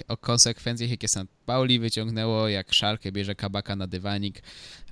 o 0.08 0.18
konsekwencjach, 0.18 0.90
jakie 0.90 1.08
St. 1.08 1.28
Pauli 1.46 1.80
wyciągnęło, 1.80 2.48
jak 2.48 2.74
Szalkę 2.74 3.12
bierze 3.12 3.36
kabaka 3.36 3.76
na 3.76 3.88
dywanik. 3.88 4.42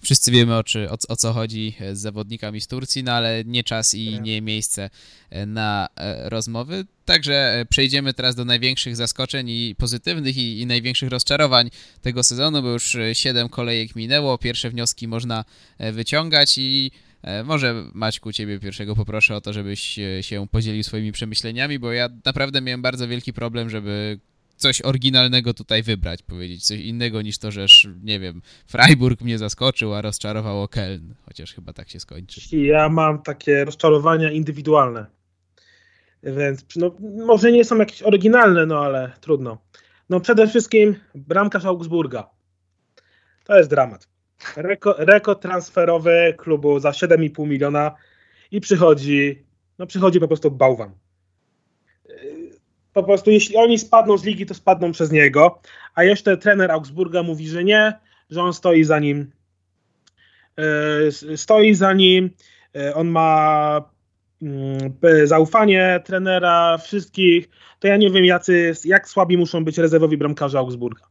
Wszyscy 0.02 0.32
wiemy 0.32 0.58
o, 0.58 0.64
czy, 0.64 0.90
o, 0.90 0.98
o, 1.08 1.16
co 1.16 1.34
chodzi 1.34 1.76
z 1.94 2.00
zawodnikami 2.00 2.62
z 2.62 2.68
Turcji, 2.68 3.04
no 3.04 3.12
ale 3.12 3.44
nie 3.46 3.64
czas 3.64 3.94
i 3.94 4.22
nie 4.22 4.42
miejsce 4.42 4.90
e, 5.30 5.46
na 5.46 5.88
e, 5.96 6.30
rozmowy. 6.30 6.86
Także 7.06 7.66
przejdziemy 7.70 8.14
teraz 8.14 8.36
do 8.36 8.46
największych 8.46 8.96
zaskoczeń 8.96 9.50
i 9.50 9.76
pozytywnych 9.78 10.38
i, 10.38 10.62
i 10.62 10.66
największych 10.66 11.10
rozczarowań 11.10 11.70
tego 12.02 12.24
sezonu, 12.24 12.62
bo 12.62 12.70
już 12.70 12.98
siedem 13.14 13.50
kolejek 13.50 13.96
minęło, 13.96 14.38
pierwsze 14.38 14.70
wnioski 14.70 15.08
można 15.08 15.46
wyciągać 15.80 16.58
i 16.58 16.92
E, 16.92 17.09
może 17.45 17.84
Maćku, 17.93 18.32
ciebie 18.32 18.59
pierwszego 18.59 18.95
poproszę 18.95 19.36
o 19.36 19.41
to, 19.41 19.53
żebyś 19.53 19.99
e, 19.99 20.24
się 20.24 20.47
podzielił 20.51 20.84
swoimi 20.84 21.11
przemyśleniami, 21.11 21.80
bo 21.80 21.91
ja 21.91 22.09
naprawdę 22.26 22.61
miałem 22.61 22.82
bardzo 22.82 23.07
wielki 23.07 23.34
problem, 23.34 23.70
żeby 23.70 24.20
coś 24.55 24.82
oryginalnego 24.82 25.53
tutaj 25.53 25.84
wybrać, 25.84 26.24
powiedzieć 26.24 26.63
coś 26.63 26.80
innego 26.80 27.22
niż 27.22 27.38
to, 27.38 27.51
że 27.51 27.65
nie 28.03 28.20
wiem, 28.20 28.41
Freiburg 28.67 29.22
mnie 29.22 29.38
zaskoczył, 29.38 29.93
a 29.93 30.01
rozczarowało 30.01 30.67
Keln, 30.67 31.13
chociaż 31.26 31.53
chyba 31.53 31.74
tak 31.74 31.89
się 31.89 31.99
skończy. 31.99 32.57
Ja 32.57 32.89
mam 32.89 33.22
takie 33.22 33.65
rozczarowania 33.65 34.32
indywidualne, 34.32 35.05
więc 36.24 36.65
no, 36.76 36.95
może 37.26 37.51
nie 37.51 37.65
są 37.65 37.78
jakieś 37.78 38.01
oryginalne, 38.01 38.65
no 38.65 38.80
ale 38.80 39.11
trudno. 39.22 39.57
No 40.09 40.20
przede 40.20 40.47
wszystkim 40.47 40.95
bramkarz 41.15 41.65
Augsburga. 41.65 42.30
To 43.43 43.57
jest 43.57 43.70
dramat. 43.70 44.07
Reko, 44.56 44.96
rekord 44.98 45.42
transferowy 45.42 46.34
klubu 46.38 46.80
za 46.80 46.90
7,5 46.90 47.48
miliona 47.48 47.96
i 48.52 48.62
przychodzi, 48.62 49.44
no 49.80 49.88
przychodzi 49.88 50.20
po 50.20 50.28
prostu 50.28 50.52
bałwan. 50.52 50.92
Po 52.94 53.04
prostu 53.04 53.32
jeśli 53.32 53.56
oni 53.56 53.80
spadną 53.80 54.18
z 54.18 54.24
ligi, 54.24 54.46
to 54.46 54.54
spadną 54.54 54.92
przez 54.92 55.12
niego, 55.12 55.62
a 55.96 56.04
jeszcze 56.04 56.38
trener 56.38 56.72
Augsburga 56.72 57.24
mówi, 57.24 57.48
że 57.48 57.64
nie, 57.64 58.00
że 58.30 58.42
on 58.42 58.54
stoi 58.54 58.84
za 58.84 59.00
nim. 59.00 59.32
E, 60.58 61.38
stoi 61.38 61.74
za 61.74 61.94
nim, 61.94 62.30
e, 62.76 62.96
on 62.96 63.08
ma 63.08 63.82
mm, 64.42 64.94
zaufanie 65.24 66.00
trenera, 66.06 66.78
wszystkich, 66.78 67.50
to 67.80 67.88
ja 67.88 67.98
nie 67.98 68.10
wiem, 68.10 68.26
jacy, 68.26 68.74
jak 68.86 69.10
słabi 69.10 69.38
muszą 69.38 69.66
być 69.66 69.78
rezerwowi 69.78 70.18
bramkarze 70.18 70.60
Augsburga. 70.60 71.06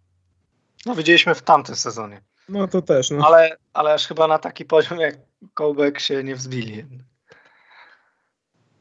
No 0.87 0.95
widzieliśmy 0.95 1.35
w 1.35 1.43
tamtym 1.43 1.76
sezonie. 1.76 2.20
No 2.49 2.68
to 2.68 2.82
też. 2.82 3.11
No. 3.11 3.26
Ale, 3.26 3.57
ale 3.72 3.92
aż 3.92 4.07
chyba 4.07 4.26
na 4.26 4.38
taki 4.38 4.64
poziom 4.64 5.01
jak 5.01 5.14
Kołbek 5.55 6.01
się 6.01 6.24
nie 6.24 6.36
wzbili. 6.36 6.84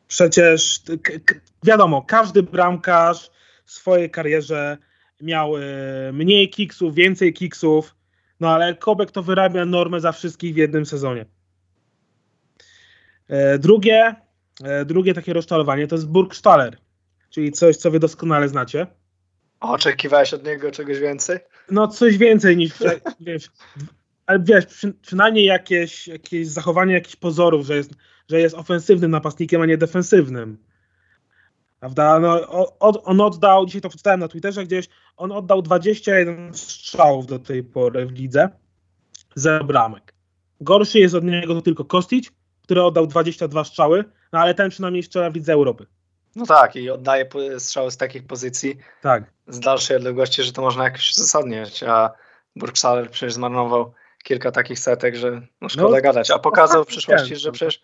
Przecież 0.07 0.82
wiadomo, 1.63 2.01
każdy 2.01 2.43
bramkarz 2.43 3.32
w 3.65 3.72
swojej 3.72 4.11
karierze 4.11 4.78
miał 5.22 5.57
e, 5.57 5.61
mniej 6.13 6.49
kiksów, 6.49 6.95
więcej 6.95 7.34
kiksów, 7.34 7.95
no 8.39 8.49
ale 8.49 8.76
Kobek 8.76 9.11
to 9.11 9.24
wyrabia 9.24 9.65
normę 9.65 9.99
za 9.99 10.11
wszystkich 10.11 10.53
w 10.53 10.57
jednym 10.57 10.86
sezonie. 10.86 11.26
E, 13.28 13.57
drugie, 13.59 14.15
e, 14.63 14.86
drugie 14.86 15.13
takie 15.13 15.34
rozczarowanie 15.34 15.88
to 15.88 15.95
jest 15.95 16.07
Burgstaller, 16.07 16.78
czyli 17.30 17.51
coś, 17.51 17.78
co 17.78 17.91
wy 17.91 17.99
doskonale 17.99 18.49
znacie. 18.49 18.88
Oczekiwałeś 19.59 20.34
od 20.34 20.45
niego 20.45 20.72
czegoś 20.72 20.99
więcej? 20.99 21.39
No 21.72 21.88
coś 21.88 22.18
więcej 22.18 22.57
niż, 22.57 22.74
wiesz, 23.20 23.49
ale 24.26 24.39
wiesz, 24.39 24.65
przy, 24.65 24.93
przynajmniej 24.93 25.45
jakieś, 25.45 26.07
jakieś 26.07 26.47
zachowanie 26.47 26.93
jakichś 26.93 27.15
pozorów, 27.15 27.65
że 27.65 27.76
jest, 27.76 27.91
że 28.30 28.39
jest 28.39 28.55
ofensywnym 28.55 29.11
napastnikiem, 29.11 29.61
a 29.61 29.65
nie 29.65 29.78
defensywnym. 29.78 30.57
Prawda? 31.80 32.20
No, 32.20 32.47
od, 32.80 33.01
on 33.03 33.22
oddał, 33.22 33.65
dzisiaj 33.65 33.82
to 33.82 33.89
przeczytałem 33.89 34.20
na 34.20 34.28
Twitterze 34.28 34.63
gdzieś, 34.63 34.88
on 35.18 35.32
oddał 35.32 35.61
21 35.61 36.53
strzałów 36.53 37.26
do 37.28 37.39
tej 37.39 37.63
pory 37.63 38.05
w 38.05 38.11
lidze, 38.11 38.49
zero 39.36 39.63
bramek. 39.63 40.13
Gorszy 40.61 40.99
jest 40.99 41.15
od 41.15 41.24
niego 41.24 41.61
tylko 41.61 41.86
Kostić, 41.86 42.32
który 42.63 42.84
oddał 42.84 43.07
22 43.07 43.63
strzały, 43.63 44.03
no 44.34 44.39
ale 44.39 44.53
ten 44.53 44.70
przynajmniej 44.70 45.03
strzela 45.03 45.30
w 45.30 45.36
lidze 45.36 45.53
Europy. 45.53 45.86
No 46.36 46.45
tak, 46.45 46.76
i 46.76 46.89
oddaje 46.89 47.30
strzały 47.57 47.91
z 47.91 47.97
takich 47.97 48.28
pozycji 48.28 48.78
tak. 49.01 49.37
Z 49.48 49.60
dalszej 49.60 49.98
odległości, 49.98 50.43
że 50.43 50.52
to 50.52 50.62
można 50.62 50.84
jakoś 50.84 51.12
uzasadniać, 51.12 51.84
a 51.84 52.12
Burgstaller 52.56 53.10
przecież 53.10 53.34
zmarnował 53.34 53.93
kilka 54.24 54.52
takich 54.52 54.80
setek, 54.80 55.16
że 55.16 55.41
no 55.62 55.70
szkoda 55.70 55.95
no, 55.95 56.02
gadać, 56.02 56.32
a 56.32 56.39
pokazał 56.39 56.84
w 56.84 56.88
przyszłości, 56.88 57.36
że 57.36 57.52
przecież 57.52 57.82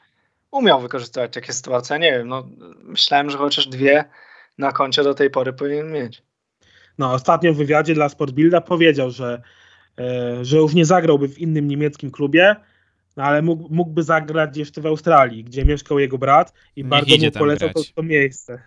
umiał 0.52 0.82
wykorzystywać 0.82 1.34
takie 1.34 1.54
sytuacje. 1.54 2.00
Nie 2.00 2.12
wiem, 2.12 2.28
no 2.28 2.50
myślałem, 2.84 3.30
że 3.30 3.38
chociaż 3.38 3.68
dwie 3.68 4.06
na 4.58 4.72
koncie 4.72 5.04
do 5.04 5.14
tej 5.14 5.30
pory 5.30 5.54
powinien 5.54 5.92
mieć. 5.92 6.24
No 6.98 7.14
ostatnio 7.14 7.54
w 7.54 7.58
wywiadzie 7.58 7.94
dla 7.94 8.10
Sportbilda 8.10 8.62
powiedział, 8.62 9.12
że, 9.12 9.42
e, 10.00 10.46
że 10.46 10.58
już 10.58 10.74
nie 10.74 10.86
zagrałby 10.86 11.28
w 11.28 11.40
innym 11.40 11.68
niemieckim 11.68 12.12
klubie, 12.12 12.56
no 13.18 13.24
ale 13.24 13.42
mógł, 13.42 13.74
mógłby 13.74 14.04
zagrać 14.04 14.58
jeszcze 14.58 14.82
w 14.82 14.86
Australii, 14.86 15.44
gdzie 15.44 15.66
mieszkał 15.66 16.00
jego 16.00 16.18
brat 16.18 16.54
i 16.76 16.82
Niech 16.82 16.90
bardzo 16.90 17.16
mu 17.16 17.32
polecał 17.32 17.70
to, 17.70 17.82
to, 17.96 18.04
miejsce. 18.04 18.62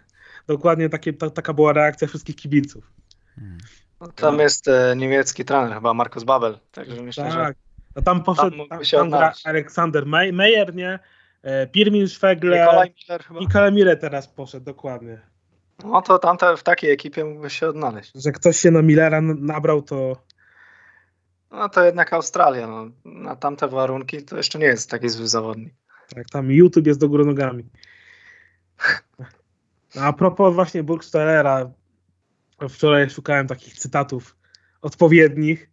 Dokładnie 0.46 0.88
takie, 0.88 1.12
ta, 1.12 1.30
taka 1.30 1.52
była 1.52 1.72
reakcja 1.72 2.08
wszystkich 2.08 2.36
kibiców. 2.36 2.92
Hmm. 3.36 3.58
No, 4.00 4.08
tam 4.08 4.38
jest 4.38 4.68
e, 4.68 4.96
niemiecki 4.96 5.44
trener, 5.44 5.74
chyba 5.74 5.94
Markus 5.94 6.24
Babel, 6.24 6.58
także 6.72 7.02
myślę, 7.02 7.24
tak. 7.24 7.32
że 7.32 7.54
no 7.96 8.02
tam 8.02 8.22
poszedł 8.22 8.56
tam, 8.68 8.80
tam, 8.90 9.10
tam 9.10 9.32
Aleksander 9.44 10.06
Meyer, 10.06 10.74
nie? 10.74 10.98
E, 11.42 11.66
Pirmin 11.66 12.08
Szwegle, 12.08 12.60
Nikolaj 12.60 12.94
Miller 13.00 13.24
chyba. 13.24 13.40
Nikolaj 13.40 13.72
Miller 13.72 14.00
teraz 14.00 14.28
poszedł, 14.28 14.64
dokładnie. 14.64 15.20
No 15.84 16.02
to 16.02 16.18
tamte, 16.18 16.56
w 16.56 16.62
takiej 16.62 16.90
ekipie 16.90 17.24
mógłby 17.24 17.50
się 17.50 17.68
odnaleźć. 17.68 18.12
Że 18.14 18.32
ktoś 18.32 18.56
się 18.56 18.70
na 18.70 18.82
Millera 18.82 19.20
nabrał, 19.20 19.82
to 19.82 20.16
no 21.50 21.68
to 21.68 21.84
jednak 21.84 22.12
Australia. 22.12 22.66
No. 22.66 22.90
Na 23.04 23.36
tamte 23.36 23.68
warunki 23.68 24.22
to 24.22 24.36
jeszcze 24.36 24.58
nie 24.58 24.66
jest 24.66 24.90
taki 24.90 25.08
zły 25.08 25.28
zawodnik. 25.28 25.74
Tak, 26.14 26.26
tam 26.30 26.50
YouTube 26.50 26.86
jest 26.86 27.00
do 27.00 27.08
góry 27.08 27.24
nogami. 27.24 27.64
A 30.00 30.12
propos 30.12 30.54
właśnie 30.54 30.82
Burgstallera, 30.82 31.70
wczoraj 32.70 33.10
szukałem 33.10 33.46
takich 33.46 33.74
cytatów 33.74 34.36
odpowiednich, 34.82 35.70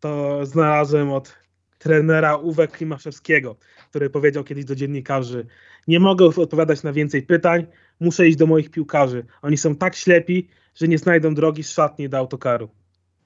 to 0.00 0.40
znalazłem 0.46 1.12
od 1.12 1.36
trenera 1.78 2.36
Uwe 2.36 2.68
Klimaszewskiego, 2.68 3.56
który 3.90 4.10
powiedział 4.10 4.44
kiedyś 4.44 4.64
do 4.64 4.74
dziennikarzy 4.74 5.46
nie 5.88 6.00
mogę 6.00 6.26
odpowiadać 6.26 6.82
na 6.82 6.92
więcej 6.92 7.22
pytań, 7.22 7.66
muszę 8.00 8.28
iść 8.28 8.36
do 8.36 8.46
moich 8.46 8.70
piłkarzy. 8.70 9.26
Oni 9.42 9.56
są 9.56 9.76
tak 9.76 9.96
ślepi, 9.96 10.48
że 10.74 10.88
nie 10.88 10.98
znajdą 10.98 11.34
drogi 11.34 11.64
z 11.64 11.70
szatni 11.70 12.08
do 12.08 12.18
autokaru. 12.18 12.68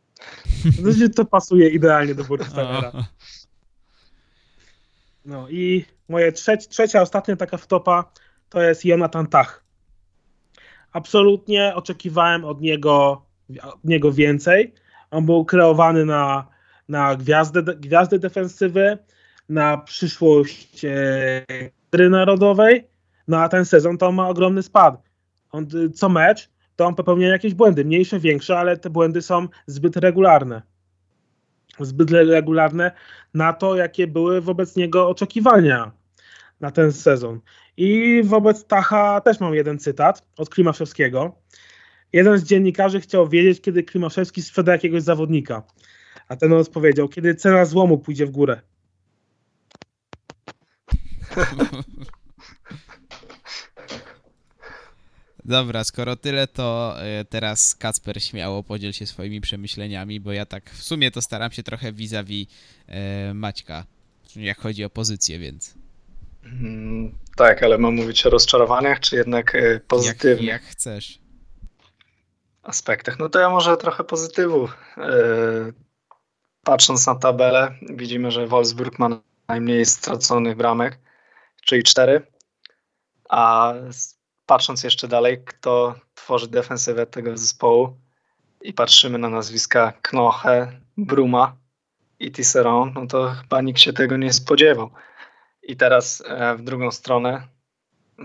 Znaczy, 0.83 1.11
to 1.11 1.25
pasuje 1.25 1.69
idealnie 1.69 2.15
do 2.15 2.25
Burgstallera. 2.25 2.93
No 5.25 5.49
i 5.49 5.85
moje 6.09 6.33
trzeci, 6.33 6.69
trzecia, 6.69 7.03
ostatnia 7.03 7.37
taka 7.37 7.57
wtopa 7.57 8.13
to 8.49 8.63
jest 8.63 8.85
Jonathan 8.85 9.27
Tach. 9.27 9.65
Absolutnie 10.93 11.75
oczekiwałem 11.75 12.45
od 12.45 12.61
niego, 12.61 13.23
od 13.63 13.85
niego 13.85 14.13
więcej. 14.13 14.75
On 15.11 15.27
był 15.27 15.45
kreowany 15.45 16.05
na, 16.05 16.47
na 16.89 17.17
gwiazdę, 17.17 17.63
gwiazdę 17.63 18.19
defensywy, 18.19 18.99
na 19.49 19.77
przyszłość 19.77 20.87
gry 21.93 22.11
narodowej, 22.11 22.89
no 23.29 23.39
a 23.39 23.49
ten 23.49 23.65
sezon 23.65 23.99
to 23.99 24.13
ma 24.13 24.29
ogromny 24.29 24.63
spad. 24.63 25.03
On 25.53 25.67
co 25.95 26.09
mecz 26.09 26.51
to 26.81 26.87
on 26.87 26.95
popełnia 26.95 27.29
jakieś 27.29 27.55
błędy, 27.55 27.85
mniejsze, 27.85 28.21
większe, 28.21 28.59
ale 28.59 28.77
te 28.77 28.91
błędy 28.91 29.23
są 29.23 29.49
zbyt 29.67 29.97
regularne. 29.97 30.63
Zbyt 31.81 32.11
regularne 32.11 32.93
na 33.35 33.53
to, 33.53 33.77
jakie 33.77 34.07
były 34.07 34.41
wobec 34.41 34.77
niego 34.77 35.09
oczekiwania 35.09 35.93
na 36.61 36.71
ten 36.71 36.93
sezon. 36.93 37.41
I 37.77 38.21
wobec 38.25 38.65
Tacha 38.65 39.21
też 39.21 39.41
mam 39.41 39.55
jeden 39.55 39.79
cytat 39.79 40.27
od 40.37 40.51
Klimaszewskiego. 40.51 41.39
Jeden 42.13 42.39
z 42.39 42.45
dziennikarzy 42.45 43.01
chciał 43.01 43.29
wiedzieć, 43.29 43.61
kiedy 43.61 43.83
Klimaszewski 43.83 44.43
sprzeda 44.43 44.73
jakiegoś 44.73 45.03
zawodnika. 45.03 45.63
A 46.29 46.37
ten 46.37 46.53
odpowiedział, 46.53 47.09
kiedy 47.09 47.35
cena 47.35 47.65
złomu 47.65 47.99
pójdzie 47.99 48.27
w 48.27 48.31
górę. 48.31 48.61
Dobra, 55.45 55.85
skoro 55.85 56.17
tyle, 56.17 56.47
to 56.47 56.97
e, 57.03 57.25
teraz 57.25 57.75
Kacper 57.75 58.23
śmiało 58.23 58.63
podziel 58.63 58.93
się 58.93 59.07
swoimi 59.07 59.41
przemyśleniami, 59.41 60.21
bo 60.21 60.33
ja 60.33 60.47
tak 60.47 60.71
w 60.71 60.83
sumie 60.83 61.11
to 61.11 61.23
staram 61.23 61.53
się 61.53 61.63
trochę 61.63 61.93
vis-a-vis 61.93 62.47
e, 62.87 63.35
Maćka, 63.35 63.87
jak 64.37 64.59
chodzi 64.59 64.85
o 64.85 64.91
pozycję, 64.91 65.39
więc 65.39 65.75
tak, 67.37 67.63
ale 67.63 67.79
mam 67.79 67.95
mówić 67.95 68.27
o 68.27 68.31
rozczarowaniach, 68.31 69.01
czy 69.01 69.17
jednak 69.17 69.55
e, 69.55 69.59
jak, 69.59 69.87
pozytywnych 69.87 70.47
jak 70.49 70.63
chcesz. 70.63 71.19
aspektach? 72.63 73.19
No 73.19 73.29
to 73.29 73.39
ja 73.39 73.51
może 73.51 73.77
trochę 73.77 74.05
pozytywu. 74.05 74.69
E, 74.99 75.11
Patrząc 76.65 77.07
na 77.07 77.15
tabelę, 77.15 77.75
widzimy, 77.83 78.31
że 78.31 78.47
Wolfsburg 78.47 78.99
ma 78.99 79.09
najmniej 79.49 79.87
straconych 79.87 80.57
bramek, 80.57 80.99
czyli 81.65 81.83
cztery. 81.83 82.27
A 83.29 83.75
patrząc 84.47 84.85
jeszcze 84.85 85.09
dalej, 85.09 85.45
kto 85.45 85.95
tworzy 86.15 86.49
defensywę 86.49 87.07
tego 87.07 87.37
zespołu 87.37 87.99
i 88.63 88.73
patrzymy 88.73 89.19
na 89.19 89.29
nazwiska 89.29 89.93
Knoche, 90.03 90.81
Bruma 90.97 91.57
i 92.19 92.33
Tisserand, 92.33 92.95
no 92.95 93.07
to 93.07 93.31
chyba 93.31 93.61
nikt 93.61 93.81
się 93.81 93.93
tego 93.93 94.17
nie 94.17 94.33
spodziewał. 94.33 94.91
I 95.71 95.77
teraz 95.77 96.23
e, 96.27 96.57
w 96.57 96.63
drugą 96.63 96.91
stronę 96.91 97.43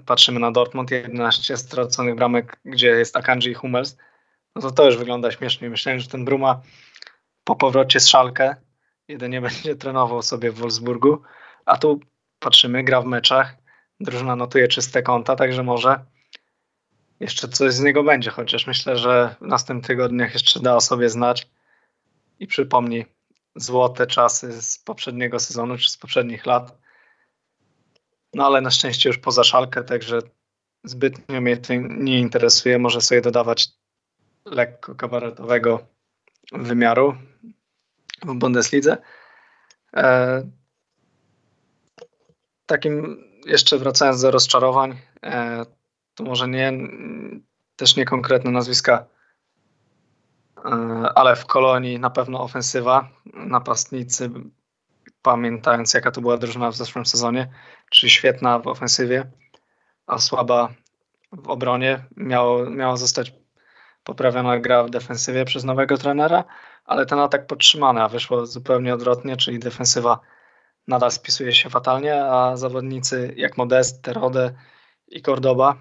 patrzymy 0.05 0.39
na 0.39 0.51
Dortmund, 0.51 0.91
11 0.91 1.57
straconych 1.57 2.15
bramek, 2.15 2.59
gdzie 2.65 2.87
jest 2.87 3.17
Akanji 3.17 3.51
i 3.51 3.53
Hummels. 3.53 3.97
No 4.55 4.61
to 4.61 4.71
to 4.71 4.85
już 4.85 4.97
wygląda 4.97 5.31
śmiesznie. 5.31 5.69
Myślałem, 5.69 5.99
że 5.99 6.07
ten 6.07 6.25
Bruma 6.25 6.61
po 7.43 7.55
powrocie 7.55 7.99
z 7.99 8.07
Szalkę 8.07 8.55
jedynie 9.07 9.41
będzie 9.47 9.75
trenował 9.75 10.21
sobie 10.21 10.51
w 10.51 10.55
Wolfsburgu, 10.55 11.21
a 11.65 11.77
tu 11.77 11.99
patrzymy, 12.39 12.83
gra 12.83 13.01
w 13.01 13.05
meczach, 13.05 13.55
drużyna 13.99 14.35
notuje 14.35 14.67
czyste 14.67 15.03
konta, 15.03 15.35
także 15.35 15.63
może 15.63 16.05
jeszcze 17.19 17.47
coś 17.47 17.73
z 17.73 17.81
niego 17.81 18.03
będzie, 18.03 18.31
chociaż 18.31 18.67
myślę, 18.67 18.97
że 18.97 19.35
w 19.41 19.47
następnych 19.47 19.87
tygodniach 19.87 20.33
jeszcze 20.33 20.59
da 20.59 20.75
o 20.75 20.81
sobie 20.81 21.09
znać 21.09 21.47
i 22.39 22.47
przypomni 22.47 23.05
złote 23.55 24.07
czasy 24.07 24.61
z 24.61 24.79
poprzedniego 24.79 25.39
sezonu 25.39 25.77
czy 25.77 25.89
z 25.89 25.97
poprzednich 25.97 26.45
lat. 26.45 26.84
No 28.35 28.45
ale 28.45 28.61
na 28.61 28.71
szczęście 28.71 29.09
już 29.09 29.17
poza 29.17 29.43
szalkę, 29.43 29.83
także 29.83 30.19
zbytnio 30.83 31.41
mnie 31.41 31.57
to 31.57 31.73
nie 31.89 32.19
interesuje. 32.19 32.79
Może 32.79 33.01
sobie 33.01 33.21
dodawać 33.21 33.69
lekko 34.45 34.95
kabaretowego 34.95 35.79
wymiaru 36.51 37.15
w 38.25 38.33
Bundeslidze. 38.33 38.97
E, 39.95 40.43
takim 42.65 43.23
jeszcze 43.45 43.77
wracając 43.77 44.21
do 44.21 44.31
rozczarowań, 44.31 44.97
e, 45.23 45.65
to 46.15 46.23
może 46.23 46.47
nie 46.47 46.73
też 47.75 47.95
nie 47.95 48.05
konkretne 48.05 48.51
nazwiska, 48.51 49.05
e, 50.57 50.69
ale 51.15 51.35
w 51.35 51.45
Kolonii 51.45 51.99
na 51.99 52.09
pewno 52.09 52.41
ofensywa, 52.43 53.09
napastnicy, 53.33 54.29
pamiętając 55.25 55.93
jaka 55.93 56.11
to 56.11 56.21
była 56.21 56.37
drużyna 56.37 56.71
w 56.71 56.75
zeszłym 56.75 57.05
sezonie, 57.05 57.47
czyli 57.89 58.09
świetna 58.09 58.59
w 58.59 58.67
ofensywie, 58.67 59.31
a 60.07 60.17
słaba 60.17 60.73
w 61.31 61.49
obronie. 61.49 62.05
Miało, 62.17 62.69
miała 62.69 62.97
zostać 62.97 63.33
poprawiona 64.03 64.59
gra 64.59 64.83
w 64.83 64.89
defensywie 64.89 65.45
przez 65.45 65.63
nowego 65.63 65.97
trenera, 65.97 66.43
ale 66.85 67.05
ten 67.05 67.19
atak 67.19 67.47
podtrzymany, 67.47 68.01
a 68.01 68.07
wyszło 68.07 68.45
zupełnie 68.45 68.93
odwrotnie, 68.93 69.37
czyli 69.37 69.59
defensywa 69.59 70.19
nadal 70.87 71.11
spisuje 71.11 71.53
się 71.53 71.69
fatalnie, 71.69 72.25
a 72.25 72.57
zawodnicy 72.57 73.33
jak 73.37 73.57
Modest, 73.57 74.01
Terode 74.01 74.53
i 75.07 75.21
Cordoba 75.21 75.75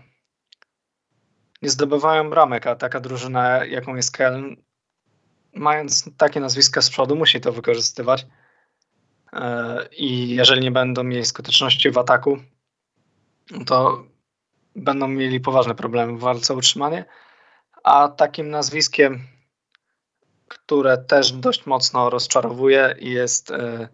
nie 1.62 1.70
zdobywają 1.70 2.30
bramek, 2.30 2.66
a 2.66 2.76
taka 2.76 3.00
drużyna 3.00 3.64
jaką 3.64 3.96
jest 3.96 4.16
Keln, 4.16 4.56
mając 5.54 6.16
takie 6.16 6.40
nazwiska 6.40 6.82
z 6.82 6.90
przodu, 6.90 7.16
musi 7.16 7.40
to 7.40 7.52
wykorzystywać. 7.52 8.26
E, 9.34 9.88
I 9.92 10.28
jeżeli 10.28 10.60
nie 10.60 10.70
będą 10.70 11.04
mieli 11.04 11.24
skuteczności 11.24 11.90
w 11.90 11.98
ataku, 11.98 12.38
to 13.66 14.04
będą 14.76 15.08
mieli 15.08 15.40
poważne 15.40 15.74
problemy 15.74 16.18
w 16.18 16.20
walce 16.20 16.54
o 16.54 16.56
utrzymanie. 16.56 17.04
A 17.84 18.08
takim 18.08 18.50
nazwiskiem, 18.50 19.28
które 20.48 20.98
też 20.98 21.32
dość 21.32 21.66
mocno 21.66 22.10
rozczarowuje 22.10 22.94
i 22.98 23.10
jest 23.10 23.50
e, 23.50 23.88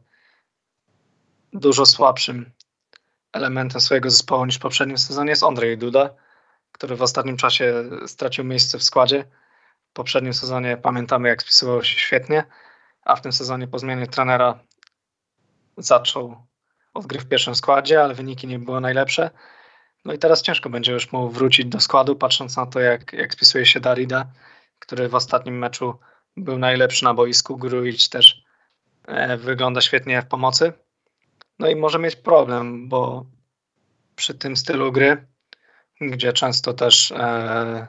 dużo 1.52 1.86
słabszym 1.86 2.52
elementem 3.32 3.80
swojego 3.80 4.10
zespołu 4.10 4.46
niż 4.46 4.56
w 4.56 4.60
poprzednim 4.60 4.98
sezonie, 4.98 5.30
jest 5.30 5.42
Andrzej 5.42 5.78
Duda, 5.78 6.14
który 6.72 6.96
w 6.96 7.02
ostatnim 7.02 7.36
czasie 7.36 7.84
stracił 8.06 8.44
miejsce 8.44 8.78
w 8.78 8.82
składzie. 8.82 9.24
W 9.90 9.92
poprzednim 9.92 10.34
sezonie 10.34 10.76
pamiętamy, 10.76 11.28
jak 11.28 11.42
spisywał 11.42 11.84
się 11.84 11.98
świetnie, 11.98 12.44
a 13.02 13.16
w 13.16 13.20
tym 13.20 13.32
sezonie 13.32 13.68
po 13.68 13.78
zmianie 13.78 14.06
trenera 14.06 14.58
zaczął 15.80 16.36
od 16.94 17.06
gry 17.06 17.20
w 17.20 17.28
pierwszym 17.28 17.54
składzie, 17.54 18.02
ale 18.02 18.14
wyniki 18.14 18.46
nie 18.46 18.58
były 18.58 18.80
najlepsze. 18.80 19.30
No 20.04 20.12
i 20.12 20.18
teraz 20.18 20.42
ciężko 20.42 20.70
będzie 20.70 20.92
już 20.92 21.12
mu 21.12 21.30
wrócić 21.30 21.66
do 21.66 21.80
składu, 21.80 22.16
patrząc 22.16 22.56
na 22.56 22.66
to, 22.66 22.80
jak, 22.80 23.12
jak 23.12 23.32
spisuje 23.32 23.66
się 23.66 23.80
Darida, 23.80 24.26
który 24.78 25.08
w 25.08 25.14
ostatnim 25.14 25.58
meczu 25.58 25.98
był 26.36 26.58
najlepszy 26.58 27.04
na 27.04 27.14
boisku. 27.14 27.56
Grujić 27.56 28.08
też 28.08 28.42
e, 29.06 29.36
wygląda 29.36 29.80
świetnie 29.80 30.22
w 30.22 30.26
pomocy. 30.26 30.72
No 31.58 31.68
i 31.68 31.76
może 31.76 31.98
mieć 31.98 32.16
problem, 32.16 32.88
bo 32.88 33.26
przy 34.16 34.34
tym 34.34 34.56
stylu 34.56 34.92
gry, 34.92 35.26
gdzie 36.00 36.32
często 36.32 36.74
też 36.74 37.12
e, 37.12 37.86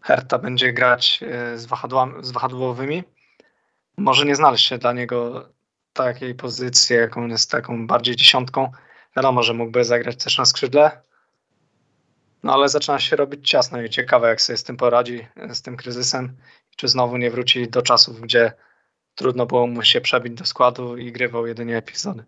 Herta 0.00 0.38
będzie 0.38 0.72
grać 0.72 1.20
e, 1.22 1.58
z, 1.58 1.66
wahadłami, 1.66 2.14
z 2.24 2.30
wahadłowymi, 2.30 3.04
może 3.96 4.26
nie 4.26 4.34
znaleźć 4.34 4.66
się 4.66 4.78
dla 4.78 4.92
niego 4.92 5.48
takiej 6.04 6.34
pozycji, 6.34 6.96
jaką 6.96 7.26
jest 7.26 7.50
taką 7.50 7.86
bardziej 7.86 8.16
dziesiątką. 8.16 8.72
Wiadomo, 9.16 9.42
że 9.42 9.54
mógłby 9.54 9.84
zagrać 9.84 10.24
też 10.24 10.38
na 10.38 10.44
skrzydle, 10.44 11.00
no 12.42 12.52
ale 12.52 12.68
zaczyna 12.68 12.98
się 12.98 13.16
robić 13.16 13.48
ciasno 13.48 13.82
i 13.82 13.90
ciekawe, 13.90 14.28
jak 14.28 14.40
sobie 14.40 14.56
z 14.56 14.64
tym 14.64 14.76
poradzi, 14.76 15.26
z 15.52 15.62
tym 15.62 15.76
kryzysem. 15.76 16.36
Czy 16.76 16.88
znowu 16.88 17.16
nie 17.16 17.30
wróci 17.30 17.68
do 17.68 17.82
czasów, 17.82 18.20
gdzie 18.20 18.52
trudno 19.14 19.46
było 19.46 19.66
mu 19.66 19.82
się 19.82 20.00
przebić 20.00 20.34
do 20.34 20.44
składu 20.44 20.96
i 20.96 21.12
grywał 21.12 21.46
jedynie 21.46 21.76
epizody. 21.76 22.24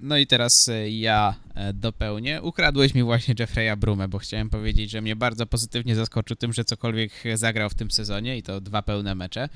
No 0.00 0.16
i 0.16 0.26
teraz 0.26 0.68
e, 0.68 0.90
ja 0.90 1.34
e, 1.54 1.72
dopełnię. 1.72 2.42
Ukradłeś 2.42 2.94
mi 2.94 3.02
właśnie 3.02 3.34
Jeffrey'a 3.34 3.76
Brumę, 3.76 4.08
bo 4.08 4.18
chciałem 4.18 4.50
powiedzieć, 4.50 4.90
że 4.90 5.00
mnie 5.00 5.16
bardzo 5.16 5.46
pozytywnie 5.46 5.94
zaskoczył 5.94 6.36
tym, 6.36 6.52
że 6.52 6.64
cokolwiek 6.64 7.12
zagrał 7.34 7.70
w 7.70 7.74
tym 7.74 7.90
sezonie 7.90 8.38
i 8.38 8.42
to 8.42 8.60
dwa 8.60 8.82
pełne 8.82 9.14
mecze. 9.14 9.48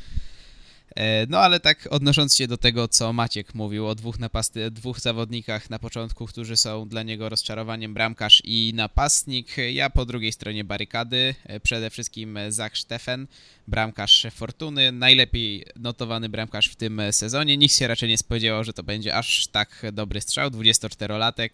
E, 0.95 1.27
No 1.27 1.39
ale 1.39 1.61
tak 1.61 1.89
odnosząc 1.91 2.37
się 2.37 2.49
do 2.49 2.57
tego, 2.57 2.89
co 2.89 3.13
Maciek 3.13 3.55
mówił 3.55 3.89
o 3.89 3.95
dwóch, 3.95 4.19
napasty, 4.19 4.71
dwóch 4.71 5.01
zawodnikach 5.01 5.71
na 5.71 5.79
początku, 5.79 6.27
którzy 6.27 6.57
są 6.57 6.89
dla 6.89 7.03
niego 7.03 7.29
rozczarowaniem, 7.29 7.95
bramkarz 7.95 8.43
i 8.45 8.73
napastnik, 8.75 9.57
ja 9.73 9.91
po 9.91 10.07
drugiej 10.07 10.33
stronie 10.33 10.65
barykady, 10.65 11.35
e, 11.45 11.61
przede 11.61 11.91
wszystkim 11.91 12.39
Zach 12.49 12.79
Steffen, 12.79 13.27
bramkarz 13.69 14.27
Fortuny, 14.31 14.93
najlepiej 14.93 15.67
notowany 15.77 16.29
bramkarz 16.29 16.69
w 16.69 16.77
tym 16.77 17.03
sezonie. 17.11 17.57
Nikt 17.57 17.75
się 17.75 17.87
raczej 17.87 18.09
nie 18.09 18.19
spodziewał, 18.19 18.65
że 18.65 18.73
to 18.73 18.83
będzie 18.83 19.15
aż 19.15 19.47
tak 19.47 19.83
dobry 19.93 20.21
strzał, 20.21 20.51
24-latek 20.51 21.51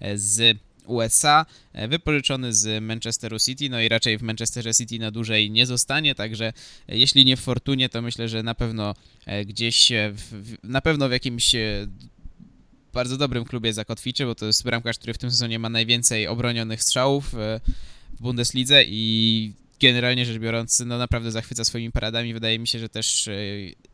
e, 0.00 0.18
z 0.18 0.58
USA, 0.86 1.46
e, 1.72 1.88
wypożyczony 1.88 2.52
z 2.52 2.82
Manchesteru 2.82 3.38
City, 3.38 3.68
no 3.70 3.80
i 3.80 3.88
raczej 3.88 4.18
w 4.18 4.22
Manchesterze 4.22 4.74
City 4.74 4.98
na 4.98 5.10
dłużej 5.10 5.50
nie 5.50 5.66
zostanie, 5.66 6.14
także 6.14 6.52
e, 6.88 6.98
jeśli 6.98 7.24
nie 7.24 7.36
w 7.36 7.40
Fortunie, 7.40 7.88
to 7.88 8.02
myślę, 8.02 8.28
że 8.28 8.42
na 8.42 8.54
pewno 8.54 8.94
e, 9.26 9.44
gdzieś, 9.44 9.92
w, 10.12 10.56
na 10.62 10.80
pewno 10.80 11.08
w 11.08 11.12
jakimś 11.12 11.52
bardzo 12.92 13.16
dobrym 13.16 13.44
klubie 13.44 13.72
zakotwiczy, 13.72 14.26
bo 14.26 14.34
to 14.34 14.46
jest 14.46 14.64
bramkarz, 14.64 14.98
który 14.98 15.14
w 15.14 15.18
tym 15.18 15.30
sezonie 15.30 15.58
ma 15.58 15.68
najwięcej 15.68 16.26
obronionych 16.26 16.82
strzałów 16.82 17.34
w 17.34 18.22
Bundeslidze 18.22 18.84
i 18.84 19.52
generalnie 19.82 20.26
rzecz 20.26 20.38
biorąc, 20.38 20.80
no 20.86 20.98
naprawdę 20.98 21.30
zachwyca 21.30 21.64
swoimi 21.64 21.92
paradami. 21.92 22.34
Wydaje 22.34 22.58
mi 22.58 22.68
się, 22.68 22.78
że 22.78 22.88
też 22.88 23.28
e, 23.28 23.32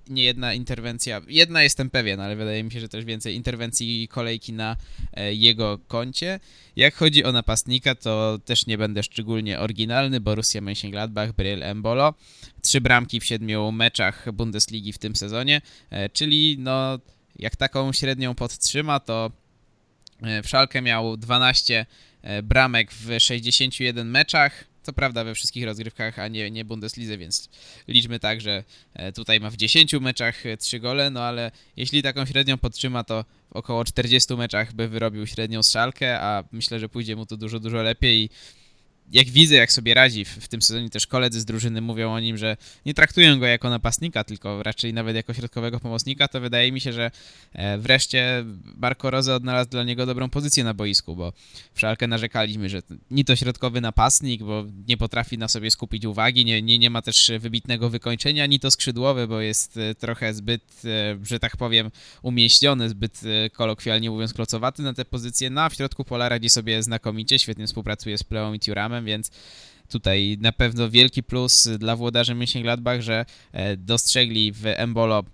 nie 0.08 0.22
jedna 0.22 0.54
interwencja, 0.54 1.20
jedna 1.28 1.62
jestem 1.62 1.90
pewien, 1.90 2.20
ale 2.20 2.36
wydaje 2.36 2.64
mi 2.64 2.72
się, 2.72 2.80
że 2.80 2.88
też 2.88 3.04
więcej 3.04 3.34
interwencji 3.34 4.02
i 4.02 4.08
kolejki 4.08 4.52
na 4.52 4.76
e, 5.12 5.34
jego 5.34 5.78
koncie. 5.78 6.40
Jak 6.76 6.94
chodzi 6.94 7.24
o 7.24 7.32
napastnika, 7.32 7.94
to 7.94 8.38
też 8.44 8.66
nie 8.66 8.78
będę 8.78 9.02
szczególnie 9.02 9.60
oryginalny. 9.60 10.20
Borussia 10.20 10.60
Mönchengladbach, 10.60 11.32
Bryl 11.32 11.62
Embolo. 11.62 12.14
Trzy 12.62 12.80
bramki 12.80 13.20
w 13.20 13.24
siedmiu 13.24 13.72
meczach 13.72 14.32
Bundesligi 14.32 14.92
w 14.92 14.98
tym 14.98 15.16
sezonie, 15.16 15.60
e, 15.90 16.08
czyli 16.08 16.56
no 16.58 16.98
jak 17.38 17.56
taką 17.56 17.92
średnią 17.92 18.34
podtrzyma, 18.34 19.00
to 19.00 19.30
w 20.42 20.48
Szalkę 20.48 20.82
miał 20.82 21.16
12 21.16 21.86
bramek 22.42 22.92
w 22.92 23.20
61 23.20 24.10
meczach. 24.10 24.67
Co 24.88 24.92
prawda 24.92 25.24
we 25.24 25.34
wszystkich 25.34 25.64
rozgrywkach, 25.64 26.18
a 26.18 26.28
nie, 26.28 26.50
nie 26.50 26.64
Bundeslidze, 26.64 27.18
więc 27.18 27.48
liczmy 27.88 28.18
tak, 28.18 28.40
że 28.40 28.64
tutaj 29.14 29.40
ma 29.40 29.50
w 29.50 29.56
10 29.56 29.92
meczach 29.92 30.42
3 30.58 30.80
gole, 30.80 31.10
no 31.10 31.22
ale 31.22 31.50
jeśli 31.76 32.02
taką 32.02 32.26
średnią 32.26 32.58
podtrzyma, 32.58 33.04
to 33.04 33.24
w 33.50 33.56
około 33.56 33.84
40 33.84 34.34
meczach 34.34 34.72
by 34.72 34.88
wyrobił 34.88 35.26
średnią 35.26 35.62
szalkę, 35.62 36.20
a 36.20 36.44
myślę, 36.52 36.80
że 36.80 36.88
pójdzie 36.88 37.16
mu 37.16 37.26
to 37.26 37.36
dużo, 37.36 37.60
dużo 37.60 37.82
lepiej 37.82 38.22
i 38.24 38.30
jak 39.12 39.26
widzę, 39.26 39.54
jak 39.54 39.72
sobie 39.72 39.94
radzi 39.94 40.24
w, 40.24 40.28
w, 40.28 40.48
tym 40.48 40.62
sezonie, 40.62 40.90
też 40.90 41.06
koledzy 41.06 41.40
z 41.40 41.44
drużyny 41.44 41.80
mówią 41.80 42.12
o 42.12 42.20
nim, 42.20 42.38
że 42.38 42.56
nie 42.86 42.94
traktują 42.94 43.38
go 43.38 43.46
jako 43.46 43.70
napastnika, 43.70 44.24
tylko 44.24 44.62
raczej 44.62 44.94
nawet 44.94 45.16
jako 45.16 45.34
środkowego 45.34 45.80
pomocnika, 45.80 46.28
to 46.28 46.40
wydaje 46.40 46.72
mi 46.72 46.80
się, 46.80 46.92
że 46.92 47.10
e, 47.52 47.78
wreszcie 47.78 48.44
Marco 48.76 49.10
Rose 49.10 49.34
odnalazł 49.34 49.70
dla 49.70 49.84
niego 49.84 50.06
dobrą 50.06 50.30
pozycję 50.30 50.64
na 50.64 50.74
boisku, 50.74 51.16
bo 51.16 51.32
w 51.74 52.06
narzekaliśmy, 52.08 52.68
że 52.68 52.82
ni 53.10 53.24
to 53.24 53.36
środkowy 53.36 53.80
napastnik, 53.80 54.42
bo 54.42 54.64
nie 54.88 54.96
potrafi 54.96 55.38
na 55.38 55.48
sobie 55.48 55.70
skupić 55.70 56.04
uwagi, 56.04 56.44
nie, 56.44 56.62
nie, 56.62 56.78
nie 56.78 56.90
ma 56.90 57.02
też 57.02 57.32
wybitnego 57.38 57.90
wykończenia, 57.90 58.46
ni 58.46 58.60
to 58.60 58.70
skrzydłowy, 58.70 59.28
bo 59.28 59.40
jest 59.40 59.76
e, 59.76 59.94
trochę 59.94 60.34
zbyt, 60.34 60.62
e, 60.84 61.18
że 61.26 61.38
tak 61.38 61.56
powiem, 61.56 61.90
umieściony, 62.22 62.88
zbyt 62.88 63.20
kolokwialnie 63.52 64.10
mówiąc 64.10 64.34
klocowaty 64.34 64.82
na 64.82 64.94
tę 64.94 65.04
pozycję, 65.04 65.50
no 65.50 65.62
a 65.62 65.68
w 65.68 65.74
środku 65.74 66.04
pola 66.04 66.28
radzi 66.28 66.48
sobie 66.48 66.82
znakomicie, 66.82 67.38
świetnie 67.38 67.66
współpracuje 67.66 68.18
z 68.18 68.24
Pleą 68.24 68.52
i 68.52 68.58
Turamem, 68.98 69.04
więc 69.04 69.30
tutaj 69.88 70.38
na 70.40 70.52
pewno 70.52 70.90
wielki 70.90 71.22
plus 71.22 71.68
dla 71.78 71.96
włodarzy 71.96 72.34
Mönchengladbach, 72.34 73.00
że 73.00 73.24
e, 73.52 73.76
dostrzegli 73.76 74.52
w 74.52 74.66
Embolo 74.66 75.24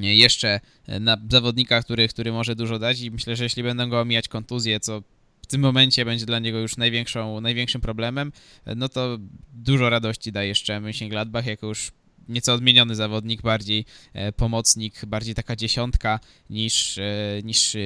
jeszcze 0.00 0.60
na 1.00 1.16
zawodnika, 1.30 1.82
który, 1.82 2.08
który 2.08 2.32
może 2.32 2.56
dużo 2.56 2.78
dać 2.78 3.00
i 3.00 3.10
myślę, 3.10 3.36
że 3.36 3.44
jeśli 3.44 3.62
będą 3.62 3.88
go 3.88 4.00
omijać 4.00 4.28
kontuzje, 4.28 4.80
co 4.80 5.02
w 5.42 5.46
tym 5.46 5.60
momencie 5.60 6.04
będzie 6.04 6.26
dla 6.26 6.38
niego 6.38 6.58
już 6.58 6.76
największą, 6.76 7.40
największym 7.40 7.80
problemem, 7.80 8.32
no 8.76 8.88
to 8.88 9.18
dużo 9.54 9.90
radości 9.90 10.32
da 10.32 10.42
jeszcze 10.42 10.80
Mönchengladbach, 10.80 11.46
jako 11.46 11.66
już 11.66 11.92
nieco 12.28 12.54
odmieniony 12.54 12.94
zawodnik, 12.94 13.42
bardziej 13.42 13.84
e, 14.12 14.32
pomocnik, 14.32 15.04
bardziej 15.06 15.34
taka 15.34 15.56
dziesiątka 15.56 16.20
niż, 16.50 16.98
e, 16.98 17.40
niż 17.44 17.76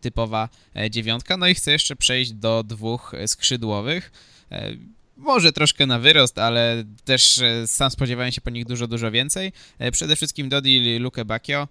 typowa 0.00 0.48
dziewiątka. 0.90 1.36
No 1.36 1.48
i 1.48 1.54
chcę 1.54 1.72
jeszcze 1.72 1.96
przejść 1.96 2.32
do 2.32 2.62
dwóch 2.62 3.12
skrzydłowych. 3.26 4.12
E, 4.52 4.76
może 5.16 5.52
troszkę 5.52 5.86
na 5.86 5.98
wyrost, 5.98 6.38
ale 6.38 6.84
też 7.04 7.38
e, 7.38 7.66
sam 7.66 7.90
spodziewałem 7.90 8.32
się 8.32 8.40
po 8.40 8.50
nich 8.50 8.64
dużo, 8.64 8.86
dużo 8.86 9.10
więcej. 9.10 9.52
E, 9.78 9.90
przede 9.90 10.16
wszystkim 10.16 10.48
Dodi 10.48 10.98
Luke 10.98 11.24
Bacchio, 11.24 11.68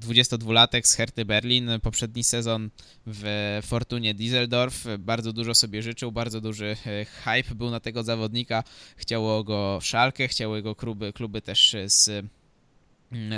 22-latek 0.00 0.86
z 0.86 0.94
Herty 0.94 1.24
Berlin, 1.24 1.70
poprzedni 1.82 2.24
sezon 2.24 2.70
w 3.06 3.60
Fortunie 3.62 4.14
Düsseldorf, 4.14 4.98
bardzo 4.98 5.32
dużo 5.32 5.54
sobie 5.54 5.82
życzył, 5.82 6.12
bardzo 6.12 6.40
duży 6.40 6.76
hype 7.24 7.54
był 7.54 7.70
na 7.70 7.80
tego 7.80 8.02
zawodnika, 8.02 8.64
chciało 8.96 9.44
go 9.44 9.78
Szalkę, 9.82 10.28
chciały 10.28 10.62
go 10.62 10.74
kluby, 10.74 11.12
kluby 11.12 11.42
też 11.42 11.76
z, 11.86 12.26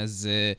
z 0.05 0.59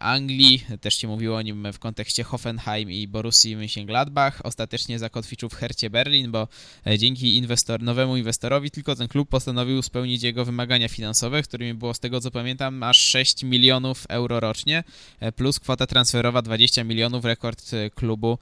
Anglii, 0.00 0.64
też 0.80 0.94
się 0.94 1.08
mówiło 1.08 1.36
o 1.36 1.42
nim 1.42 1.72
w 1.72 1.78
kontekście 1.78 2.24
Hoffenheim 2.24 2.90
i 2.90 3.08
Borussii 3.08 3.56
Mönchengladbach. 3.56 4.30
Ostatecznie 4.44 4.98
zakotwiczył 4.98 5.48
w 5.48 5.54
Hercie 5.54 5.90
Berlin, 5.90 6.30
bo 6.30 6.48
e, 6.86 6.98
dzięki 6.98 7.36
inwestor, 7.36 7.82
nowemu 7.82 8.16
inwestorowi 8.16 8.70
tylko 8.70 8.96
ten 8.96 9.08
klub 9.08 9.28
postanowił 9.28 9.82
spełnić 9.82 10.22
jego 10.22 10.44
wymagania 10.44 10.88
finansowe, 10.88 11.42
którymi 11.42 11.74
było 11.74 11.94
z 11.94 12.00
tego 12.00 12.20
co 12.20 12.30
pamiętam 12.30 12.82
aż 12.82 12.98
6 12.98 13.42
milionów 13.42 14.06
euro 14.08 14.40
rocznie, 14.40 14.84
e, 15.20 15.32
plus 15.32 15.60
kwota 15.60 15.86
transferowa 15.86 16.42
20 16.42 16.84
milionów, 16.84 17.24
rekord 17.24 17.70
klubu 17.94 18.38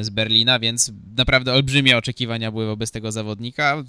z 0.00 0.10
Berlina, 0.10 0.58
więc 0.58 0.92
naprawdę 1.16 1.52
olbrzymie 1.54 1.96
oczekiwania 1.96 2.50
były 2.50 2.66
wobec 2.66 2.90
tego 2.90 3.12
zawodnika 3.12 3.84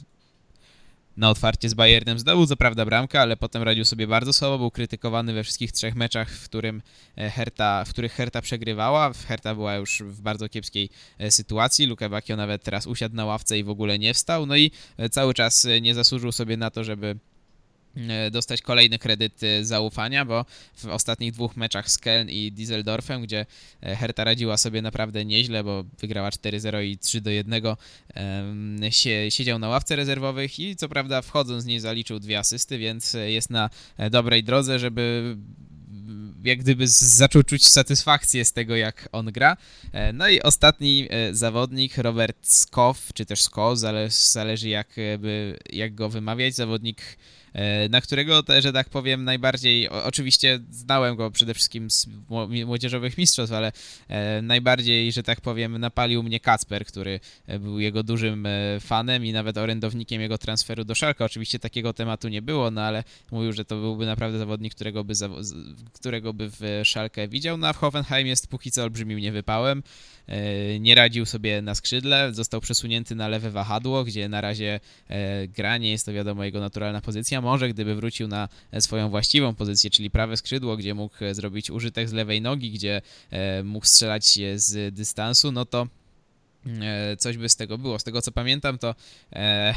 na 1.17 1.29
otwarcie 1.29 1.69
z 1.69 1.73
Bayernem. 1.73 2.19
Zdobył 2.19 2.47
co 2.47 2.55
prawda 2.55 2.85
bramkę, 2.85 3.21
ale 3.21 3.37
potem 3.37 3.63
radził 3.63 3.85
sobie 3.85 4.07
bardzo 4.07 4.33
słabo, 4.33 4.57
był 4.57 4.71
krytykowany 4.71 5.33
we 5.33 5.43
wszystkich 5.43 5.71
trzech 5.71 5.95
meczach, 5.95 6.31
w, 6.31 6.43
którym 6.43 6.81
e, 7.15 7.85
w 7.85 7.89
których 7.89 8.13
Herta 8.13 8.41
przegrywała. 8.41 9.13
Herta 9.27 9.55
była 9.55 9.75
już 9.75 10.03
w 10.05 10.21
bardzo 10.21 10.49
kiepskiej 10.49 10.89
e, 11.17 11.31
sytuacji, 11.31 11.85
Luke 11.85 12.09
Bacchio 12.09 12.35
nawet 12.35 12.63
teraz 12.63 12.87
usiadł 12.87 13.15
na 13.15 13.25
ławce 13.25 13.59
i 13.59 13.63
w 13.63 13.69
ogóle 13.69 13.99
nie 13.99 14.13
wstał, 14.13 14.45
no 14.45 14.55
i 14.55 14.71
e, 14.97 15.09
cały 15.09 15.33
czas 15.33 15.67
nie 15.81 15.93
zasłużył 15.93 16.31
sobie 16.31 16.57
na 16.57 16.71
to, 16.71 16.83
żeby 16.83 17.17
dostać 18.31 18.61
kolejny 18.61 18.99
kredyt 18.99 19.43
e, 19.43 19.65
zaufania, 19.65 20.25
bo 20.25 20.45
w 20.75 20.85
ostatnich 20.85 21.31
dwóch 21.31 21.57
meczach 21.57 21.91
z 21.91 21.97
Keln 21.97 22.29
i 22.29 22.51
Düsseldorfem, 22.51 23.21
gdzie 23.21 23.45
e, 23.81 23.95
Herta 23.95 24.23
radziła 24.23 24.57
sobie 24.57 24.81
naprawdę 24.81 25.25
nieźle, 25.25 25.63
bo 25.63 25.83
wygrała 25.99 26.29
4-0 26.29 26.83
i 26.83 26.97
3-1, 26.97 27.75
siedział 29.29 29.59
na 29.59 29.67
ławce 29.67 29.95
rezerwowych 29.95 30.59
i 30.59 30.75
co 30.75 30.89
prawda 30.89 31.21
wchodząc 31.21 31.63
z 31.63 31.65
niej 31.65 31.79
zaliczył 31.79 32.19
dwie 32.19 32.39
asysty, 32.39 32.77
więc 32.77 33.17
jest 33.25 33.49
na 33.49 33.69
dobrej 34.11 34.43
drodze, 34.43 34.79
żeby 34.79 35.35
jak 36.43 36.59
gdyby 36.59 36.87
zaczął 36.87 37.43
czuć 37.43 37.67
satysfakcję 37.67 38.45
z 38.45 38.53
tego, 38.53 38.75
jak 38.75 39.09
on 39.11 39.25
gra. 39.25 39.57
No 40.13 40.29
i 40.29 40.41
ostatni 40.41 41.07
zawodnik, 41.31 41.97
Robert 41.97 42.47
Skow, 42.47 43.09
czy 43.13 43.25
też 43.25 43.41
Skow, 43.41 43.79
zależy 44.09 44.69
jak, 44.69 44.95
jak 45.69 45.95
go 45.95 46.09
wymawiać, 46.09 46.55
zawodnik 46.55 47.01
E, 47.01 47.44
na 47.89 48.01
którego, 48.01 48.43
że 48.59 48.73
tak 48.73 48.89
powiem, 48.89 49.23
najbardziej, 49.23 49.89
oczywiście 49.89 50.59
znałem 50.69 51.15
go 51.15 51.31
przede 51.31 51.53
wszystkim 51.53 51.91
z 51.91 52.07
młodzieżowych 52.65 53.17
mistrzostw, 53.25 53.55
ale 53.55 53.71
e, 54.07 54.41
najbardziej, 54.41 55.11
że 55.11 55.23
tak 55.23 55.41
powiem, 55.41 55.77
napalił 55.77 56.23
mnie 56.23 56.39
Kacper, 56.39 56.85
który 56.85 57.19
e, 57.47 57.59
był 57.59 57.79
jego 57.79 58.03
dużym 58.03 58.47
fanem 58.79 59.25
i 59.25 59.33
nawet 59.33 59.57
orędownikiem 59.57 60.21
jego 60.21 60.37
transferu 60.37 60.83
do 60.83 60.95
Szalka. 60.95 61.25
Oczywiście 61.25 61.59
takiego 61.59 61.93
tematu 61.93 62.27
nie 62.27 62.41
było, 62.41 62.71
no 62.71 62.81
ale 62.81 63.03
mówił, 63.31 63.53
że 63.53 63.65
to 63.65 63.75
byłby 63.75 64.05
naprawdę 64.05 64.39
zawodnik, 64.39 64.75
którego 64.75 65.03
by, 65.03 65.13
którego 65.93 66.33
by 66.33 66.49
w 66.49 66.81
Szalkę 66.83 67.27
widział. 67.27 67.57
No 67.57 67.67
a 67.67 67.73
w 67.73 67.77
Hoffenheim 67.77 68.27
jest 68.27 68.47
póki 68.47 68.71
co 68.71 68.83
olbrzymim 68.83 69.19
niewypałem. 69.19 69.83
Nie 70.79 70.95
radził 70.95 71.25
sobie 71.25 71.61
na 71.61 71.75
skrzydle, 71.75 72.33
został 72.33 72.61
przesunięty 72.61 73.15
na 73.15 73.27
lewe 73.27 73.51
wahadło, 73.51 74.03
gdzie 74.03 74.29
na 74.29 74.41
razie 74.41 74.79
gra 75.47 75.77
nie 75.77 75.91
jest 75.91 76.05
to 76.05 76.13
wiadomo 76.13 76.43
jego 76.43 76.59
naturalna 76.59 77.01
pozycja 77.01 77.41
może 77.45 77.69
gdyby 77.69 77.95
wrócił 77.95 78.27
na 78.27 78.49
swoją 78.79 79.09
właściwą 79.09 79.55
pozycję, 79.55 79.89
czyli 79.89 80.09
prawe 80.09 80.37
skrzydło, 80.37 80.77
gdzie 80.77 80.93
mógł 80.93 81.15
zrobić 81.31 81.71
użytek 81.71 82.09
z 82.09 82.13
lewej 82.13 82.41
nogi, 82.41 82.71
gdzie 82.71 83.01
e, 83.31 83.63
mógł 83.63 83.85
strzelać 83.85 84.39
z 84.55 84.95
dystansu, 84.95 85.51
no 85.51 85.65
to 85.65 85.87
e, 86.81 87.17
coś 87.17 87.37
by 87.37 87.49
z 87.49 87.55
tego 87.55 87.77
było. 87.77 87.99
Z 87.99 88.03
tego 88.03 88.21
co 88.21 88.31
pamiętam, 88.31 88.77
to 88.77 88.95
e, 89.33 89.73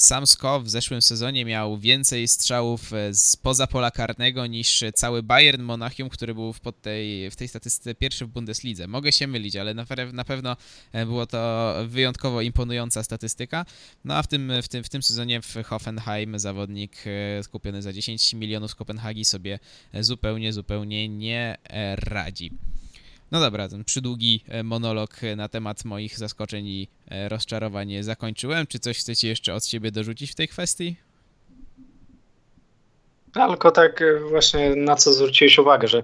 sam 0.00 0.26
Sko 0.26 0.60
w 0.60 0.70
zeszłym 0.70 1.02
sezonie 1.02 1.44
miał 1.44 1.78
więcej 1.78 2.28
strzałów 2.28 2.92
e, 2.92 3.14
spoza 3.14 3.66
pola 3.66 3.90
karnego 3.90 4.46
niż 4.46 4.84
cały 4.94 5.22
Bayern 5.22 5.62
Monachium, 5.62 6.08
który 6.08 6.34
był 6.34 6.52
w, 6.52 6.60
tej, 6.82 7.30
w 7.30 7.36
tej 7.36 7.48
statystyce 7.48 7.94
pierwszy 7.94 8.26
w 8.26 8.28
Bundeslidze. 8.28 8.86
Mogę 8.86 9.12
się 9.12 9.26
mylić, 9.26 9.56
ale 9.56 9.74
na, 9.74 9.86
na 10.12 10.24
pewno 10.24 10.56
e, 10.92 11.06
było 11.06 11.26
to 11.26 11.74
wyjątkowo 11.86 12.40
imponująca 12.40 13.02
statystyka. 13.02 13.66
No 14.04 14.16
a 14.16 14.22
w 14.22 14.26
tym, 14.26 14.52
w 14.62 14.68
tym, 14.68 14.84
w 14.84 14.88
tym 14.88 15.02
sezonie 15.02 15.42
w 15.42 15.54
Hoffenheim 15.64 16.38
zawodnik 16.38 16.92
e, 17.06 17.42
skupiony 17.42 17.82
za 17.82 17.92
10 17.92 18.34
milionów 18.34 18.70
z 18.70 18.74
Kopenhagi 18.74 19.24
sobie 19.24 19.58
zupełnie, 20.00 20.52
zupełnie 20.52 21.08
nie 21.08 21.56
radzi. 21.96 22.50
No 23.30 23.40
dobra, 23.40 23.68
ten 23.68 23.84
przydługi 23.84 24.44
e, 24.48 24.62
monolog 24.62 25.24
e, 25.24 25.36
na 25.36 25.48
temat 25.48 25.84
moich 25.84 26.18
zaskoczeń 26.18 26.66
i 26.66 26.88
e, 27.10 27.28
rozczarowań 27.28 28.02
zakończyłem. 28.02 28.66
Czy 28.66 28.78
coś 28.78 28.98
chcecie 28.98 29.28
jeszcze 29.28 29.54
od 29.54 29.66
siebie 29.66 29.90
dorzucić 29.90 30.32
w 30.32 30.34
tej 30.34 30.48
kwestii? 30.48 30.96
Tylko 33.32 33.70
tak 33.70 34.02
właśnie 34.30 34.76
na 34.76 34.96
co 34.96 35.12
zwróciłeś 35.12 35.58
uwagę, 35.58 35.88
że 35.88 36.02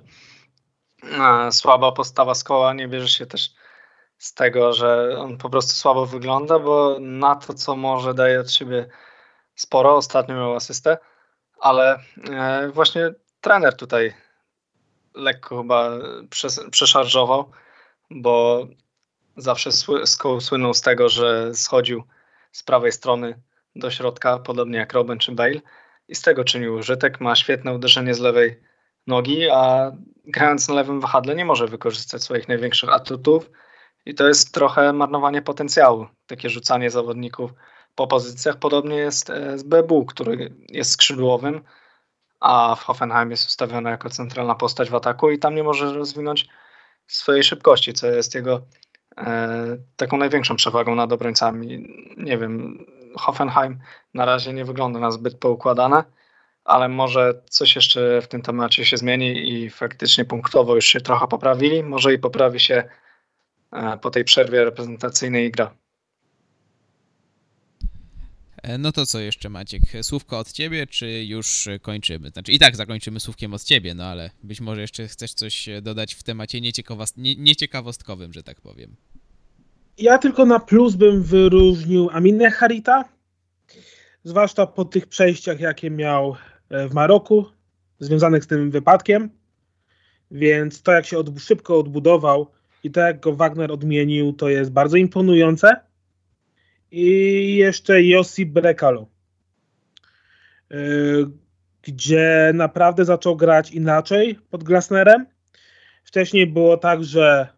słaba 1.51 1.93
postawa 1.93 2.35
Skoła 2.35 2.75
nie 2.75 2.89
bierze 2.89 3.09
się 3.09 3.27
też 3.27 3.51
z 4.19 4.35
tego, 4.35 4.73
że 4.73 5.19
on 5.19 5.39
po 5.39 5.51
prostu 5.51 5.73
słabo 5.73 6.07
wygląda, 6.07 6.59
bo 6.59 6.97
na 7.01 7.37
to, 7.37 7.55
co 7.55 7.77
może 7.77 8.15
daje 8.15 8.41
od 8.41 8.53
siebie 8.53 8.89
sporo. 9.55 9.97
Ostatnio 9.97 10.35
miał 10.35 10.55
asystę, 10.55 10.99
ale 11.61 11.99
właśnie 12.73 13.15
trener 13.41 13.77
tutaj 13.77 14.15
lekko 15.17 15.59
chyba 15.59 15.91
przeszarżował, 16.71 17.51
bo 18.11 18.67
zawsze 19.37 19.71
słynął 20.41 20.75
z 20.75 20.81
tego, 20.81 21.09
że 21.09 21.55
schodził 21.55 22.03
z 22.53 22.63
prawej 22.63 22.93
strony 22.93 23.41
do 23.77 23.91
środka, 23.91 24.39
podobnie 24.39 24.79
jak 24.79 24.93
Robin 24.93 25.19
czy 25.19 25.33
Bale 25.33 25.61
i 26.09 26.15
z 26.15 26.23
tego 26.23 26.45
czynił 26.45 26.75
użytek. 26.75 27.21
Ma 27.21 27.37
świetne 27.37 27.75
uderzenie 27.75 28.15
z 28.15 28.21
lewej 28.21 28.61
nogi, 29.07 29.49
a 29.51 29.93
grając 30.25 30.69
na 30.69 30.75
lewym 30.75 31.01
wahadle 31.01 31.35
nie 31.35 31.45
może 31.45 31.67
wykorzystać 31.67 32.23
swoich 32.23 32.49
największych 32.49 32.93
atutów 32.93 33.51
i 34.07 34.15
to 34.15 34.29
jest 34.29 34.55
trochę 34.55 34.93
marnowanie 34.93 35.43
potencjału, 35.43 36.07
takie 36.27 36.51
rzucanie 36.51 36.91
zawodników 36.91 37.51
po 37.95 38.07
pozycjach. 38.07 38.57
Podobnie 38.57 38.97
jest 38.97 39.31
e, 39.31 39.59
z 39.59 39.63
Bebu, 39.63 40.07
który 40.07 40.55
jest 40.69 40.91
skrzydłowym, 40.91 41.63
a 42.47 42.77
w 42.77 42.83
Hoffenheim 42.83 43.31
jest 43.31 43.47
ustawiony 43.47 43.91
jako 43.91 44.11
centralna 44.11 44.55
postać 44.55 44.91
w 44.91 44.95
ataku 44.95 45.31
i 45.31 45.39
tam 45.39 45.55
nie 45.55 45.63
może 45.63 45.93
rozwinąć 45.95 46.49
swojej 47.07 47.45
szybkości, 47.45 47.93
co 47.93 48.07
jest 48.07 48.35
jego 48.35 48.63
e, 49.17 49.57
taką 49.97 50.17
największą 50.17 50.57
przewagą 50.57 50.95
nad 50.95 51.13
obrońcami. 51.13 51.87
Nie 52.17 52.39
wiem, 52.39 52.85
Hoffenheim 53.17 53.79
na 54.15 54.25
razie 54.25 54.53
nie 54.53 54.65
wygląda 54.65 55.01
na 55.01 55.11
zbyt 55.11 55.39
poukładane, 55.39 56.05
ale 56.65 56.89
może 56.89 57.43
coś 57.51 57.77
jeszcze 57.77 58.23
w 58.23 58.29
tym 58.29 58.43
temacie 58.43 58.85
się 58.85 58.97
zmieni 58.97 59.53
i 59.53 59.71
faktycznie 59.71 60.25
punktowo 60.25 60.75
już 60.75 60.87
się 60.87 61.01
trochę 61.01 61.27
poprawili. 61.27 61.83
Może 61.83 62.15
i 62.15 62.19
poprawi 62.19 62.61
się 62.61 62.85
e, 63.73 63.99
po 63.99 64.11
tej 64.11 64.25
przerwie 64.25 64.65
reprezentacyjnej 64.65 65.51
gra. 65.51 65.71
E, 68.67 68.79
No 68.79 68.93
to 68.93 69.07
co 69.07 69.21
jeszcze 69.21 69.49
Maciek? 69.49 69.83
Słówko 70.03 70.39
od 70.39 70.53
ciebie, 70.53 70.87
czy 70.87 71.25
już 71.25 71.69
kończymy? 71.83 72.31
Znaczy 72.31 72.53
i 72.53 72.59
tak 72.59 72.77
zakończymy 72.77 73.21
słówkiem 73.21 73.55
od 73.55 73.65
ciebie, 73.65 73.95
no 73.95 74.05
ale 74.05 74.31
być 74.43 74.61
może 74.61 74.81
jeszcze 74.81 75.09
chcesz 75.09 75.35
coś 75.35 75.69
dodać 75.83 76.15
w 76.15 76.23
temacie 76.23 76.61
nie, 76.61 76.73
nieciekawostkowym, 77.37 78.33
że 78.33 78.43
tak 78.43 78.61
powiem. 78.61 78.97
Ja 79.99 80.19
tylko 80.19 80.47
na 80.47 80.61
plus 80.61 80.95
bym 80.95 81.23
wyróżnił 81.23 82.11
Aminę 82.11 82.51
Harita, 82.51 83.05
zwłaszcza 84.25 84.67
po 84.67 84.85
tych 84.85 85.07
przejściach, 85.07 85.61
jakie 85.61 85.91
miał 85.91 86.37
e, 86.71 86.89
w 86.89 86.95
Maroku, 86.95 87.47
związanych 88.01 88.45
z 88.45 88.47
tym 88.47 88.71
wypadkiem. 88.71 89.31
Więc 90.31 90.83
to, 90.83 90.93
jak 90.93 91.07
się 91.07 91.19
od, 91.19 91.41
szybko 91.41 91.79
odbudował 91.79 92.51
i 92.85 92.91
to, 92.91 93.01
jak 93.01 93.21
go 93.21 93.37
Wagner 93.37 93.73
odmienił, 93.73 94.33
to 94.33 94.49
jest 94.49 94.71
bardzo 94.71 94.97
imponujące. 94.97 95.77
I 96.91 97.57
jeszcze 97.57 98.03
Josip 98.03 98.49
Brekalo, 98.49 99.07
e, 100.71 100.77
gdzie 101.83 102.51
naprawdę 102.55 103.05
zaczął 103.05 103.37
grać 103.37 103.71
inaczej 103.71 104.39
pod 104.51 104.65
Glasnerem. 104.65 105.27
Wcześniej 106.05 106.47
było 106.47 106.77
tak, 106.77 107.05
że 107.05 107.49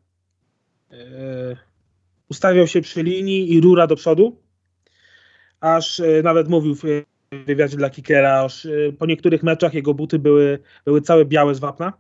e, 0.91 0.97
ustawiał 2.29 2.67
się 2.67 2.81
przy 2.81 3.03
linii 3.03 3.53
i 3.53 3.61
rura 3.61 3.87
do 3.87 3.97
przodu, 3.97 4.43
aż 5.61 6.01
e, 6.01 6.23
nawet 6.23 6.49
mówił 6.49 6.75
w 6.75 6.83
wywiadzie 7.47 7.77
dla 7.77 7.91
Kickera, 7.91 8.45
aż 8.45 8.67
po 8.99 9.07
niektórych 9.07 9.43
meczach 9.43 9.75
jego 9.75 9.95
buty 9.95 10.19
były, 10.19 10.59
były 10.85 11.01
całe 11.01 11.25
białe 11.25 11.55
z 11.55 11.59
wapna 11.59 11.93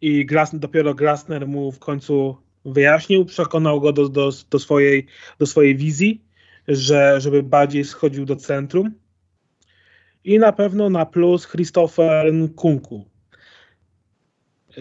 i 0.00 0.26
Glas, 0.26 0.58
dopiero 0.58 0.94
Glasner 0.94 1.48
mu 1.48 1.72
w 1.72 1.78
końcu 1.78 2.36
wyjaśnił, 2.64 3.24
przekonał 3.24 3.80
go 3.80 3.92
do, 3.92 4.08
do, 4.08 4.30
do, 4.50 4.58
swojej, 4.58 5.06
do 5.38 5.46
swojej 5.46 5.76
wizji, 5.76 6.24
że, 6.68 7.20
żeby 7.20 7.42
bardziej 7.42 7.84
schodził 7.84 8.24
do 8.24 8.36
centrum 8.36 8.94
i 10.24 10.38
na 10.38 10.52
pewno 10.52 10.90
na 10.90 11.06
plus 11.06 11.48
Christopher 11.48 12.32
Nkunku. 12.32 13.04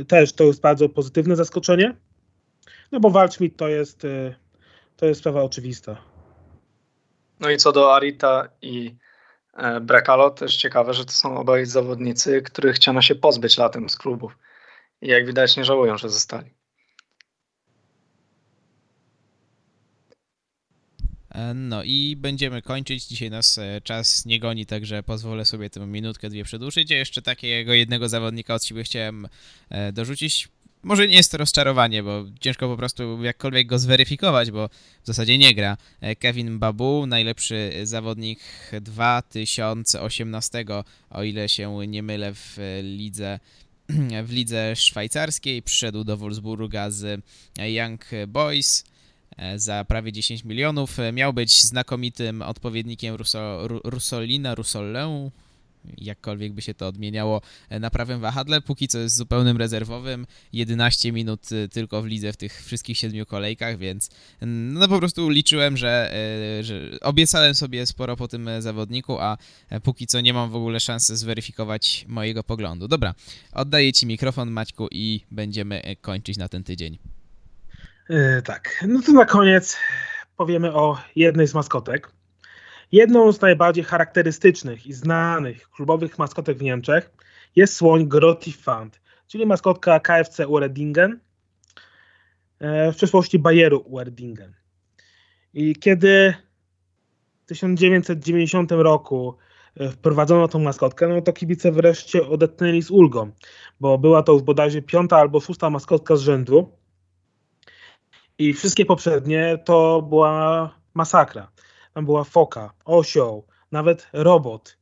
Też 0.07 0.33
to 0.33 0.43
jest 0.43 0.61
bardzo 0.61 0.89
pozytywne 0.89 1.35
zaskoczenie. 1.35 1.95
No 2.91 2.99
bo 2.99 3.09
Waldschmidt 3.09 3.57
to 3.57 3.67
jest, 3.67 4.05
y, 4.05 4.35
to 4.97 5.05
jest 5.05 5.19
sprawa 5.19 5.43
oczywista. 5.43 5.97
No 7.39 7.49
i 7.49 7.57
co 7.57 7.71
do 7.71 7.95
Arita 7.95 8.49
i 8.61 8.95
e, 9.53 9.79
Brekalo, 9.79 10.29
też 10.29 10.55
ciekawe, 10.55 10.93
że 10.93 11.05
to 11.05 11.11
są 11.11 11.37
obaj 11.37 11.65
zawodnicy, 11.65 12.41
których 12.41 12.75
chciano 12.75 13.01
się 13.01 13.15
pozbyć 13.15 13.57
latem 13.57 13.89
z 13.89 13.97
klubów. 13.97 14.37
I 15.01 15.07
jak 15.07 15.25
widać 15.25 15.57
nie 15.57 15.65
żałują, 15.65 15.97
że 15.97 16.09
zostali. 16.09 16.62
No 21.55 21.83
i 21.83 22.15
będziemy 22.19 22.61
kończyć. 22.61 23.05
Dzisiaj 23.05 23.29
nas 23.29 23.57
e, 23.57 23.81
czas 23.83 24.25
nie 24.25 24.39
goni, 24.39 24.65
także 24.65 25.03
pozwolę 25.03 25.45
sobie 25.45 25.69
tę 25.69 25.87
minutkę, 25.87 26.29
dwie 26.29 26.43
przedłużyć. 26.43 26.91
A 26.91 26.95
jeszcze 26.95 27.21
takiego 27.21 27.73
jednego 27.73 28.09
zawodnika 28.09 28.53
od 28.55 28.63
siebie 28.63 28.83
chciałem 28.83 29.27
e, 29.69 29.91
dorzucić. 29.91 30.47
Może 30.83 31.07
nie 31.07 31.15
jest 31.15 31.31
to 31.31 31.37
rozczarowanie, 31.37 32.03
bo 32.03 32.25
ciężko 32.39 32.67
po 32.67 32.77
prostu 32.77 33.23
jakkolwiek 33.23 33.67
go 33.67 33.79
zweryfikować, 33.79 34.51
bo 34.51 34.69
w 35.03 35.07
zasadzie 35.07 35.37
nie 35.37 35.55
gra. 35.55 35.77
E, 36.01 36.15
Kevin 36.15 36.59
Babu, 36.59 37.05
najlepszy 37.05 37.71
zawodnik 37.83 38.39
2018, 38.81 40.65
o 41.09 41.23
ile 41.23 41.49
się 41.49 41.87
nie 41.87 42.03
mylę, 42.03 42.33
w 42.33 42.57
lidze 42.83 43.39
w 44.27 44.31
lidze 44.31 44.75
szwajcarskiej. 44.75 45.61
Przyszedł 45.61 46.03
do 46.03 46.17
Wolfsburga 46.17 46.91
z 46.91 47.21
Young 47.57 48.05
Boys 48.27 48.83
e, 48.87 48.92
za 49.55 49.85
prawie 49.85 50.11
10 50.11 50.43
milionów. 50.43 50.99
E, 50.99 51.11
Miał 51.11 51.33
być 51.33 51.63
znakomitym 51.63 52.41
odpowiednikiem 52.41 53.15
Russo, 53.15 53.67
Ru- 53.67 53.81
Russolina, 53.83 54.55
jakkolwiek 55.97 56.53
by 56.53 56.61
się 56.61 56.73
to 56.73 56.87
odmieniało 56.87 57.41
e, 57.69 57.79
na 57.79 57.89
prawym 57.89 58.19
wahadle. 58.19 58.61
Póki 58.61 58.87
co 58.87 58.99
jest 58.99 59.15
zupełnym 59.15 59.57
rezerwowym. 59.57 60.27
11 60.53 61.11
minut 61.11 61.51
e, 61.51 61.67
tylko 61.67 62.01
w 62.01 62.05
lidze 62.05 62.33
w 62.33 62.37
tych 62.37 62.63
wszystkich 62.65 62.97
siedmiu 62.97 63.25
kolejkach, 63.25 63.77
więc 63.77 64.09
no 64.41 64.87
po 64.87 64.99
prostu 64.99 65.29
liczyłem, 65.29 65.77
że, 65.77 66.13
e, 66.59 66.63
że 66.63 66.81
obiecałem 67.01 67.55
sobie 67.55 67.85
sporo 67.85 68.17
po 68.17 68.27
tym 68.27 68.47
e, 68.47 68.61
zawodniku, 68.61 69.19
a 69.19 69.37
e, 69.69 69.79
póki 69.79 70.07
co 70.07 70.21
nie 70.21 70.33
mam 70.33 70.49
w 70.49 70.55
ogóle 70.55 70.79
szansy 70.79 71.17
zweryfikować 71.17 72.05
mojego 72.07 72.43
poglądu. 72.43 72.87
Dobra, 72.87 73.15
oddaję 73.53 73.93
Ci 73.93 74.05
mikrofon 74.05 74.51
Maćku 74.51 74.87
i 74.91 75.21
będziemy 75.31 75.81
e, 75.83 75.95
kończyć 75.95 76.37
na 76.37 76.49
ten 76.49 76.63
tydzień. 76.63 77.12
Yy, 78.09 78.41
tak, 78.41 78.85
no 78.87 79.01
to 79.01 79.13
na 79.13 79.25
koniec 79.25 79.77
powiemy 80.37 80.73
o 80.73 80.97
jednej 81.15 81.47
z 81.47 81.53
maskotek. 81.53 82.11
Jedną 82.91 83.31
z 83.31 83.41
najbardziej 83.41 83.83
charakterystycznych 83.83 84.87
i 84.87 84.93
znanych 84.93 85.69
klubowych 85.69 86.19
maskotek 86.19 86.57
w 86.57 86.61
Niemczech 86.61 87.11
jest 87.55 87.75
słoń 87.75 88.07
Grottifant, 88.07 89.01
czyli 89.27 89.45
maskotka 89.45 89.99
KFC 89.99 90.47
Uerdingen, 90.47 91.19
e, 92.59 92.91
w 92.91 92.95
przeszłości 92.95 93.39
Bayeru 93.39 93.83
Uerdingen. 93.85 94.53
I 95.53 95.75
kiedy 95.75 96.33
w 97.43 97.45
1990 97.45 98.71
roku 98.71 99.37
e, 99.75 99.89
wprowadzono 99.89 100.47
tą 100.47 100.59
maskotkę, 100.59 101.07
no 101.07 101.21
to 101.21 101.33
kibice 101.33 101.71
wreszcie 101.71 102.27
odetchnęli 102.27 102.81
z 102.81 102.91
ulgą, 102.91 103.31
bo 103.79 103.97
była 103.97 104.23
to 104.23 104.33
już 104.33 104.41
bodajże 104.41 104.81
piąta 104.81 105.17
albo 105.17 105.39
szósta 105.39 105.69
maskotka 105.69 106.15
z 106.15 106.21
rzędu, 106.21 106.82
i 108.37 108.53
wszystkie 108.53 108.85
poprzednie 108.85 109.57
to 109.65 110.01
była 110.01 110.69
masakra. 110.93 111.51
Tam 111.93 112.05
była 112.05 112.23
foka, 112.23 112.73
osioł, 112.85 113.45
nawet 113.71 114.07
robot, 114.13 114.77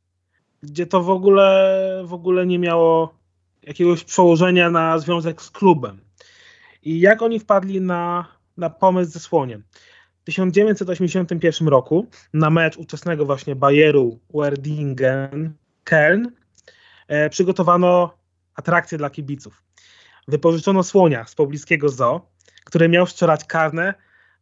gdzie 0.62 0.86
to 0.86 1.02
w 1.02 1.10
ogóle, 1.10 2.02
w 2.04 2.14
ogóle 2.14 2.46
nie 2.46 2.58
miało 2.58 3.14
jakiegoś 3.62 4.04
przełożenia 4.04 4.70
na 4.70 4.98
związek 4.98 5.42
z 5.42 5.50
klubem. 5.50 6.00
I 6.82 7.00
jak 7.00 7.22
oni 7.22 7.40
wpadli 7.40 7.80
na, 7.80 8.26
na 8.56 8.70
pomysł 8.70 9.12
ze 9.12 9.20
słoniem? 9.20 9.64
W 10.22 10.24
1981 10.24 11.68
roku 11.68 12.06
na 12.34 12.50
mecz 12.50 12.76
ówczesnego 12.76 13.26
właśnie 13.26 13.56
Bayeru 13.56 14.18
Uerdingen 14.28 15.52
Köln 15.84 16.26
e, 17.08 17.30
przygotowano 17.30 18.14
atrakcję 18.54 18.98
dla 18.98 19.10
kibiców. 19.10 19.62
Wypożyczono 20.28 20.82
słonia 20.82 21.24
z 21.24 21.34
pobliskiego 21.34 21.88
zoo, 21.88 22.20
który 22.64 22.88
miał 22.88 23.06
strzelać 23.06 23.44
karne 23.44 23.94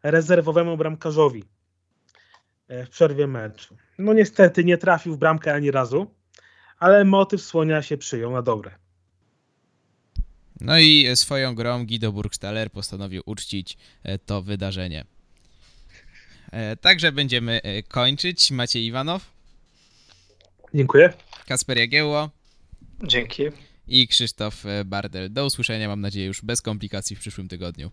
rezerwowemu 0.02 0.76
bramkarzowi 0.76 1.44
e, 2.68 2.86
w 2.86 2.90
przerwie 2.90 3.26
meczu. 3.26 3.76
No 3.98 4.12
niestety 4.12 4.64
nie 4.64 4.78
trafił 4.78 5.14
w 5.14 5.18
bramkę 5.18 5.54
ani 5.54 5.70
razu, 5.70 6.14
ale 6.78 7.04
motyw 7.04 7.42
słonia 7.42 7.82
się 7.82 7.96
przyjął 7.98 8.32
na 8.32 8.42
dobre. 8.42 8.70
No 10.60 10.78
i 10.78 11.06
swoją 11.14 11.54
grą 11.54 11.86
Guido 11.86 12.12
Burgstaller 12.12 12.70
postanowił 12.70 13.22
uczcić 13.26 13.76
e, 14.02 14.18
to 14.18 14.42
wydarzenie. 14.42 15.04
E, 16.52 16.76
Także 16.76 17.12
będziemy 17.12 17.60
kończyć. 17.88 18.50
Maciej 18.50 18.84
Iwanow, 18.84 19.30
Dziękuję. 20.74 21.12
Kasper 21.46 21.78
Jagiełło 21.78 22.30
Dzięki. 23.04 23.42
i 23.88 24.08
Krzysztof 24.08 24.64
Bardel. 24.84 25.32
Do 25.32 25.46
usłyszenia, 25.46 25.88
mam 25.88 26.00
nadzieję, 26.00 26.26
już 26.26 26.42
bez 26.42 26.62
komplikacji 26.62 27.16
w 27.16 27.20
przyszłym 27.20 27.48
tygodniu. 27.48 27.90